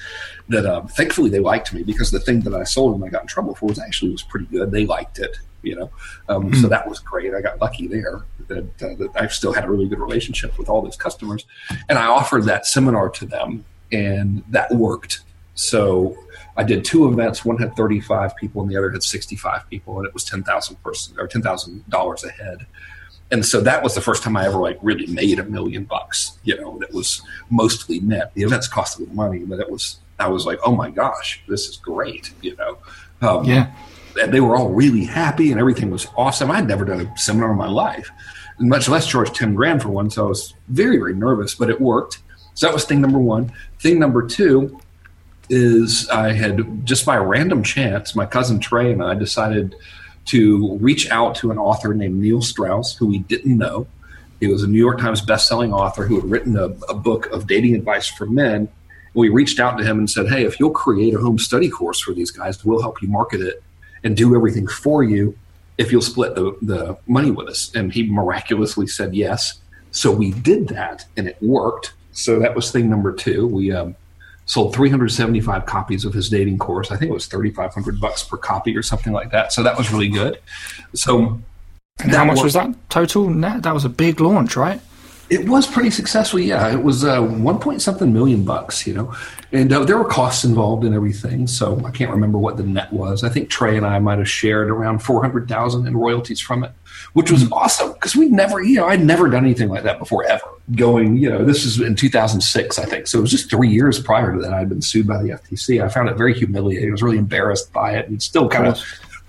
that 0.48 0.66
uh, 0.66 0.82
thankfully 0.82 1.30
they 1.30 1.40
liked 1.40 1.72
me 1.72 1.82
because 1.82 2.10
the 2.10 2.20
thing 2.20 2.40
that 2.40 2.54
I 2.54 2.64
sold 2.64 2.94
and 2.94 3.04
I 3.04 3.08
got 3.08 3.22
in 3.22 3.28
trouble 3.28 3.54
for 3.54 3.66
was 3.66 3.78
actually 3.78 4.12
was 4.12 4.22
pretty 4.22 4.46
good. 4.46 4.70
They 4.70 4.86
liked 4.86 5.18
it, 5.18 5.36
you 5.62 5.76
know. 5.76 5.90
Um, 6.28 6.44
mm-hmm. 6.44 6.54
So 6.54 6.62
hmm. 6.62 6.68
that 6.68 6.88
was 6.88 6.98
great. 6.98 7.34
I 7.34 7.40
got 7.40 7.60
lucky 7.60 7.86
there 7.86 8.22
that, 8.48 8.82
uh, 8.82 8.94
that 8.94 9.10
I 9.14 9.26
still 9.28 9.52
had 9.52 9.64
a 9.64 9.70
really 9.70 9.88
good 9.88 10.00
relationship 10.00 10.58
with 10.58 10.68
all 10.68 10.82
those 10.82 10.96
customers, 10.96 11.44
and 11.88 11.98
I 11.98 12.06
offered 12.06 12.44
that 12.44 12.66
seminar 12.66 13.10
to 13.10 13.26
them, 13.26 13.64
and 13.92 14.42
that 14.48 14.70
worked. 14.72 15.20
So 15.54 16.16
I 16.56 16.64
did 16.64 16.84
two 16.84 17.08
events. 17.08 17.44
One 17.44 17.58
had 17.58 17.76
35 17.76 18.36
people, 18.36 18.62
and 18.62 18.70
the 18.70 18.76
other 18.76 18.90
had 18.90 19.02
65 19.02 19.68
people, 19.68 19.98
and 19.98 20.06
it 20.06 20.14
was 20.14 20.24
10,000 20.24 20.82
person 20.82 21.16
or 21.18 21.26
10,000 21.26 21.88
dollars 21.88 22.24
a 22.24 22.30
head. 22.30 22.66
And 23.30 23.44
so 23.44 23.60
that 23.60 23.82
was 23.82 23.94
the 23.94 24.00
first 24.00 24.22
time 24.22 24.36
I 24.36 24.46
ever 24.46 24.58
like 24.58 24.78
really 24.80 25.06
made 25.06 25.38
a 25.38 25.44
million 25.44 25.84
bucks. 25.84 26.38
You 26.44 26.58
know, 26.60 26.78
that 26.78 26.92
was 26.92 27.22
mostly 27.50 28.00
net. 28.00 28.32
The 28.34 28.42
events 28.42 28.68
cost 28.68 28.96
a 28.96 29.00
little 29.00 29.14
money, 29.14 29.40
but 29.40 29.60
it 29.60 29.70
was 29.70 29.98
I 30.18 30.28
was 30.28 30.46
like, 30.46 30.58
oh 30.64 30.74
my 30.74 30.90
gosh, 30.90 31.42
this 31.48 31.68
is 31.68 31.76
great. 31.76 32.32
You 32.42 32.56
know, 32.56 32.78
um, 33.20 33.44
yeah. 33.44 33.72
And 34.20 34.32
they 34.32 34.40
were 34.40 34.56
all 34.56 34.70
really 34.70 35.04
happy, 35.04 35.52
and 35.52 35.60
everything 35.60 35.90
was 35.90 36.08
awesome. 36.16 36.50
I'd 36.50 36.66
never 36.66 36.84
done 36.84 37.00
a 37.00 37.18
seminar 37.18 37.52
in 37.52 37.56
my 37.56 37.68
life, 37.68 38.10
much 38.58 38.88
less 38.88 39.06
charge 39.06 39.32
10 39.32 39.54
grand 39.54 39.82
for 39.82 39.90
one. 39.90 40.10
So 40.10 40.26
I 40.26 40.28
was 40.28 40.54
very, 40.68 40.96
very 40.96 41.14
nervous, 41.14 41.54
but 41.54 41.70
it 41.70 41.80
worked. 41.80 42.18
So 42.54 42.66
that 42.66 42.74
was 42.74 42.84
thing 42.84 43.00
number 43.00 43.20
one. 43.20 43.52
Thing 43.78 44.00
number 44.00 44.26
two 44.26 44.80
is 45.48 46.08
I 46.08 46.32
had 46.32 46.84
just 46.84 47.06
by 47.06 47.16
a 47.16 47.22
random 47.22 47.62
chance, 47.62 48.14
my 48.14 48.26
cousin 48.26 48.58
Trey 48.58 48.92
and 48.92 49.02
I 49.02 49.14
decided 49.14 49.76
to 50.26 50.76
reach 50.78 51.10
out 51.10 51.36
to 51.36 51.50
an 51.50 51.58
author 51.58 51.94
named 51.94 52.20
Neil 52.20 52.42
Strauss, 52.42 52.94
who 52.96 53.06
we 53.06 53.18
didn't 53.20 53.56
know. 53.56 53.86
He 54.40 54.46
was 54.46 54.62
a 54.62 54.66
New 54.66 54.78
York 54.78 55.00
Times 55.00 55.24
bestselling 55.24 55.72
author 55.72 56.04
who 56.04 56.16
had 56.20 56.30
written 56.30 56.56
a, 56.56 56.66
a 56.88 56.94
book 56.94 57.26
of 57.26 57.46
dating 57.46 57.74
advice 57.74 58.08
for 58.08 58.26
men. 58.26 58.68
We 59.18 59.30
reached 59.30 59.58
out 59.58 59.76
to 59.78 59.84
him 59.84 59.98
and 59.98 60.08
said, 60.08 60.28
Hey, 60.28 60.44
if 60.44 60.60
you'll 60.60 60.70
create 60.70 61.12
a 61.12 61.18
home 61.18 61.38
study 61.38 61.68
course 61.68 62.00
for 62.00 62.14
these 62.14 62.30
guys, 62.30 62.64
we'll 62.64 62.80
help 62.80 63.02
you 63.02 63.08
market 63.08 63.40
it 63.40 63.64
and 64.04 64.16
do 64.16 64.36
everything 64.36 64.68
for 64.68 65.02
you 65.02 65.36
if 65.76 65.90
you'll 65.90 66.02
split 66.02 66.36
the, 66.36 66.56
the 66.62 66.96
money 67.08 67.32
with 67.32 67.48
us. 67.48 67.74
And 67.74 67.92
he 67.92 68.04
miraculously 68.04 68.86
said 68.86 69.16
yes. 69.16 69.60
So 69.90 70.12
we 70.12 70.30
did 70.30 70.68
that 70.68 71.04
and 71.16 71.26
it 71.26 71.36
worked. 71.42 71.94
So 72.12 72.38
that 72.38 72.54
was 72.54 72.70
thing 72.70 72.88
number 72.88 73.12
two. 73.12 73.48
We 73.48 73.72
um, 73.72 73.96
sold 74.44 74.72
375 74.72 75.66
copies 75.66 76.04
of 76.04 76.14
his 76.14 76.28
dating 76.28 76.58
course. 76.58 76.92
I 76.92 76.96
think 76.96 77.10
it 77.10 77.14
was 77.14 77.26
3,500 77.26 78.00
bucks 78.00 78.22
per 78.22 78.36
copy 78.36 78.76
or 78.76 78.84
something 78.84 79.12
like 79.12 79.32
that. 79.32 79.52
So 79.52 79.64
that 79.64 79.76
was 79.76 79.90
really 79.90 80.08
good. 80.08 80.38
So, 80.94 81.40
how 81.98 82.24
much 82.24 82.40
was 82.40 82.52
that 82.52 82.72
total 82.88 83.28
net? 83.28 83.64
That 83.64 83.74
was 83.74 83.84
a 83.84 83.88
big 83.88 84.20
launch, 84.20 84.56
right? 84.56 84.80
It 85.30 85.48
was 85.48 85.66
pretty 85.66 85.90
successful. 85.90 86.40
Yeah, 86.40 86.72
it 86.72 86.82
was 86.82 87.04
uh, 87.04 87.20
one 87.20 87.58
point 87.58 87.82
something 87.82 88.12
million 88.12 88.44
bucks. 88.44 88.86
You 88.86 88.94
know, 88.94 89.14
and 89.52 89.72
uh, 89.72 89.84
there 89.84 89.98
were 89.98 90.04
costs 90.04 90.44
involved 90.44 90.84
in 90.84 90.94
everything. 90.94 91.46
So 91.46 91.80
I 91.84 91.90
can't 91.90 92.10
remember 92.10 92.38
what 92.38 92.56
the 92.56 92.62
net 92.62 92.92
was. 92.92 93.24
I 93.24 93.28
think 93.28 93.50
Trey 93.50 93.76
and 93.76 93.86
I 93.86 93.98
might 93.98 94.18
have 94.18 94.28
shared 94.28 94.70
around 94.70 95.00
four 95.00 95.22
hundred 95.22 95.48
thousand 95.48 95.86
in 95.86 95.96
royalties 95.96 96.40
from 96.40 96.64
it 96.64 96.72
which 97.12 97.30
was 97.30 97.50
awesome 97.52 97.92
because 97.92 98.14
we'd 98.14 98.32
never, 98.32 98.62
you 98.62 98.76
know, 98.76 98.86
I'd 98.86 99.04
never 99.04 99.28
done 99.28 99.44
anything 99.44 99.68
like 99.68 99.82
that 99.84 99.98
before 99.98 100.24
ever. 100.24 100.44
Going, 100.74 101.16
you 101.16 101.30
know, 101.30 101.44
this 101.44 101.64
is 101.64 101.80
in 101.80 101.94
2006, 101.94 102.78
I 102.78 102.84
think. 102.84 103.06
So 103.06 103.18
it 103.18 103.22
was 103.22 103.30
just 103.30 103.50
three 103.50 103.68
years 103.68 104.00
prior 104.00 104.34
to 104.34 104.40
that 104.40 104.52
I'd 104.52 104.68
been 104.68 104.82
sued 104.82 105.06
by 105.06 105.22
the 105.22 105.30
FTC. 105.30 105.82
I 105.82 105.88
found 105.88 106.08
it 106.08 106.16
very 106.16 106.34
humiliating. 106.34 106.88
I 106.88 106.92
was 106.92 107.02
really 107.02 107.18
embarrassed 107.18 107.72
by 107.72 107.94
it 107.96 108.08
and 108.08 108.22
still 108.22 108.48
kind 108.48 108.66
of 108.66 108.78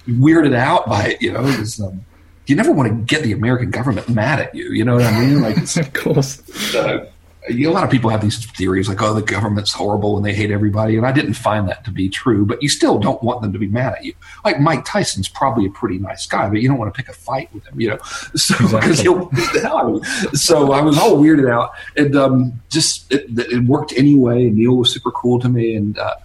weirded 0.08 0.56
out 0.56 0.88
by 0.88 1.08
it, 1.08 1.22
you 1.22 1.32
know. 1.32 1.46
It 1.46 1.60
was, 1.60 1.80
um, 1.80 2.06
you 2.50 2.56
never 2.56 2.72
want 2.72 2.90
to 2.90 2.96
get 3.06 3.24
the 3.24 3.32
American 3.32 3.70
government 3.70 4.10
mad 4.10 4.40
at 4.40 4.56
you. 4.56 4.72
You 4.72 4.84
know 4.84 4.96
what 4.96 5.04
I 5.04 5.20
mean? 5.20 5.42
Like, 5.42 5.58
of 5.78 5.94
course. 5.94 6.76
Uh, 6.76 7.06
a 7.48 7.68
lot 7.68 7.84
of 7.84 7.90
people 7.90 8.10
have 8.10 8.22
these 8.22 8.46
theories 8.52 8.88
like, 8.88 9.02
oh, 9.02 9.14
the 9.14 9.22
government's 9.22 9.72
horrible 9.72 10.18
and 10.18 10.26
they 10.26 10.34
hate 10.34 10.52
everybody. 10.52 10.98
And 10.98 11.06
I 11.06 11.12
didn't 11.12 11.34
find 11.34 11.68
that 11.70 11.84
to 11.86 11.92
be 11.92 12.10
true, 12.10 12.46
but 12.46 12.62
you 12.62 12.70
still 12.70 13.00
don't 13.00 13.22
want 13.24 13.42
them 13.42 13.54
to 13.54 13.60
be 13.60 13.68
mad 13.68 13.94
at 13.94 14.04
you. 14.04 14.14
Like 14.44 14.60
Mike 14.60 14.86
Tyson's 14.86 15.28
probably 15.28 15.66
a 15.66 15.70
pretty 15.70 15.98
nice 15.98 16.28
guy, 16.28 16.50
but 16.50 16.62
you 16.62 16.68
don't 16.68 16.78
want 16.78 16.94
to 16.94 16.98
pick 16.98 17.10
a 17.10 17.14
fight 17.14 17.52
with 17.54 17.66
him, 17.66 17.80
you 17.80 17.90
know? 17.90 17.98
So, 18.36 18.56
because 18.58 19.00
he'll 19.00 19.26
beat 19.26 19.52
the 19.54 19.62
hell 19.62 19.78
out 19.78 19.86
of 19.86 19.96
you. 19.96 20.38
So 20.38 20.72
I 20.72 20.82
was 20.82 20.98
all 20.98 21.18
weirded 21.18 21.52
out. 21.52 21.72
And 21.96 22.16
um, 22.16 22.62
just, 22.70 23.12
it, 23.12 23.26
it, 23.38 23.64
worked 23.64 23.94
anyway. 23.94 24.50
Neil 24.50 24.76
was 24.76 24.92
super 24.92 25.12
cool 25.12 25.40
to 25.40 25.50
me. 25.50 25.76
And 25.76 25.98
uh, 25.98 26.16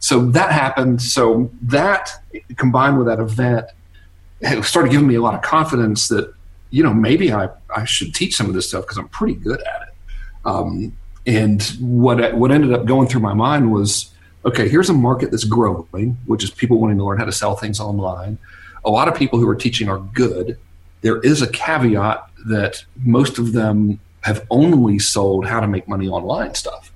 so 0.00 0.26
that 0.30 0.52
happened. 0.52 1.02
So 1.02 1.50
that 1.62 2.10
combined 2.56 2.98
with 2.98 3.06
that 3.06 3.20
event, 3.20 3.66
it 4.42 4.64
started 4.64 4.90
giving 4.90 5.06
me 5.06 5.14
a 5.14 5.22
lot 5.22 5.34
of 5.34 5.42
confidence 5.42 6.08
that, 6.08 6.32
you 6.70 6.82
know, 6.82 6.92
maybe 6.92 7.32
I, 7.32 7.48
I 7.74 7.84
should 7.84 8.14
teach 8.14 8.36
some 8.36 8.46
of 8.46 8.54
this 8.54 8.68
stuff 8.68 8.82
because 8.84 8.98
I'm 8.98 9.08
pretty 9.08 9.34
good 9.34 9.60
at 9.60 9.82
it. 9.82 9.94
Um, 10.44 10.96
and 11.26 11.62
what 11.80 12.34
what 12.34 12.50
ended 12.50 12.72
up 12.72 12.84
going 12.84 13.06
through 13.08 13.20
my 13.20 13.34
mind 13.34 13.72
was, 13.72 14.12
okay, 14.44 14.68
here's 14.68 14.90
a 14.90 14.94
market 14.94 15.30
that's 15.30 15.44
growing, 15.44 16.18
which 16.26 16.42
is 16.42 16.50
people 16.50 16.78
wanting 16.78 16.98
to 16.98 17.04
learn 17.04 17.18
how 17.18 17.24
to 17.24 17.32
sell 17.32 17.54
things 17.54 17.78
online. 17.78 18.38
A 18.84 18.90
lot 18.90 19.06
of 19.06 19.14
people 19.14 19.38
who 19.38 19.48
are 19.48 19.54
teaching 19.54 19.88
are 19.88 19.98
good. 19.98 20.58
There 21.02 21.20
is 21.20 21.42
a 21.42 21.48
caveat 21.48 22.26
that 22.46 22.84
most 22.96 23.38
of 23.38 23.52
them 23.52 24.00
have 24.22 24.44
only 24.50 24.98
sold 24.98 25.46
how 25.46 25.60
to 25.60 25.68
make 25.68 25.86
money 25.86 26.08
online 26.08 26.54
stuff. 26.54 26.92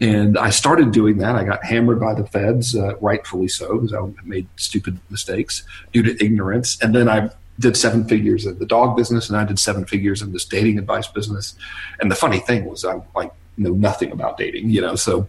And 0.00 0.38
I 0.38 0.50
started 0.50 0.92
doing 0.92 1.18
that. 1.18 1.36
I 1.36 1.44
got 1.44 1.62
hammered 1.62 2.00
by 2.00 2.14
the 2.14 2.26
feds, 2.26 2.74
uh, 2.74 2.96
rightfully 2.96 3.48
so, 3.48 3.78
because 3.78 3.92
I 3.92 4.00
made 4.24 4.46
stupid 4.56 4.98
mistakes 5.10 5.62
due 5.92 6.02
to 6.02 6.24
ignorance. 6.24 6.80
And 6.80 6.94
then 6.94 7.08
I 7.08 7.30
did 7.58 7.76
seven 7.76 8.08
figures 8.08 8.46
in 8.46 8.58
the 8.58 8.66
dog 8.66 8.96
business 8.96 9.28
and 9.28 9.36
I 9.36 9.44
did 9.44 9.58
seven 9.58 9.84
figures 9.84 10.22
in 10.22 10.32
this 10.32 10.46
dating 10.46 10.78
advice 10.78 11.06
business. 11.06 11.54
And 12.00 12.10
the 12.10 12.14
funny 12.14 12.38
thing 12.38 12.64
was 12.64 12.84
I 12.84 13.00
like 13.14 13.32
know 13.58 13.74
nothing 13.74 14.10
about 14.10 14.38
dating, 14.38 14.70
you 14.70 14.80
know, 14.80 14.96
so 14.96 15.28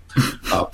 uh, 0.52 0.66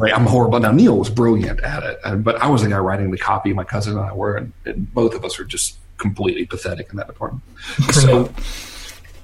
I'm 0.00 0.26
horrible. 0.26 0.60
Now 0.60 0.72
Neil 0.72 0.98
was 0.98 1.08
brilliant 1.08 1.60
at 1.60 1.82
it, 1.82 2.22
but 2.22 2.36
I 2.36 2.48
was 2.48 2.62
the 2.62 2.68
guy 2.68 2.78
writing 2.78 3.10
the 3.10 3.18
copy. 3.18 3.52
My 3.52 3.64
cousin 3.64 3.96
and 3.96 4.04
I 4.04 4.12
were, 4.12 4.36
and, 4.36 4.52
and 4.66 4.92
both 4.92 5.14
of 5.14 5.24
us 5.24 5.38
were 5.38 5.46
just 5.46 5.78
completely 5.96 6.44
pathetic 6.44 6.90
in 6.90 6.96
that 6.98 7.06
department. 7.06 7.42
so 7.92 8.30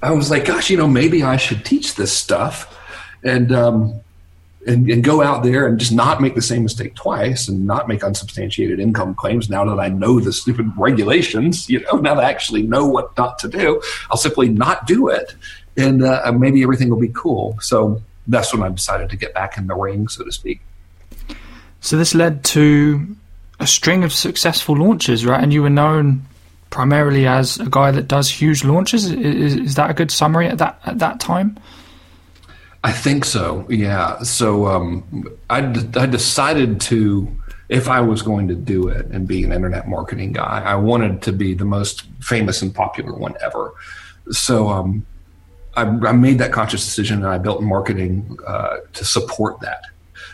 I 0.01 0.11
was 0.11 0.31
like, 0.31 0.45
gosh, 0.45 0.69
you 0.69 0.77
know, 0.77 0.87
maybe 0.87 1.23
I 1.23 1.37
should 1.37 1.63
teach 1.63 1.95
this 1.95 2.11
stuff. 2.11 2.73
And 3.23 3.51
um, 3.51 4.01
and, 4.67 4.89
and, 4.89 5.03
go 5.03 5.21
out 5.21 5.43
there 5.43 5.65
and 5.65 5.79
just 5.79 5.93
not 5.93 6.21
make 6.21 6.35
the 6.35 6.41
same 6.41 6.63
mistake 6.63 6.93
twice 6.93 7.47
and 7.47 7.65
not 7.65 7.87
make 7.87 8.03
unsubstantiated 8.03 8.79
income 8.79 9.15
claims 9.15 9.49
now 9.49 9.63
that 9.65 9.79
I 9.79 9.87
know 9.87 10.19
the 10.19 10.33
stupid 10.33 10.71
regulations, 10.77 11.69
you 11.69 11.79
know, 11.81 11.97
now 11.97 12.15
that 12.15 12.25
I 12.25 12.29
actually 12.29 12.63
know 12.63 12.85
what 12.85 13.17
not 13.17 13.39
to 13.39 13.47
do, 13.47 13.81
I'll 14.11 14.17
simply 14.17 14.49
not 14.49 14.85
do 14.85 15.07
it. 15.07 15.35
And 15.77 16.03
uh, 16.03 16.31
maybe 16.33 16.63
everything 16.63 16.89
will 16.89 16.99
be 16.99 17.09
cool. 17.09 17.57
So 17.61 18.01
that's 18.27 18.53
when 18.53 18.61
I 18.61 18.69
decided 18.69 19.09
to 19.09 19.15
get 19.15 19.33
back 19.33 19.57
in 19.57 19.67
the 19.67 19.75
ring, 19.75 20.07
so 20.07 20.23
to 20.25 20.31
speak. 20.31 20.61
So 21.79 21.97
this 21.97 22.13
led 22.13 22.43
to 22.45 23.15
a 23.59 23.67
string 23.67 24.03
of 24.03 24.11
successful 24.11 24.75
launches, 24.75 25.25
right? 25.25 25.41
And 25.41 25.53
you 25.53 25.63
were 25.63 25.69
known 25.69 26.25
primarily 26.69 27.25
as 27.25 27.57
a 27.59 27.69
guy 27.69 27.91
that 27.91 28.07
does 28.07 28.29
huge 28.29 28.63
launches. 28.63 29.09
Is, 29.09 29.55
is 29.55 29.75
that 29.75 29.89
a 29.89 29.93
good 29.93 30.11
summary 30.11 30.47
at 30.47 30.57
that 30.57 30.79
at 30.85 30.99
that 30.99 31.19
time? 31.19 31.57
I 32.87 32.93
think 32.93 33.25
so. 33.25 33.65
Yeah. 33.67 34.19
So 34.19 34.65
um, 34.65 35.27
I, 35.49 35.59
d- 35.59 35.99
I 35.99 36.05
decided 36.05 36.79
to, 36.81 37.27
if 37.67 37.89
I 37.89 37.99
was 37.99 38.21
going 38.21 38.47
to 38.47 38.55
do 38.55 38.87
it 38.87 39.07
and 39.07 39.27
be 39.27 39.43
an 39.43 39.51
internet 39.51 39.89
marketing 39.89 40.31
guy, 40.31 40.63
I 40.65 40.75
wanted 40.75 41.21
to 41.23 41.33
be 41.33 41.53
the 41.53 41.65
most 41.65 42.03
famous 42.21 42.61
and 42.61 42.73
popular 42.73 43.13
one 43.13 43.35
ever. 43.41 43.73
So 44.31 44.69
um, 44.69 45.05
I, 45.75 45.81
I, 45.81 46.13
made 46.13 46.37
that 46.37 46.53
conscious 46.53 46.85
decision 46.85 47.17
and 47.17 47.27
I 47.27 47.39
built 47.39 47.61
marketing 47.61 48.37
uh, 48.47 48.77
to 48.93 49.03
support 49.03 49.59
that. 49.59 49.81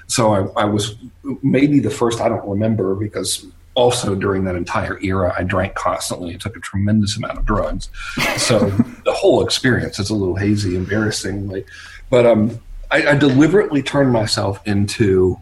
So 0.06 0.34
I, 0.56 0.62
I 0.62 0.66
was 0.66 0.96
maybe 1.42 1.80
the 1.80 1.90
first, 1.90 2.22
I 2.22 2.30
don't 2.30 2.48
remember 2.48 2.94
because 2.94 3.48
also 3.74 4.14
during 4.14 4.44
that 4.44 4.56
entire 4.56 5.00
era, 5.02 5.34
I 5.36 5.42
drank 5.42 5.74
constantly 5.74 6.34
and 6.34 6.40
took 6.40 6.56
a 6.56 6.60
tremendous 6.60 7.18
amount 7.18 7.40
of 7.40 7.48
drugs. 7.48 7.90
So 8.38 8.60
the 9.06 9.14
whole 9.14 9.44
experience 9.44 9.98
is 9.98 10.12
a 10.12 10.16
little 10.16 10.36
hazy, 10.36 10.76
embarrassingly. 10.76 11.66
But 12.14 12.28
um, 12.28 12.60
I, 12.92 13.08
I, 13.08 13.16
deliberately 13.16 13.82
turned 13.82 14.12
myself 14.12 14.62
into 14.68 15.40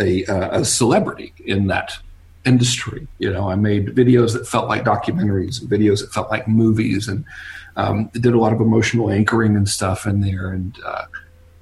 a, 0.00 0.24
uh, 0.24 0.62
a, 0.62 0.64
celebrity 0.64 1.32
in 1.44 1.68
that 1.68 1.96
industry. 2.44 3.06
You 3.20 3.32
know, 3.32 3.48
I 3.48 3.54
made 3.54 3.94
videos 3.94 4.32
that 4.32 4.44
felt 4.44 4.68
like 4.68 4.82
documentaries, 4.82 5.60
videos 5.60 6.00
that 6.00 6.12
felt 6.12 6.28
like 6.28 6.48
movies, 6.48 7.06
and 7.06 7.24
um, 7.76 8.10
did 8.12 8.34
a 8.34 8.40
lot 8.40 8.52
of 8.52 8.60
emotional 8.60 9.08
anchoring 9.08 9.54
and 9.54 9.68
stuff 9.68 10.04
in 10.04 10.20
there, 10.20 10.50
and 10.50 10.76
uh, 10.84 11.04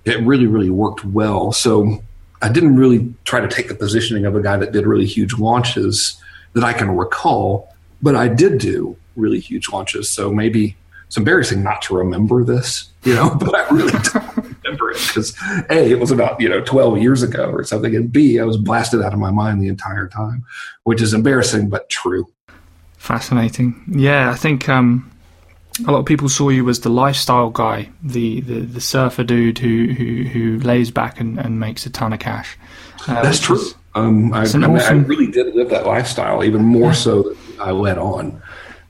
it 0.07 0.19
really, 0.21 0.47
really 0.47 0.71
worked 0.71 1.05
well. 1.05 1.53
So 1.53 2.03
I 2.41 2.49
didn't 2.49 2.77
really 2.77 3.15
try 3.27 3.41
to 3.41 3.49
take 3.49 3.69
the 3.69 3.75
positioning 3.75 4.25
of 4.25 4.35
a 4.35 4.41
guy 4.41 4.57
that 4.57 4.73
did 4.73 4.87
really 4.87 5.05
huge 5.05 5.35
launches 5.35 6.19
that 6.55 6.65
I 6.65 6.73
can 6.73 6.97
recall, 6.97 7.75
but 8.01 8.17
I 8.17 8.29
did 8.29 8.57
do 8.57 8.97
really 9.15 9.41
huge 9.41 9.69
launches. 9.71 10.09
So 10.09 10.33
maybe 10.33 10.79
it's 11.09 11.17
embarrassing 11.17 11.63
not 11.63 11.81
to 11.83 11.97
remember 11.97 12.45
this, 12.45 12.91
you 13.03 13.15
know, 13.15 13.35
but 13.41 13.55
I 13.55 13.69
really 13.71 13.93
don't 14.13 14.38
because 15.07 15.35
A, 15.71 15.91
it 15.91 16.01
was 16.01 16.11
about, 16.11 16.41
you 16.41 16.49
know, 16.49 16.61
12 16.61 16.99
years 16.99 17.23
ago 17.23 17.51
or 17.51 17.65
something. 17.65 17.95
And 17.95 18.13
B, 18.13 18.41
I 18.41 18.45
was 18.45 18.57
blasted 18.57 19.03
out 19.03 19.13
of 19.13 19.19
my 19.19 19.31
mind 19.31 19.63
the 19.63 19.69
entire 19.69 20.09
time, 20.09 20.45
which 20.85 21.01
is 21.01 21.15
embarrassing, 21.15 21.69
but 21.69 21.89
true. 21.89 22.27
Fascinating. 22.97 23.83
Yeah, 23.89 24.31
I 24.31 24.35
think 24.35 24.69
um, 24.69 25.11
a 25.87 25.91
lot 25.91 26.01
of 26.01 26.07
people 26.07 26.29
saw 26.29 26.49
you 26.49 26.69
as 26.69 26.81
the 26.81 26.89
lifestyle 26.89 27.51
guy, 27.51 27.89
the, 28.03 28.41
the, 28.41 28.61
the 28.61 28.81
surfer 28.81 29.25
dude 29.25 29.59
who, 29.59 29.93
who, 29.93 30.25
who 30.25 30.59
lays 30.61 30.91
back 30.91 31.21
and, 31.21 31.39
and 31.39 31.61
makes 31.61 31.87
a 31.87 31.91
ton 31.91 32.13
of 32.13 32.19
cash. 32.19 32.59
Uh, 33.07 33.23
That's 33.23 33.41
true. 33.41 33.63
Um, 33.95 34.33
I, 34.33 34.43
I, 34.43 34.57
mean, 34.57 34.79
I, 34.79 34.93
really 34.93 35.31
did 35.31 35.55
live 35.55 35.71
that 35.71 35.87
lifestyle, 35.87 36.45
even 36.45 36.63
more 36.63 36.89
yeah. 36.89 36.93
so 36.93 37.23
than 37.23 37.37
I 37.61 37.71
led 37.71 37.99
on. 37.99 38.41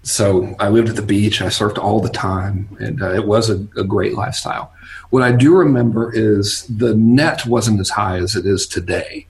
So 0.03 0.55
I 0.59 0.69
lived 0.69 0.89
at 0.89 0.97
the 0.97 1.03
beach. 1.03 1.43
I 1.43 1.47
surfed 1.47 1.79
all 1.79 2.01
the 2.01 2.09
time, 2.09 2.77
and 2.81 3.03
uh, 3.03 3.13
it 3.13 3.27
was 3.27 3.51
a, 3.51 3.67
a 3.77 3.85
great 3.85 4.15
lifestyle. 4.15 4.73
What 5.11 5.23
I 5.23 5.33
do 5.33 5.57
remember 5.57 6.13
is 6.15 6.65
the 6.67 6.95
net 6.95 7.47
wasn't 7.47 7.81
as 7.81 7.91
high 7.91 8.19
as 8.19 8.37
it 8.37 8.45
is 8.45 8.67
today 8.67 9.27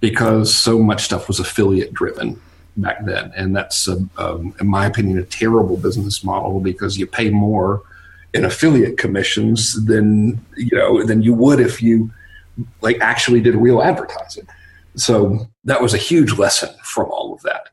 because 0.00 0.52
so 0.52 0.80
much 0.80 1.04
stuff 1.04 1.28
was 1.28 1.38
affiliate 1.38 1.94
driven 1.94 2.40
back 2.76 3.04
then, 3.04 3.32
and 3.36 3.54
that's, 3.54 3.86
um, 3.86 4.10
um, 4.16 4.54
in 4.60 4.66
my 4.66 4.86
opinion, 4.86 5.18
a 5.18 5.24
terrible 5.24 5.76
business 5.76 6.24
model 6.24 6.58
because 6.58 6.98
you 6.98 7.06
pay 7.06 7.30
more 7.30 7.82
in 8.34 8.44
affiliate 8.44 8.98
commissions 8.98 9.84
than 9.84 10.40
you 10.56 10.76
know 10.76 11.04
than 11.04 11.22
you 11.22 11.34
would 11.34 11.60
if 11.60 11.82
you 11.82 12.10
like 12.80 12.98
actually 13.00 13.40
did 13.40 13.54
real 13.54 13.82
advertising. 13.82 14.46
So 14.96 15.48
that 15.64 15.80
was 15.80 15.94
a 15.94 15.98
huge 15.98 16.38
lesson 16.38 16.70
from 16.82 17.10
all 17.10 17.32
of 17.34 17.42
that. 17.42 17.68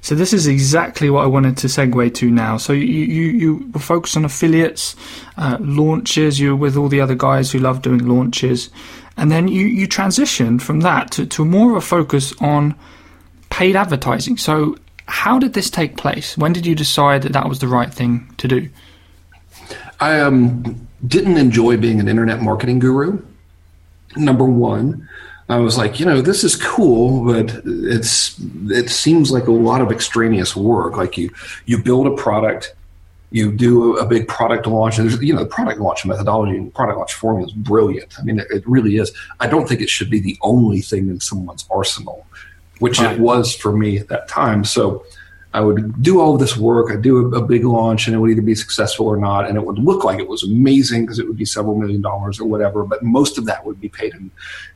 So 0.00 0.14
this 0.14 0.32
is 0.32 0.46
exactly 0.46 1.10
what 1.10 1.24
I 1.24 1.26
wanted 1.26 1.56
to 1.58 1.66
segue 1.66 2.14
to 2.14 2.30
now. 2.30 2.56
So 2.56 2.72
you 2.72 2.84
you, 2.84 3.24
you 3.26 3.70
were 3.72 3.80
focused 3.80 4.16
on 4.16 4.24
affiliates, 4.24 4.96
uh, 5.36 5.58
launches. 5.60 6.38
You 6.38 6.50
were 6.50 6.56
with 6.56 6.76
all 6.76 6.88
the 6.88 7.00
other 7.00 7.14
guys 7.14 7.52
who 7.52 7.58
love 7.58 7.82
doing 7.82 8.06
launches, 8.06 8.70
and 9.16 9.30
then 9.30 9.48
you 9.48 9.66
you 9.66 9.88
transitioned 9.88 10.62
from 10.62 10.80
that 10.80 11.10
to, 11.12 11.26
to 11.26 11.44
more 11.44 11.70
of 11.70 11.76
a 11.76 11.80
focus 11.80 12.32
on 12.40 12.74
paid 13.50 13.76
advertising. 13.76 14.36
So 14.36 14.76
how 15.06 15.38
did 15.38 15.54
this 15.54 15.70
take 15.70 15.96
place? 15.96 16.36
When 16.36 16.52
did 16.52 16.66
you 16.66 16.74
decide 16.74 17.22
that 17.22 17.32
that 17.32 17.48
was 17.48 17.58
the 17.58 17.68
right 17.68 17.92
thing 17.92 18.32
to 18.36 18.46
do? 18.46 18.68
I 20.00 20.20
um, 20.20 20.86
didn't 21.06 21.38
enjoy 21.38 21.76
being 21.76 21.98
an 21.98 22.08
internet 22.08 22.40
marketing 22.40 22.78
guru. 22.78 23.22
Number 24.16 24.44
one, 24.44 25.08
I 25.48 25.58
was 25.58 25.78
like, 25.78 25.98
you 25.98 26.04
know, 26.04 26.20
this 26.20 26.44
is 26.44 26.56
cool, 26.56 27.24
but 27.24 27.62
it's 27.64 28.38
it 28.68 28.90
seems 28.90 29.30
like 29.30 29.46
a 29.46 29.52
lot 29.52 29.80
of 29.80 29.90
extraneous 29.90 30.54
work. 30.54 30.96
Like 30.96 31.16
you 31.16 31.30
you 31.64 31.82
build 31.82 32.06
a 32.06 32.10
product, 32.10 32.74
you 33.30 33.50
do 33.52 33.96
a, 33.96 34.04
big 34.04 34.28
product 34.28 34.66
launch, 34.66 34.98
and 34.98 35.08
there's 35.08 35.22
you 35.22 35.32
know, 35.32 35.40
the 35.40 35.46
product 35.46 35.80
launch 35.80 36.04
methodology 36.04 36.56
and 36.56 36.74
product 36.74 36.98
launch 36.98 37.14
formula 37.14 37.46
is 37.46 37.54
brilliant. 37.54 38.18
I 38.18 38.24
mean, 38.24 38.40
it, 38.40 38.46
it 38.50 38.68
really 38.68 38.96
is. 38.96 39.10
I 39.40 39.46
don't 39.46 39.66
think 39.66 39.80
it 39.80 39.88
should 39.88 40.10
be 40.10 40.20
the 40.20 40.36
only 40.42 40.82
thing 40.82 41.08
in 41.08 41.18
someone's 41.18 41.66
arsenal, 41.70 42.26
which 42.80 42.98
right. 42.98 43.14
it 43.14 43.20
was 43.20 43.54
for 43.54 43.72
me 43.72 43.98
at 43.98 44.08
that 44.08 44.28
time. 44.28 44.64
So 44.64 45.04
I 45.54 45.60
would 45.60 46.02
do 46.02 46.20
all 46.20 46.34
of 46.34 46.40
this 46.40 46.56
work. 46.56 46.90
I'd 46.90 47.00
do 47.00 47.32
a, 47.32 47.38
a, 47.38 47.46
big 47.46 47.64
launch 47.64 48.06
and 48.06 48.14
it 48.14 48.18
would 48.18 48.30
either 48.30 48.42
be 48.42 48.54
successful 48.54 49.06
or 49.06 49.16
not. 49.16 49.48
And 49.48 49.56
it 49.56 49.64
would 49.64 49.78
look 49.78 50.04
like 50.04 50.18
it 50.18 50.28
was 50.28 50.42
amazing 50.42 51.02
because 51.02 51.18
it 51.18 51.26
would 51.26 51.38
be 51.38 51.46
several 51.46 51.74
million 51.74 52.02
dollars 52.02 52.38
or 52.38 52.44
whatever. 52.44 52.84
But 52.84 53.02
most 53.02 53.38
of 53.38 53.46
that 53.46 53.64
would 53.64 53.80
be 53.80 53.88
paid 53.88 54.14
in, 54.14 54.30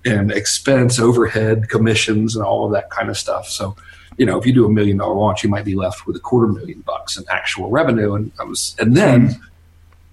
in 0.04 0.30
expense, 0.30 0.98
overhead, 0.98 1.68
commissions, 1.68 2.36
and 2.36 2.44
all 2.44 2.64
of 2.64 2.72
that 2.72 2.88
kind 2.88 3.10
of 3.10 3.18
stuff. 3.18 3.48
So, 3.48 3.76
you 4.16 4.24
know, 4.24 4.38
if 4.38 4.46
you 4.46 4.54
do 4.54 4.64
a 4.64 4.70
million 4.70 4.96
dollar 4.96 5.14
launch, 5.14 5.44
you 5.44 5.50
might 5.50 5.66
be 5.66 5.74
left 5.74 6.06
with 6.06 6.16
a 6.16 6.20
quarter 6.20 6.50
million 6.50 6.80
bucks 6.80 7.18
in 7.18 7.24
actual 7.30 7.68
revenue. 7.68 8.14
And 8.14 8.32
I 8.40 8.44
was, 8.44 8.74
and 8.78 8.96
then 8.96 9.28
mm. 9.28 9.40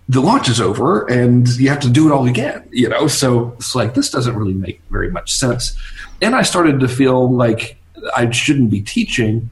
the 0.10 0.20
launch 0.20 0.50
is 0.50 0.60
over 0.60 1.10
and 1.10 1.48
you 1.56 1.70
have 1.70 1.80
to 1.82 1.90
do 1.90 2.10
it 2.10 2.12
all 2.12 2.28
again, 2.28 2.68
you 2.70 2.90
know? 2.90 3.08
So 3.08 3.54
it's 3.54 3.76
like, 3.76 3.94
this 3.94 4.10
doesn't 4.10 4.36
really 4.36 4.54
make 4.54 4.82
very 4.90 5.10
much 5.10 5.32
sense. 5.32 5.78
And 6.22 6.36
I 6.36 6.42
started 6.42 6.82
to 6.82 6.90
feel 6.90 7.34
like 7.34 7.78
I 8.14 8.30
shouldn't 8.30 8.70
be 8.70 8.82
teaching 8.82 9.50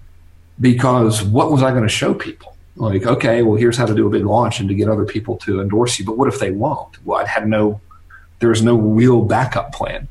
because 0.60 1.24
what 1.24 1.51
was 1.51 1.64
I 1.64 1.72
going 1.72 1.84
to 1.84 1.89
show 1.89 2.14
people? 2.14 2.55
Like, 2.76 3.05
okay, 3.05 3.41
well, 3.41 3.55
here's 3.55 3.78
how 3.78 3.86
to 3.86 3.95
do 3.95 4.05
a 4.08 4.10
big 4.10 4.26
launch 4.26 4.60
and 4.60 4.70
to 4.70 4.76
get 4.76 4.88
other 4.88 5.05
people 5.05 5.38
to 5.38 5.62
endorse 5.62 5.97
you. 5.97 6.05
But 6.05 6.18
what 6.18 6.28
if 6.28 6.39
they 6.39 6.51
won't? 6.51 7.03
Well, 7.05 7.20
I 7.20 7.28
had 7.28 7.47
no, 7.47 7.82
there 8.39 8.49
was 8.49 8.62
no 8.62 8.76
real 8.76 9.24
backup 9.24 9.74
plan. 9.74 10.08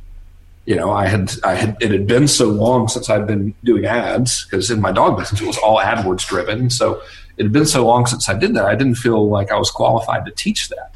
You 0.64 0.74
know, 0.74 0.90
I 0.90 1.06
had, 1.06 1.32
I 1.44 1.54
had, 1.54 1.76
it 1.80 1.92
had 1.92 2.08
been 2.08 2.26
so 2.26 2.46
long 2.48 2.88
since 2.88 3.08
I'd 3.08 3.26
been 3.26 3.54
doing 3.62 3.86
ads 3.86 4.44
because 4.44 4.68
in 4.68 4.80
my 4.80 4.90
dog 4.90 5.16
business 5.16 5.40
it 5.40 5.46
was 5.46 5.58
all 5.58 5.78
AdWords 5.78 6.26
driven. 6.26 6.70
So 6.70 7.00
it 7.36 7.44
had 7.44 7.52
been 7.52 7.66
so 7.66 7.86
long 7.86 8.06
since 8.06 8.28
I 8.28 8.34
did 8.34 8.54
that, 8.54 8.64
I 8.64 8.74
didn't 8.74 8.96
feel 8.96 9.28
like 9.28 9.52
I 9.52 9.58
was 9.58 9.70
qualified 9.70 10.24
to 10.24 10.32
teach 10.32 10.68
that 10.70 10.92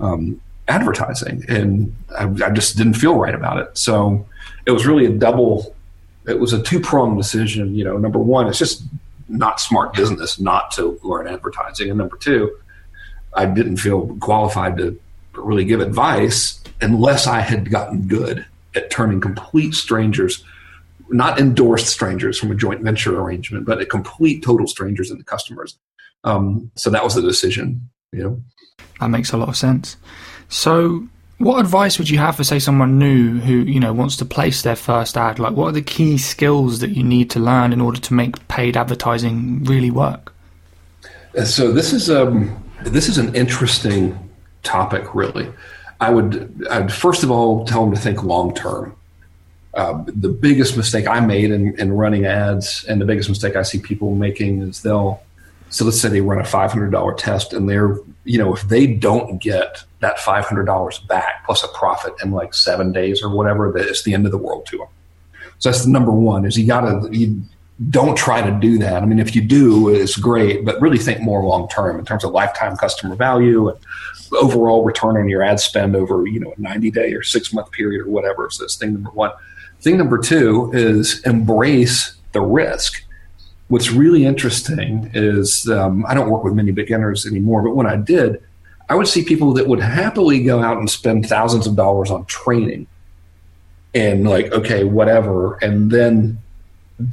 um, 0.00 0.40
advertising, 0.68 1.44
and 1.48 1.94
I, 2.18 2.24
I 2.44 2.50
just 2.50 2.76
didn't 2.76 2.94
feel 2.94 3.14
right 3.16 3.34
about 3.34 3.58
it. 3.58 3.76
So 3.76 4.26
it 4.66 4.72
was 4.72 4.86
really 4.86 5.06
a 5.06 5.10
double 5.10 5.75
it 6.26 6.38
was 6.38 6.52
a 6.52 6.62
two 6.62 6.80
pronged 6.80 7.16
decision. 7.16 7.74
You 7.74 7.84
know, 7.84 7.96
number 7.96 8.18
one, 8.18 8.48
it's 8.48 8.58
just 8.58 8.82
not 9.28 9.60
smart 9.60 9.94
business 9.94 10.38
not 10.38 10.70
to 10.72 10.98
learn 11.02 11.26
advertising, 11.28 11.88
and 11.88 11.98
number 11.98 12.16
two, 12.16 12.56
I 13.34 13.46
didn't 13.46 13.78
feel 13.78 14.16
qualified 14.20 14.76
to 14.78 14.98
really 15.34 15.64
give 15.64 15.80
advice 15.80 16.62
unless 16.80 17.26
I 17.26 17.40
had 17.40 17.70
gotten 17.70 18.08
good 18.08 18.44
at 18.74 18.90
turning 18.90 19.20
complete 19.20 19.74
strangers, 19.74 20.44
not 21.08 21.38
endorsed 21.38 21.86
strangers 21.86 22.38
from 22.38 22.50
a 22.50 22.54
joint 22.54 22.82
venture 22.82 23.18
arrangement, 23.18 23.64
but 23.64 23.80
a 23.80 23.86
complete 23.86 24.42
total 24.42 24.66
strangers 24.66 25.10
into 25.10 25.24
customers. 25.24 25.78
Um, 26.24 26.70
so 26.74 26.90
that 26.90 27.04
was 27.04 27.14
the 27.14 27.22
decision. 27.22 27.88
You 28.12 28.22
know, 28.22 28.42
that 29.00 29.08
makes 29.08 29.32
a 29.32 29.36
lot 29.36 29.48
of 29.48 29.56
sense. 29.56 29.96
So 30.48 31.06
what 31.38 31.60
advice 31.60 31.98
would 31.98 32.08
you 32.08 32.18
have 32.18 32.36
for, 32.36 32.44
say, 32.44 32.58
someone 32.58 32.98
new 32.98 33.38
who 33.40 33.58
you 33.58 33.78
know 33.78 33.92
wants 33.92 34.16
to 34.16 34.24
place 34.24 34.62
their 34.62 34.76
first 34.76 35.16
ad? 35.16 35.38
Like, 35.38 35.54
what 35.54 35.68
are 35.68 35.72
the 35.72 35.82
key 35.82 36.16
skills 36.16 36.80
that 36.80 36.90
you 36.90 37.02
need 37.02 37.30
to 37.30 37.40
learn 37.40 37.72
in 37.72 37.80
order 37.80 38.00
to 38.00 38.14
make 38.14 38.46
paid 38.48 38.76
advertising 38.76 39.64
really 39.64 39.90
work? 39.90 40.32
Uh, 41.36 41.44
so 41.44 41.72
this 41.72 41.92
is 41.92 42.08
um, 42.10 42.62
this 42.82 43.08
is 43.08 43.18
an 43.18 43.34
interesting 43.34 44.18
topic, 44.62 45.14
really. 45.14 45.52
I 46.00 46.10
would 46.10 46.66
I'd 46.70 46.92
first 46.92 47.22
of 47.22 47.30
all 47.30 47.64
tell 47.66 47.84
them 47.84 47.94
to 47.94 48.00
think 48.00 48.22
long 48.22 48.54
term. 48.54 48.96
Uh, 49.74 50.02
the 50.06 50.30
biggest 50.30 50.74
mistake 50.74 51.06
I 51.06 51.20
made 51.20 51.50
in, 51.50 51.78
in 51.78 51.92
running 51.92 52.24
ads, 52.24 52.82
and 52.84 52.98
the 52.98 53.04
biggest 53.04 53.28
mistake 53.28 53.56
I 53.56 53.62
see 53.62 53.78
people 53.78 54.14
making, 54.14 54.62
is 54.62 54.80
they'll 54.80 55.20
so 55.70 55.84
let's 55.84 56.00
say 56.00 56.08
they 56.08 56.20
run 56.20 56.38
a 56.38 56.44
$500 56.44 57.16
test 57.16 57.52
and 57.52 57.68
they're, 57.68 57.98
you 58.24 58.38
know, 58.38 58.54
if 58.54 58.62
they 58.62 58.86
don't 58.86 59.40
get 59.40 59.84
that 60.00 60.18
$500 60.18 61.06
back 61.08 61.44
plus 61.44 61.64
a 61.64 61.68
profit 61.68 62.14
in 62.22 62.30
like 62.30 62.54
seven 62.54 62.92
days 62.92 63.22
or 63.22 63.34
whatever, 63.34 63.76
it's 63.76 64.04
the 64.04 64.14
end 64.14 64.26
of 64.26 64.32
the 64.32 64.38
world 64.38 64.66
to 64.66 64.78
them. 64.78 64.88
So 65.58 65.70
that's 65.70 65.84
the 65.84 65.90
number 65.90 66.12
one 66.12 66.44
is 66.44 66.56
you 66.56 66.66
gotta, 66.66 67.08
you 67.10 67.42
don't 67.90 68.16
try 68.16 68.42
to 68.42 68.58
do 68.58 68.78
that. 68.78 69.02
I 69.02 69.06
mean, 69.06 69.18
if 69.18 69.34
you 69.34 69.42
do, 69.42 69.88
it's 69.88 70.16
great, 70.16 70.64
but 70.64 70.80
really 70.80 70.98
think 70.98 71.20
more 71.20 71.44
long 71.44 71.68
term 71.68 71.98
in 71.98 72.04
terms 72.04 72.24
of 72.24 72.32
lifetime 72.32 72.76
customer 72.76 73.14
value 73.16 73.68
and 73.68 73.78
overall 74.32 74.84
return 74.84 75.16
on 75.16 75.28
your 75.28 75.42
ad 75.42 75.60
spend 75.60 75.94
over, 75.94 76.26
you 76.26 76.40
know, 76.40 76.54
a 76.56 76.60
90 76.60 76.90
day 76.90 77.12
or 77.12 77.22
six 77.22 77.52
month 77.52 77.70
period 77.72 78.06
or 78.06 78.10
whatever. 78.10 78.48
So 78.50 78.64
that's 78.64 78.76
thing 78.76 78.94
number 78.94 79.10
one. 79.10 79.32
Thing 79.80 79.98
number 79.98 80.18
two 80.18 80.70
is 80.72 81.20
embrace 81.26 82.16
the 82.32 82.40
risk 82.40 83.02
what's 83.68 83.90
really 83.90 84.24
interesting 84.24 85.10
is 85.14 85.68
um, 85.68 86.04
I 86.06 86.14
don't 86.14 86.30
work 86.30 86.44
with 86.44 86.54
many 86.54 86.70
beginners 86.70 87.26
anymore, 87.26 87.62
but 87.62 87.74
when 87.74 87.86
I 87.86 87.96
did, 87.96 88.42
I 88.88 88.94
would 88.94 89.08
see 89.08 89.24
people 89.24 89.52
that 89.54 89.66
would 89.66 89.80
happily 89.80 90.42
go 90.42 90.60
out 90.62 90.78
and 90.78 90.88
spend 90.88 91.28
thousands 91.28 91.66
of 91.66 91.74
dollars 91.74 92.10
on 92.10 92.24
training 92.26 92.86
and 93.94 94.28
like, 94.28 94.52
okay, 94.52 94.84
whatever. 94.84 95.56
And 95.56 95.90
then 95.90 96.38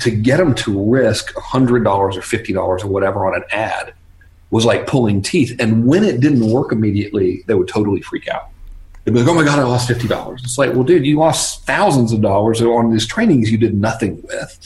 to 0.02 0.12
get 0.12 0.38
them 0.38 0.54
to 0.56 0.92
risk 0.92 1.34
$100 1.34 1.86
or 1.86 2.10
$50 2.10 2.84
or 2.84 2.88
whatever 2.88 3.26
on 3.26 3.36
an 3.36 3.44
ad 3.52 3.94
was 4.52 4.66
like 4.66 4.86
pulling 4.86 5.22
teeth. 5.22 5.56
And 5.60 5.88
when 5.88 6.04
it 6.04 6.20
didn't 6.20 6.48
work 6.48 6.72
immediately, 6.72 7.44
they 7.48 7.56
would 7.56 7.68
totally 7.68 8.02
freak 8.02 8.28
out. 8.28 8.50
They'd 9.04 9.12
be 9.12 9.20
like, 9.20 9.28
oh 9.28 9.34
my 9.34 9.44
God, 9.44 9.60
I 9.60 9.64
lost 9.64 9.90
$50. 9.90 10.44
It's 10.44 10.58
like, 10.58 10.74
well, 10.74 10.84
dude, 10.84 11.06
you 11.06 11.18
lost 11.18 11.66
thousands 11.66 12.14
of 12.14 12.22
dollars 12.22 12.62
on 12.62 12.92
these 12.92 13.08
trainings 13.08 13.52
you 13.52 13.58
did 13.58 13.74
nothing 13.74 14.22
with. 14.22 14.60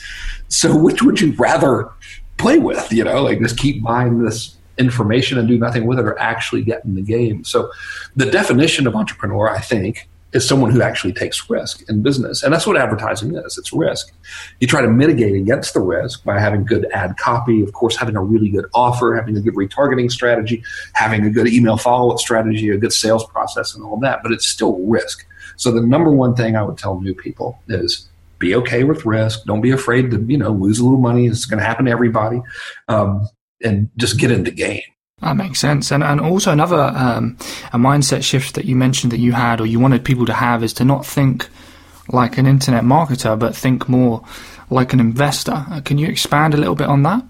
So 0.49 0.77
which 0.77 1.01
would 1.01 1.19
you 1.19 1.33
rather 1.33 1.89
play 2.37 2.59
with? 2.59 2.91
You 2.91 3.03
know, 3.03 3.23
like 3.23 3.39
just 3.39 3.57
keep 3.57 3.83
buying 3.83 4.23
this 4.23 4.55
information 4.77 5.37
and 5.37 5.47
do 5.47 5.57
nothing 5.57 5.85
with 5.85 5.99
it 5.99 6.05
or 6.05 6.17
actually 6.19 6.63
get 6.63 6.85
in 6.85 6.95
the 6.95 7.01
game. 7.01 7.43
So 7.43 7.71
the 8.15 8.29
definition 8.29 8.87
of 8.87 8.95
entrepreneur, 8.95 9.49
I 9.49 9.59
think, 9.59 10.07
is 10.33 10.47
someone 10.47 10.69
who 10.71 10.81
actually 10.81 11.13
takes 11.13 11.49
risk 11.49 11.89
in 11.89 12.03
business. 12.03 12.43
And 12.43 12.53
that's 12.53 12.67
what 12.67 12.77
advertising 12.77 13.35
is. 13.35 13.57
It's 13.57 13.71
risk. 13.71 14.11
You 14.59 14.67
try 14.67 14.81
to 14.81 14.89
mitigate 14.89 15.33
against 15.33 15.73
the 15.73 15.79
risk 15.79 16.23
by 16.25 16.37
having 16.37 16.65
good 16.65 16.85
ad 16.91 17.17
copy, 17.17 17.63
of 17.63 17.71
course, 17.71 17.95
having 17.95 18.15
a 18.15 18.21
really 18.21 18.49
good 18.49 18.65
offer, 18.73 19.15
having 19.15 19.37
a 19.37 19.41
good 19.41 19.55
retargeting 19.55 20.11
strategy, 20.11 20.63
having 20.93 21.25
a 21.25 21.29
good 21.29 21.47
email 21.47 21.77
follow-up 21.77 22.19
strategy, 22.19 22.69
a 22.69 22.77
good 22.77 22.93
sales 22.93 23.25
process 23.25 23.73
and 23.73 23.83
all 23.83 23.97
that, 24.01 24.21
but 24.21 24.31
it's 24.33 24.45
still 24.45 24.77
risk. 24.85 25.25
So 25.55 25.71
the 25.71 25.81
number 25.81 26.11
one 26.11 26.35
thing 26.35 26.55
I 26.55 26.61
would 26.61 26.77
tell 26.77 26.99
new 26.99 27.15
people 27.15 27.59
is 27.69 28.09
be 28.39 28.55
okay 28.55 28.83
with 28.83 29.05
risk. 29.05 29.43
Don't 29.45 29.61
be 29.61 29.71
afraid 29.71 30.11
to, 30.11 30.21
you 30.21 30.37
know, 30.37 30.51
lose 30.51 30.79
a 30.79 30.83
little 30.83 30.99
money. 30.99 31.27
It's 31.27 31.45
going 31.45 31.59
to 31.59 31.65
happen 31.65 31.85
to 31.85 31.91
everybody. 31.91 32.41
Um, 32.87 33.27
and 33.63 33.89
just 33.97 34.19
get 34.19 34.31
in 34.31 34.43
the 34.43 34.51
game. 34.51 34.83
That 35.21 35.35
makes 35.35 35.59
sense. 35.59 35.91
And 35.91 36.03
and 36.03 36.21
also 36.21 36.51
another 36.51 36.93
um, 36.95 37.37
a 37.73 37.77
mindset 37.77 38.23
shift 38.23 38.53
that 38.55 38.65
you 38.65 38.75
mentioned 38.75 39.11
that 39.11 39.19
you 39.19 39.31
had 39.31 39.59
or 39.59 39.65
you 39.65 39.79
wanted 39.79 40.05
people 40.05 40.27
to 40.27 40.33
have 40.33 40.63
is 40.63 40.73
to 40.73 40.85
not 40.85 41.05
think 41.05 41.49
like 42.09 42.37
an 42.37 42.45
internet 42.45 42.83
marketer, 42.83 43.37
but 43.37 43.55
think 43.55 43.89
more 43.89 44.23
like 44.69 44.93
an 44.93 44.99
investor. 44.99 45.65
Uh, 45.71 45.81
can 45.81 45.97
you 45.97 46.07
expand 46.07 46.53
a 46.53 46.57
little 46.57 46.75
bit 46.75 46.87
on 46.87 47.03
that? 47.03 47.23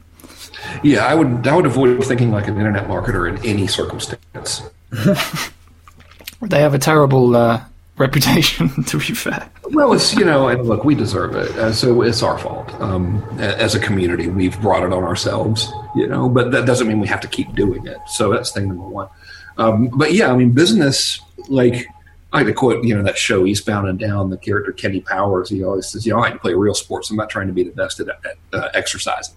Yeah, 0.84 1.06
I 1.06 1.16
would 1.16 1.48
I 1.48 1.56
would 1.56 1.66
avoid 1.66 2.04
thinking 2.04 2.32
like 2.32 2.48
an 2.48 2.58
internet 2.58 2.88
marketer 2.88 3.30
in 3.30 3.44
any 3.46 3.68
circumstance. 3.68 4.62
they 6.42 6.60
have 6.60 6.74
a 6.74 6.80
terrible 6.80 7.36
uh, 7.38 7.64
reputation. 7.98 8.70
To 8.88 8.98
be 8.98 9.14
fair, 9.14 9.50
well, 9.72 9.94
it's 9.94 10.16
you 10.16 10.24
know, 10.24 10.48
and 10.48 10.66
look, 10.66 10.84
we 10.84 10.96
deserve 10.96 11.36
it, 11.36 11.50
uh, 11.58 11.74
so 11.74 12.02
it's 12.02 12.24
our 12.24 12.38
fault. 12.38 12.74
Um, 12.80 13.22
as 13.40 13.76
a 13.76 13.80
community, 13.80 14.28
we've 14.28 14.60
brought 14.62 14.84
it 14.84 14.94
on 14.94 15.04
ourselves, 15.04 15.72
you 15.96 16.08
know, 16.08 16.30
but 16.30 16.52
that 16.52 16.66
doesn't 16.66 16.88
mean 16.88 17.00
we 17.00 17.08
have 17.08 17.22
to 17.22 17.28
keep 17.28 17.54
doing 17.54 17.86
it. 17.86 17.98
So 18.08 18.32
that's 18.32 18.52
thing 18.52 18.70
number 18.70 18.88
one. 18.88 19.10
Um, 19.58 19.88
but 19.88 20.14
yeah, 20.14 20.32
I 20.32 20.38
mean, 20.38 20.52
business 20.52 21.20
like 21.50 21.88
I 22.34 22.40
like 22.40 22.48
to 22.48 22.54
quote, 22.54 22.84
you 22.84 22.96
know, 22.96 23.04
that 23.04 23.18
show 23.18 23.46
Eastbound 23.46 23.88
and 23.88 23.98
Down. 23.98 24.30
The 24.30 24.38
character 24.38 24.72
Kenny 24.72 25.02
Powers, 25.02 25.50
he 25.50 25.64
always 25.64 25.88
says, 25.88 26.06
"You 26.06 26.14
know, 26.14 26.20
I 26.20 26.24
like 26.24 26.34
to 26.34 26.40
play 26.40 26.54
real 26.54 26.74
sports. 26.74 27.10
I'm 27.10 27.18
not 27.18 27.30
trying 27.30 27.48
to 27.48 27.54
be 27.54 27.64
the 27.64 27.72
best 27.72 28.00
at, 28.00 28.10
at 28.10 28.36
uh, 28.54 28.70
exercising." 28.74 29.36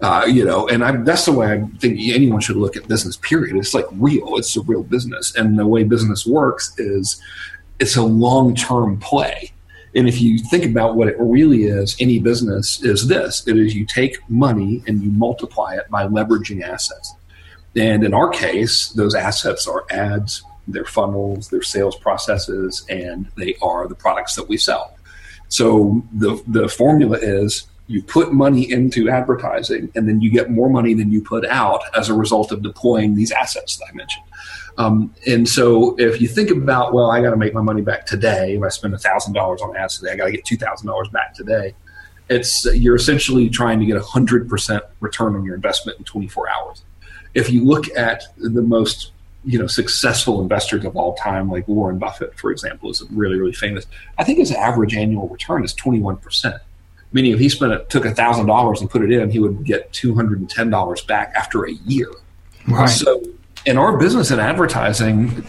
Uh, 0.00 0.24
you 0.28 0.44
know, 0.44 0.68
and 0.68 0.84
I, 0.84 0.92
that's 0.92 1.24
the 1.24 1.32
way 1.32 1.52
I 1.52 1.64
think 1.78 1.98
anyone 2.00 2.40
should 2.40 2.56
look 2.56 2.76
at 2.76 2.86
business. 2.88 3.16
Period. 3.16 3.56
It's 3.56 3.74
like 3.74 3.86
real. 3.92 4.36
It's 4.36 4.56
a 4.56 4.62
real 4.62 4.82
business, 4.82 5.34
and 5.36 5.58
the 5.58 5.66
way 5.66 5.84
business 5.84 6.26
works 6.26 6.74
is 6.78 7.20
it's 7.78 7.96
a 7.96 8.02
long 8.02 8.54
term 8.54 8.98
play. 8.98 9.52
And 9.94 10.08
if 10.08 10.20
you 10.20 10.38
think 10.38 10.64
about 10.64 10.94
what 10.94 11.08
it 11.08 11.16
really 11.18 11.64
is, 11.64 11.96
any 11.98 12.18
business 12.18 12.82
is 12.82 13.08
this: 13.08 13.46
it 13.46 13.56
is 13.56 13.74
you 13.74 13.86
take 13.86 14.18
money 14.28 14.82
and 14.86 15.02
you 15.02 15.10
multiply 15.10 15.74
it 15.74 15.88
by 15.90 16.06
leveraging 16.06 16.62
assets. 16.62 17.14
And 17.74 18.04
in 18.04 18.14
our 18.14 18.30
case, 18.30 18.90
those 18.90 19.14
assets 19.14 19.66
are 19.66 19.84
ads, 19.90 20.42
their 20.66 20.84
funnels, 20.84 21.48
their 21.48 21.62
sales 21.62 21.96
processes, 21.96 22.84
and 22.88 23.28
they 23.36 23.54
are 23.62 23.86
the 23.86 23.94
products 23.94 24.34
that 24.36 24.48
we 24.48 24.56
sell. 24.56 24.96
So 25.48 26.02
the 26.12 26.42
the 26.46 26.68
formula 26.68 27.18
is 27.20 27.66
you 27.88 28.02
put 28.02 28.32
money 28.32 28.70
into 28.70 29.08
advertising 29.08 29.92
and 29.94 30.08
then 30.08 30.20
you 30.20 30.30
get 30.30 30.50
more 30.50 30.68
money 30.68 30.92
than 30.94 31.10
you 31.12 31.22
put 31.22 31.46
out 31.46 31.82
as 31.96 32.08
a 32.08 32.14
result 32.14 32.50
of 32.50 32.62
deploying 32.62 33.14
these 33.14 33.30
assets 33.30 33.76
that 33.76 33.86
I 33.90 33.94
mentioned. 33.94 34.24
Um, 34.78 35.14
and 35.26 35.48
so 35.48 35.96
if 35.98 36.20
you 36.20 36.28
think 36.28 36.50
about, 36.50 36.92
well, 36.92 37.10
I 37.10 37.22
got 37.22 37.30
to 37.30 37.36
make 37.36 37.54
my 37.54 37.62
money 37.62 37.82
back 37.82 38.06
today. 38.06 38.56
If 38.56 38.62
I 38.62 38.68
spend 38.68 38.94
$1,000 38.94 39.60
on 39.60 39.76
ads 39.76 39.98
today, 39.98 40.12
I 40.12 40.16
got 40.16 40.26
to 40.26 40.32
get 40.32 40.44
$2,000 40.44 41.12
back 41.12 41.34
today. 41.34 41.74
It's 42.28 42.66
you're 42.74 42.96
essentially 42.96 43.48
trying 43.48 43.78
to 43.80 43.86
get 43.86 43.96
a 43.96 44.00
100% 44.00 44.80
return 45.00 45.34
on 45.36 45.44
your 45.44 45.54
investment 45.54 45.98
in 45.98 46.04
24 46.04 46.50
hours. 46.50 46.82
If 47.34 47.50
you 47.50 47.64
look 47.64 47.88
at 47.96 48.24
the 48.36 48.62
most 48.62 49.12
you 49.44 49.60
know 49.60 49.68
successful 49.68 50.40
investors 50.42 50.84
of 50.84 50.96
all 50.96 51.14
time, 51.14 51.48
like 51.48 51.68
Warren 51.68 51.98
Buffett, 51.98 52.36
for 52.36 52.50
example, 52.50 52.90
is 52.90 53.00
really 53.10 53.38
really 53.38 53.52
famous. 53.52 53.86
I 54.18 54.24
think 54.24 54.38
his 54.38 54.50
average 54.50 54.96
annual 54.96 55.28
return 55.28 55.64
is 55.64 55.72
21 55.74 56.16
percent 56.16 56.60
meaning 57.12 57.32
if 57.32 57.38
he 57.38 57.48
spent 57.48 57.88
took 57.88 58.04
thousand 58.04 58.46
dollars 58.46 58.80
and 58.80 58.90
put 58.90 59.02
it 59.02 59.10
in, 59.10 59.30
he 59.30 59.38
would 59.38 59.64
get 59.64 59.92
two 59.92 60.14
hundred 60.14 60.38
and 60.38 60.50
ten 60.50 60.70
dollars 60.70 61.00
back 61.02 61.32
after 61.34 61.64
a 61.64 61.72
year. 61.72 62.10
Right. 62.68 62.88
So 62.88 63.22
in 63.66 63.76
our 63.76 63.96
business 63.96 64.30
and 64.30 64.40
advertising, 64.40 65.42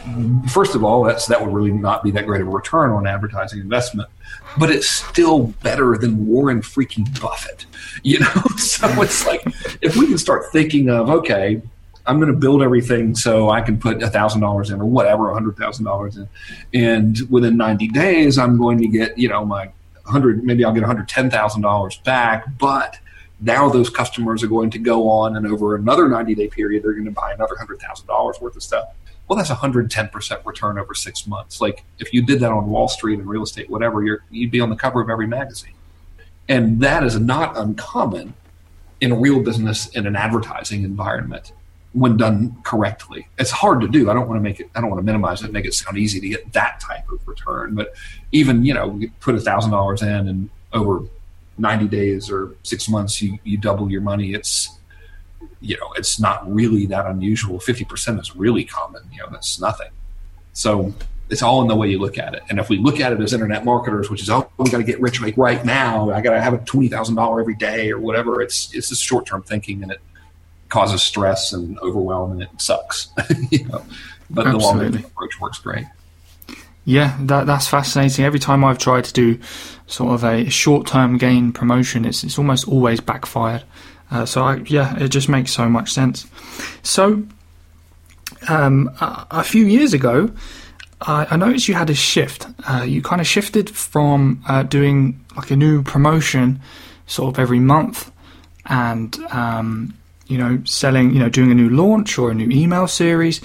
first 0.49 0.74
of 0.76 0.84
all, 0.84 1.03
that's 1.03 1.28
that 1.28 1.39
would 1.39 1.53
really 1.53 1.72
not 1.72 2.03
be 2.03 2.11
that 2.11 2.26
great 2.26 2.41
of 2.41 2.47
a 2.47 2.49
return 2.49 2.89
on 2.89 3.05
advertising 3.05 3.59
investment, 3.59 4.09
but 4.57 4.72
it's 4.72 4.89
still 4.89 5.47
better 5.63 5.97
than 5.97 6.26
Warren 6.26 6.61
freaking 6.61 7.07
Buffett. 7.22 7.65
You 8.03 8.20
know, 8.20 8.41
so 8.57 8.88
it's 9.01 9.26
like 9.26 9.43
if 9.82 9.95
we 9.95 10.05
can 10.05 10.20
start 10.20 10.51
thinking 10.51 10.89
of 10.89 11.09
okay. 11.09 11.61
I'm 12.05 12.20
going 12.20 12.32
to 12.32 12.38
build 12.38 12.61
everything 12.61 13.15
so 13.15 13.49
I 13.49 13.59
can 13.59 13.78
put 13.78 13.99
thousand 14.01 14.39
dollars 14.39 14.70
in 14.70 14.80
or 14.80 14.86
whatever, 14.86 15.34
hundred 15.34 15.57
thousand 15.57 15.84
dollars 15.86 16.15
in, 16.15 16.30
and 16.74 17.20
within 17.30 17.57
90 17.57 17.89
days 17.89 18.38
I'm 18.38 18.57
going 18.57 18.78
to 18.78 18.88
get 18.88 19.18
you 19.18 19.28
know 19.28 19.43
my 19.43 19.72
hundred, 20.05 20.43
maybe 20.43 20.63
I'll 20.63 20.74
get 20.74 20.84
hundred 20.84 21.09
ten 21.09 21.30
thousand 21.30 21.63
dollars 21.63 21.97
back, 21.97 22.45
but 22.59 22.97
now 23.39 23.69
those 23.69 23.89
customers 23.89 24.43
are 24.43 24.47
going 24.47 24.69
to 24.71 24.79
go 24.79 25.09
on 25.09 25.35
and 25.35 25.45
over 25.45 25.75
another 25.75 26.07
90 26.07 26.35
day 26.35 26.47
period 26.47 26.83
they're 26.83 26.93
going 26.93 27.05
to 27.05 27.11
buy 27.11 27.33
another 27.33 27.55
$100000 27.55 28.41
worth 28.41 28.55
of 28.55 28.63
stuff 28.63 28.89
well 29.27 29.38
that's 29.38 29.49
110% 29.49 30.45
return 30.45 30.79
over 30.79 30.93
six 30.93 31.27
months 31.27 31.61
like 31.61 31.83
if 31.99 32.13
you 32.13 32.25
did 32.25 32.39
that 32.39 32.51
on 32.51 32.69
wall 32.69 32.88
street 32.88 33.19
and 33.19 33.27
real 33.27 33.43
estate 33.43 33.69
whatever 33.69 34.03
you 34.03 34.17
would 34.31 34.51
be 34.51 34.59
on 34.59 34.69
the 34.69 34.75
cover 34.75 35.01
of 35.01 35.09
every 35.09 35.27
magazine 35.27 35.73
and 36.49 36.79
that 36.81 37.03
is 37.03 37.19
not 37.19 37.57
uncommon 37.57 38.33
in 39.01 39.11
a 39.11 39.15
real 39.15 39.41
business 39.41 39.88
in 39.89 40.07
an 40.07 40.15
advertising 40.15 40.83
environment 40.83 41.51
when 41.93 42.17
done 42.17 42.55
correctly. 42.63 43.27
It's 43.38 43.51
hard 43.51 43.81
to 43.81 43.88
do. 43.88 44.09
I 44.09 44.13
don't 44.13 44.27
want 44.27 44.38
to 44.38 44.43
make 44.43 44.59
it. 44.59 44.69
I 44.75 44.81
don't 44.81 44.89
want 44.89 44.99
to 44.99 45.05
minimize 45.05 45.43
it. 45.43 45.51
Make 45.51 45.65
it 45.65 45.73
sound 45.73 45.97
easy 45.97 46.19
to 46.19 46.29
get 46.29 46.53
that 46.53 46.79
type 46.79 47.09
of 47.11 47.25
return. 47.27 47.75
But 47.75 47.93
even 48.31 48.63
you 48.63 48.73
know, 48.73 48.99
put 49.19 49.35
a 49.35 49.39
thousand 49.39 49.71
dollars 49.71 50.01
in, 50.01 50.27
and 50.27 50.49
over 50.73 51.01
ninety 51.58 51.88
days 51.88 52.30
or 52.30 52.55
six 52.64 52.89
months, 52.89 53.22
you 53.22 53.38
you 53.43 53.58
double 53.58 53.91
your 53.91 54.01
money. 54.01 54.34
It's 54.34 54.78
you 55.60 55.78
know, 55.78 55.91
it's 55.95 56.20
not 56.20 56.51
really 56.51 56.86
that 56.88 57.05
unusual. 57.05 57.60
Fifty 57.60 57.86
percent 57.86 58.20
is 58.20 58.36
really 58.36 58.64
common. 58.64 59.03
You 59.12 59.20
know, 59.20 59.28
that's 59.32 59.60
nothing. 59.60 59.89
So 60.53 60.93
it's 61.30 61.41
all 61.41 61.62
in 61.62 61.68
the 61.68 61.76
way 61.76 61.89
you 61.89 61.99
look 61.99 62.18
at 62.18 62.34
it. 62.34 62.43
And 62.49 62.60
if 62.60 62.70
we 62.70 62.78
look 62.78 62.99
at 62.99 63.12
it 63.12 63.20
as 63.20 63.34
internet 63.34 63.66
marketers, 63.66 64.10
which 64.10 64.22
is 64.22 64.30
oh, 64.30 64.49
we 64.58 64.70
got 64.70 64.78
to 64.78 64.84
get 64.84 64.99
rich 65.01 65.22
like 65.22 65.38
right 65.38 65.64
now. 65.66 66.12
I 66.12 66.22
got 66.22 66.32
to 66.32 66.41
have 66.41 66.53
a 66.53 66.60
twenty 66.60 66.88
thousand 66.88 67.16
dollar 67.16 67.41
every 67.41 67.55
day 67.55 67.91
or 67.91 67.99
whatever. 67.99 68.41
It's 68.41 68.74
it's 68.74 68.89
just 68.89 69.03
short 69.03 69.26
term 69.26 69.43
thinking, 69.43 69.84
and 69.84 69.91
it 69.91 69.99
causes 70.70 71.01
stress 71.01 71.53
and 71.53 71.78
overwhelm, 71.80 72.34
and 72.34 72.41
it 72.43 72.49
sucks. 72.58 73.10
you 73.51 73.66
know? 73.66 73.84
But 74.30 74.47
Absolutely. 74.47 74.51
the 74.51 74.58
long 74.58 74.91
term 74.91 75.05
approach 75.05 75.39
works 75.39 75.60
great. 75.60 75.86
Yeah, 76.88 77.17
that, 77.23 77.47
that's 77.47 77.67
fascinating. 77.67 78.23
Every 78.23 78.39
time 78.39 78.63
I've 78.63 78.77
tried 78.77 79.03
to 79.03 79.11
do 79.11 79.38
sort 79.88 80.13
of 80.13 80.23
a 80.23 80.49
short-term 80.49 81.17
gain 81.17 81.51
promotion, 81.51 82.05
it's 82.05 82.23
it's 82.23 82.38
almost 82.38 82.65
always 82.65 83.01
backfired. 83.01 83.65
Uh, 84.09 84.25
so 84.25 84.41
I, 84.41 84.55
yeah, 84.67 84.97
it 84.97 85.09
just 85.09 85.27
makes 85.27 85.51
so 85.51 85.67
much 85.67 85.91
sense. 85.91 86.25
So 86.83 87.23
um, 88.47 88.89
a, 89.01 89.27
a, 89.31 89.43
few 89.43 89.65
years 89.65 89.93
ago, 89.93 90.31
I, 91.01 91.27
I, 91.29 91.35
noticed 91.35 91.67
you 91.67 91.73
had 91.73 91.89
a 91.89 91.93
shift. 91.93 92.47
Uh, 92.65 92.83
you 92.88 93.01
kind 93.01 93.19
of 93.19 93.27
shifted 93.27 93.69
from 93.69 94.41
uh, 94.47 94.63
doing 94.63 95.21
like 95.35 95.51
a 95.51 95.57
new 95.57 95.83
promotion 95.83 96.61
sort 97.05 97.35
of 97.35 97.38
every 97.38 97.59
month 97.59 98.13
and 98.65 99.13
um, 99.31 99.93
you 100.27 100.38
know, 100.38 100.61
selling, 100.63 101.13
you 101.13 101.19
know, 101.19 101.27
doing 101.27 101.51
a 101.51 101.55
new 101.55 101.69
launch 101.69 102.17
or 102.17 102.31
a 102.31 102.33
new 102.33 102.49
email 102.49 102.88
series, 102.88 103.41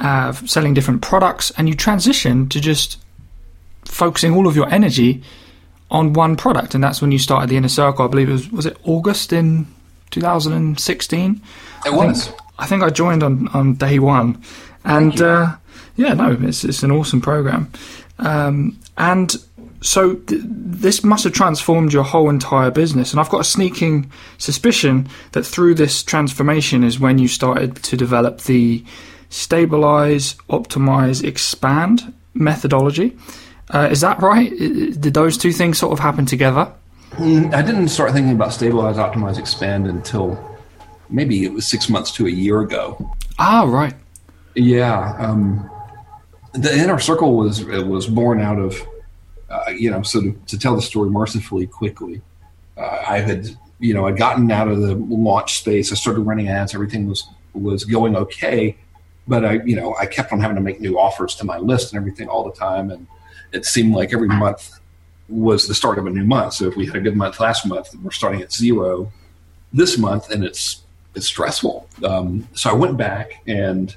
uh, 0.00 0.32
selling 0.32 0.74
different 0.74 1.02
products, 1.02 1.50
and 1.56 1.68
you 1.68 1.74
transition 1.74 2.48
to 2.48 2.60
just 2.60 2.98
focusing 3.84 4.34
all 4.34 4.46
of 4.46 4.56
your 4.56 4.68
energy 4.68 5.22
on 5.90 6.12
one 6.12 6.36
product, 6.36 6.74
and 6.74 6.84
that's 6.84 7.00
when 7.00 7.12
you 7.12 7.18
started 7.18 7.48
the 7.50 7.56
inner 7.56 7.68
circle. 7.68 8.04
I 8.04 8.08
believe 8.08 8.28
it 8.28 8.32
was 8.32 8.50
was 8.52 8.66
it 8.66 8.76
August 8.84 9.32
in 9.32 9.66
2016. 10.10 11.42
It 11.86 11.92
was. 11.92 11.98
I 11.98 12.30
think 12.30 12.42
I, 12.58 12.66
think 12.66 12.82
I 12.82 12.90
joined 12.90 13.22
on 13.22 13.48
on 13.48 13.74
day 13.74 13.98
one, 13.98 14.42
and 14.84 15.20
uh, 15.20 15.56
yeah, 15.96 16.14
no, 16.14 16.36
it's 16.40 16.64
it's 16.64 16.82
an 16.82 16.90
awesome 16.90 17.20
program, 17.20 17.70
um, 18.18 18.78
and 18.96 19.34
so 19.80 20.14
th- 20.14 20.42
this 20.44 21.04
must 21.04 21.24
have 21.24 21.32
transformed 21.32 21.92
your 21.92 22.02
whole 22.02 22.28
entire 22.28 22.70
business 22.70 23.12
and 23.12 23.20
i've 23.20 23.28
got 23.28 23.40
a 23.40 23.44
sneaking 23.44 24.10
suspicion 24.36 25.08
that 25.32 25.44
through 25.44 25.74
this 25.74 26.02
transformation 26.02 26.82
is 26.82 26.98
when 26.98 27.18
you 27.18 27.28
started 27.28 27.76
to 27.76 27.96
develop 27.96 28.40
the 28.42 28.84
stabilize 29.30 30.34
optimize 30.48 31.24
expand 31.24 32.12
methodology. 32.34 33.16
Uh, 33.70 33.88
is 33.90 34.00
that 34.00 34.20
right? 34.22 34.50
Did 34.58 35.14
those 35.14 35.36
two 35.36 35.52
things 35.52 35.78
sort 35.78 35.92
of 35.92 35.98
happen 35.98 36.24
together? 36.24 36.72
Mm, 37.12 37.54
i 37.54 37.62
didn't 37.62 37.88
start 37.88 38.12
thinking 38.12 38.32
about 38.32 38.52
stabilize 38.52 38.96
optimize 38.96 39.38
expand 39.38 39.86
until 39.86 40.58
maybe 41.08 41.44
it 41.44 41.52
was 41.52 41.66
six 41.66 41.88
months 41.88 42.12
to 42.12 42.26
a 42.26 42.30
year 42.30 42.60
ago. 42.60 43.12
Ah 43.38 43.64
right. 43.64 43.94
Yeah 44.54 45.16
um, 45.18 45.68
the 46.52 46.76
inner 46.76 46.98
circle 46.98 47.36
was 47.36 47.64
was 47.64 48.06
born 48.06 48.40
out 48.40 48.58
of 48.58 48.86
uh, 49.50 49.70
you 49.70 49.90
know, 49.90 50.02
so 50.02 50.20
to, 50.20 50.40
to, 50.46 50.58
tell 50.58 50.76
the 50.76 50.82
story 50.82 51.10
mercifully 51.10 51.66
quickly, 51.66 52.20
uh, 52.76 53.02
I 53.08 53.20
had, 53.20 53.48
you 53.78 53.94
know, 53.94 54.06
I'd 54.06 54.18
gotten 54.18 54.50
out 54.50 54.68
of 54.68 54.80
the 54.80 54.94
launch 54.94 55.58
space. 55.58 55.90
I 55.90 55.94
started 55.94 56.20
running 56.20 56.48
ads. 56.48 56.74
Everything 56.74 57.08
was 57.08 57.26
was 57.54 57.84
going 57.84 58.14
okay, 58.14 58.76
but 59.28 59.44
I, 59.44 59.52
you 59.64 59.76
know, 59.76 59.94
I 59.96 60.06
kept 60.06 60.32
on 60.32 60.40
having 60.40 60.56
to 60.56 60.62
make 60.62 60.80
new 60.80 60.98
offers 60.98 61.34
to 61.36 61.44
my 61.44 61.58
list 61.58 61.92
and 61.92 62.00
everything 62.00 62.28
all 62.28 62.44
the 62.44 62.56
time, 62.58 62.90
and 62.90 63.06
it 63.52 63.66
seemed 63.66 63.94
like 63.94 64.12
every 64.12 64.28
month 64.28 64.80
was 65.28 65.68
the 65.68 65.74
start 65.74 65.98
of 65.98 66.06
a 66.06 66.10
new 66.10 66.24
month. 66.24 66.54
So 66.54 66.66
if 66.66 66.76
we 66.76 66.86
had 66.86 66.96
a 66.96 67.00
good 67.00 67.16
month 67.16 67.38
last 67.38 67.66
month, 67.66 67.94
we're 68.02 68.10
starting 68.10 68.40
at 68.40 68.52
zero 68.52 69.12
this 69.72 69.98
month, 69.98 70.30
and 70.30 70.42
it's 70.42 70.82
it's 71.14 71.26
stressful. 71.26 71.88
Um, 72.04 72.48
so 72.54 72.70
I 72.70 72.74
went 72.74 72.96
back 72.96 73.42
and 73.46 73.96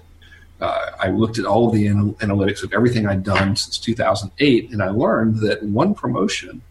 uh, 0.60 0.92
I 1.00 1.10
looked 1.10 1.40
at 1.40 1.46
all 1.46 1.68
of 1.68 1.74
the 1.74 1.88
anal- 1.88 2.14
analytics 2.16 2.64
of 2.64 2.74
everything 2.74 3.08
I'd 3.08 3.24
done 3.24 3.56
since 3.56 3.78
2008, 3.78 4.72
and 4.72 4.84
I 4.84 4.90
learned 4.90 5.38
that 5.38 5.64
one 5.64 5.96
promotion 5.96 6.62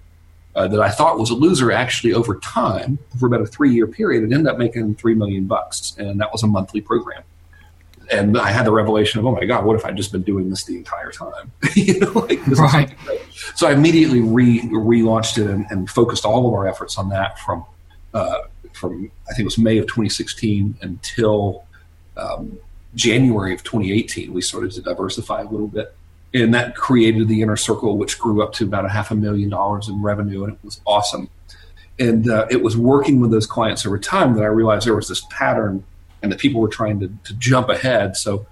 uh, 0.54 0.68
that 0.68 0.80
I 0.80 0.90
thought 0.90 1.18
was 1.18 1.30
a 1.30 1.34
loser 1.34 1.72
actually 1.72 2.12
over 2.12 2.36
time, 2.38 2.98
for 3.18 3.26
about 3.26 3.40
a 3.40 3.46
three-year 3.46 3.86
period, 3.86 4.24
it 4.24 4.34
ended 4.34 4.48
up 4.48 4.58
making 4.58 4.96
three 4.96 5.14
million 5.14 5.46
bucks, 5.46 5.94
and 5.98 6.20
that 6.20 6.32
was 6.32 6.42
a 6.42 6.46
monthly 6.46 6.80
program. 6.80 7.22
And 8.12 8.36
I 8.36 8.50
had 8.50 8.66
the 8.66 8.72
revelation 8.72 9.20
of, 9.20 9.26
oh 9.26 9.32
my 9.32 9.44
god, 9.44 9.64
what 9.64 9.76
if 9.76 9.84
I'd 9.84 9.96
just 9.96 10.10
been 10.10 10.22
doing 10.22 10.50
this 10.50 10.64
the 10.64 10.76
entire 10.76 11.12
time? 11.12 11.52
you 11.74 12.00
know, 12.00 12.12
like 12.12 12.44
right. 12.46 12.94
So 13.54 13.68
I 13.68 13.72
immediately 13.72 14.20
re 14.20 14.60
relaunched 14.62 15.38
it 15.38 15.48
and, 15.48 15.66
and, 15.70 15.88
focused 15.88 16.24
all 16.24 16.48
of 16.48 16.54
our 16.54 16.66
efforts 16.66 16.98
on 16.98 17.08
that 17.10 17.38
from 17.38 17.64
uh, 18.12 18.38
from 18.72 19.10
I 19.28 19.34
think 19.34 19.40
it 19.40 19.44
was 19.44 19.58
May 19.58 19.78
of 19.78 19.86
2016 19.86 20.78
until 20.82 21.64
um, 22.16 22.58
January 22.94 23.54
of 23.54 23.62
2018, 23.62 24.32
we 24.32 24.42
started 24.42 24.72
to 24.72 24.82
diversify 24.82 25.42
a 25.42 25.48
little 25.48 25.68
bit. 25.68 25.94
and 26.32 26.54
that 26.54 26.76
created 26.76 27.26
the 27.26 27.42
inner 27.42 27.56
circle, 27.56 27.96
which 27.96 28.18
grew 28.18 28.40
up 28.42 28.52
to 28.52 28.64
about 28.64 28.84
a 28.84 28.88
half 28.88 29.10
a 29.10 29.16
million 29.16 29.48
dollars 29.48 29.88
in 29.88 30.00
revenue, 30.00 30.44
and 30.44 30.52
it 30.52 30.58
was 30.62 30.80
awesome. 30.86 31.28
And 31.98 32.30
uh, 32.30 32.46
it 32.50 32.62
was 32.62 32.76
working 32.76 33.20
with 33.20 33.32
those 33.32 33.46
clients 33.46 33.84
over 33.84 33.98
time 33.98 34.34
that 34.34 34.42
I 34.42 34.46
realized 34.46 34.86
there 34.86 34.94
was 34.94 35.08
this 35.08 35.26
pattern, 35.30 35.84
and 36.22 36.30
the 36.30 36.36
people 36.36 36.60
were 36.60 36.68
trying 36.68 37.00
to, 37.00 37.08
to 37.24 37.34
jump 37.34 37.68
ahead. 37.68 38.16
So, 38.16 38.46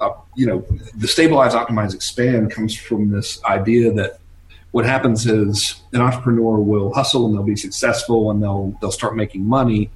uh, 0.00 0.10
you 0.34 0.46
know, 0.46 0.64
the 0.96 1.08
stabilize, 1.08 1.54
optimize, 1.54 1.94
expand 1.94 2.50
comes 2.50 2.76
from 2.76 3.10
this 3.10 3.42
idea 3.44 3.92
that 3.92 4.18
what 4.72 4.84
happens 4.84 5.26
is 5.26 5.80
an 5.92 6.00
entrepreneur 6.00 6.58
will 6.58 6.92
hustle 6.92 7.26
and 7.26 7.34
they'll 7.34 7.44
be 7.44 7.56
successful 7.56 8.30
and 8.30 8.42
they'll 8.42 8.76
they'll 8.80 8.90
start 8.90 9.14
making 9.16 9.44
money, 9.44 9.90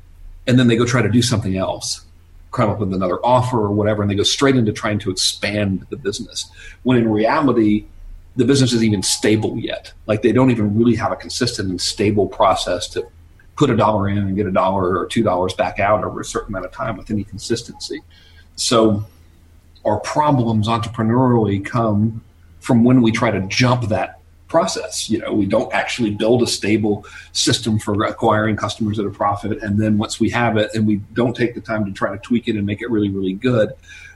and 0.47 0.59
then 0.59 0.69
they 0.69 0.77
go 0.77 0.87
try 0.87 1.03
to 1.03 1.11
do 1.11 1.23
something 1.23 1.57
else 1.57 2.05
come 2.51 2.71
up 2.71 2.79
with 2.79 2.93
another 2.93 3.19
offer 3.25 3.59
or 3.59 3.71
whatever, 3.71 4.03
and 4.03 4.11
they 4.11 4.15
go 4.15 4.23
straight 4.23 4.57
into 4.57 4.73
trying 4.73 4.99
to 4.99 5.11
expand 5.11 5.87
the 5.91 5.97
business. 5.97 6.51
When 6.83 6.97
in 6.97 7.11
reality, 7.11 7.85
the 8.37 8.45
business 8.45 8.73
isn't 8.73 8.87
even 8.87 9.03
stable 9.03 9.59
yet. 9.59 9.93
Like 10.07 10.23
they 10.23 10.33
don't 10.33 10.51
even 10.51 10.77
really 10.79 10.97
have 10.97 11.13
a 11.13 11.17
consistent 11.17 11.69
and 11.69 11.81
stable 11.81 12.27
process 12.27 12.89
to 12.89 13.07
put 13.59 13.71
a 13.71 13.77
dollar 13.77 14.09
in 14.09 14.19
and 14.19 14.37
get 14.37 14.47
a 14.47 14.53
dollar 14.53 14.97
or 14.97 15.07
two 15.07 15.23
dollars 15.23 15.53
back 15.53 15.81
out 15.81 16.05
over 16.05 16.21
a 16.21 16.25
certain 16.25 16.55
amount 16.55 16.65
of 16.65 16.73
time 16.73 16.97
with 16.97 17.11
any 17.11 17.25
consistency. 17.25 18.01
So 18.55 19.05
our 19.85 19.99
problems 20.01 20.69
entrepreneurially 20.69 21.65
come 21.65 22.23
from 22.61 22.85
when 22.85 23.03
we 23.03 23.11
try 23.11 23.33
to 23.33 23.41
jump 23.49 23.89
that 23.89 24.21
process. 24.47 25.11
You 25.11 25.19
know, 25.19 25.33
we 25.33 25.45
don't 25.45 25.73
actually 25.75 26.13
build 26.13 26.43
a 26.43 26.47
stable 26.47 27.05
system 27.33 27.79
for 27.81 28.05
acquiring 28.05 28.57
customers 28.57 28.99
at 28.99 29.07
a 29.07 29.11
profit, 29.11 29.61
and 29.63 29.79
then 29.79 29.99
once 29.99 30.21
we 30.21 30.31
have 30.31 30.57
it, 30.57 30.71
and 30.75 30.87
we 30.87 30.97
don't 31.13 31.35
take 31.35 31.55
the 31.55 31.61
time 31.61 31.85
to 31.85 31.93
try 31.93 32.13
to 32.13 32.19
tweak 32.19 32.49
it 32.49 32.57
and 32.57 32.65
make 32.65 32.81
it 32.81 32.91
really, 32.91 33.11
really 33.11 33.35
good, 33.35 33.73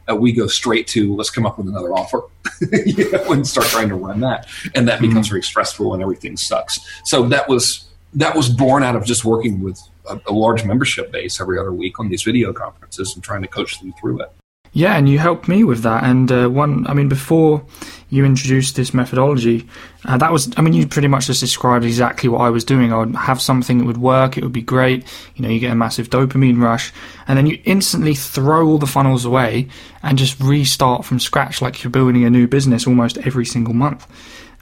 uh, 0.09 0.15
we 0.15 0.33
go 0.33 0.47
straight 0.47 0.87
to 0.89 1.15
let's 1.15 1.31
come 1.31 1.47
up 1.47 1.59
with 1.59 1.69
another 1.69 1.93
offer, 1.93 2.23
you 2.87 3.11
know, 3.11 3.33
and 3.33 3.47
start 3.47 3.67
trying 3.67 3.89
to 3.89 3.97
run 3.97 4.21
that, 4.21 4.49
and 4.75 4.87
that 4.89 5.01
becomes 5.01 5.27
mm-hmm. 5.27 5.35
very 5.35 5.43
stressful, 5.43 5.95
and 5.95 6.03
everything 6.03 6.37
sucks. 6.37 6.81
So 7.05 7.29
that 7.29 7.49
was 7.49 7.89
that 8.15 8.37
was 8.37 8.49
born 8.49 8.83
out 8.83 8.97
of 8.97 9.05
just 9.05 9.25
working 9.25 9.61
with 9.61 9.81
a, 10.09 10.21
a 10.27 10.33
large 10.33 10.65
membership 10.65 11.11
base 11.11 11.41
every 11.41 11.59
other 11.59 11.73
week 11.73 11.99
on 11.99 12.09
these 12.09 12.23
video 12.23 12.53
conferences 12.53 13.15
and 13.15 13.25
trying 13.25 13.43
to 13.43 13.49
coach 13.49 13.81
them 13.81 13.93
through 14.01 14.21
it. 14.21 14.33
Yeah, 14.75 14.97
and 14.97 15.07
you 15.07 15.19
helped 15.19 15.49
me 15.49 15.65
with 15.65 15.83
that. 15.83 16.03
And 16.03 16.33
uh, 16.33 16.49
one, 16.49 16.87
I 16.87 16.95
mean, 16.95 17.11
before 17.11 17.63
you 18.09 18.25
introduced 18.25 18.75
this 18.75 18.95
methodology, 18.95 19.69
uh, 20.07 20.17
that 20.17 20.33
was, 20.33 20.51
I 20.57 20.63
mean, 20.63 20.73
you 20.73 20.87
pretty 20.87 21.09
much 21.09 21.27
just 21.27 21.41
described 21.41 21.85
exactly 21.85 22.31
what 22.31 22.41
I 22.41 22.49
was 22.49 22.65
doing. 22.65 22.91
I 22.91 22.99
would 22.99 23.15
have 23.15 23.41
something 23.43 23.79
that 23.79 23.85
would 23.85 23.99
work, 23.99 24.39
it 24.39 24.43
would 24.43 24.53
be 24.53 24.63
great. 24.63 25.05
You 25.37 25.43
know, 25.43 25.51
you 25.51 25.61
get 25.61 25.73
a 25.73 25.75
massive 25.75 26.09
dopamine 26.09 26.59
rush, 26.59 26.91
and 27.29 27.37
then 27.37 27.47
you 27.47 27.61
instantly 27.65 28.15
throw 28.15 28.67
all 28.67 28.79
the 28.79 28.87
funnels 28.87 29.27
away 29.27 29.69
and 30.03 30.17
just 30.17 30.41
restart 30.41 31.05
from 31.05 31.21
scratch 31.21 31.61
like 31.61 31.85
you're 31.85 31.91
building 31.91 32.25
a 32.25 32.31
new 32.31 32.49
business 32.49 32.87
almost 32.87 33.19
every 33.19 33.45
single 33.45 33.75
month. 33.75 34.07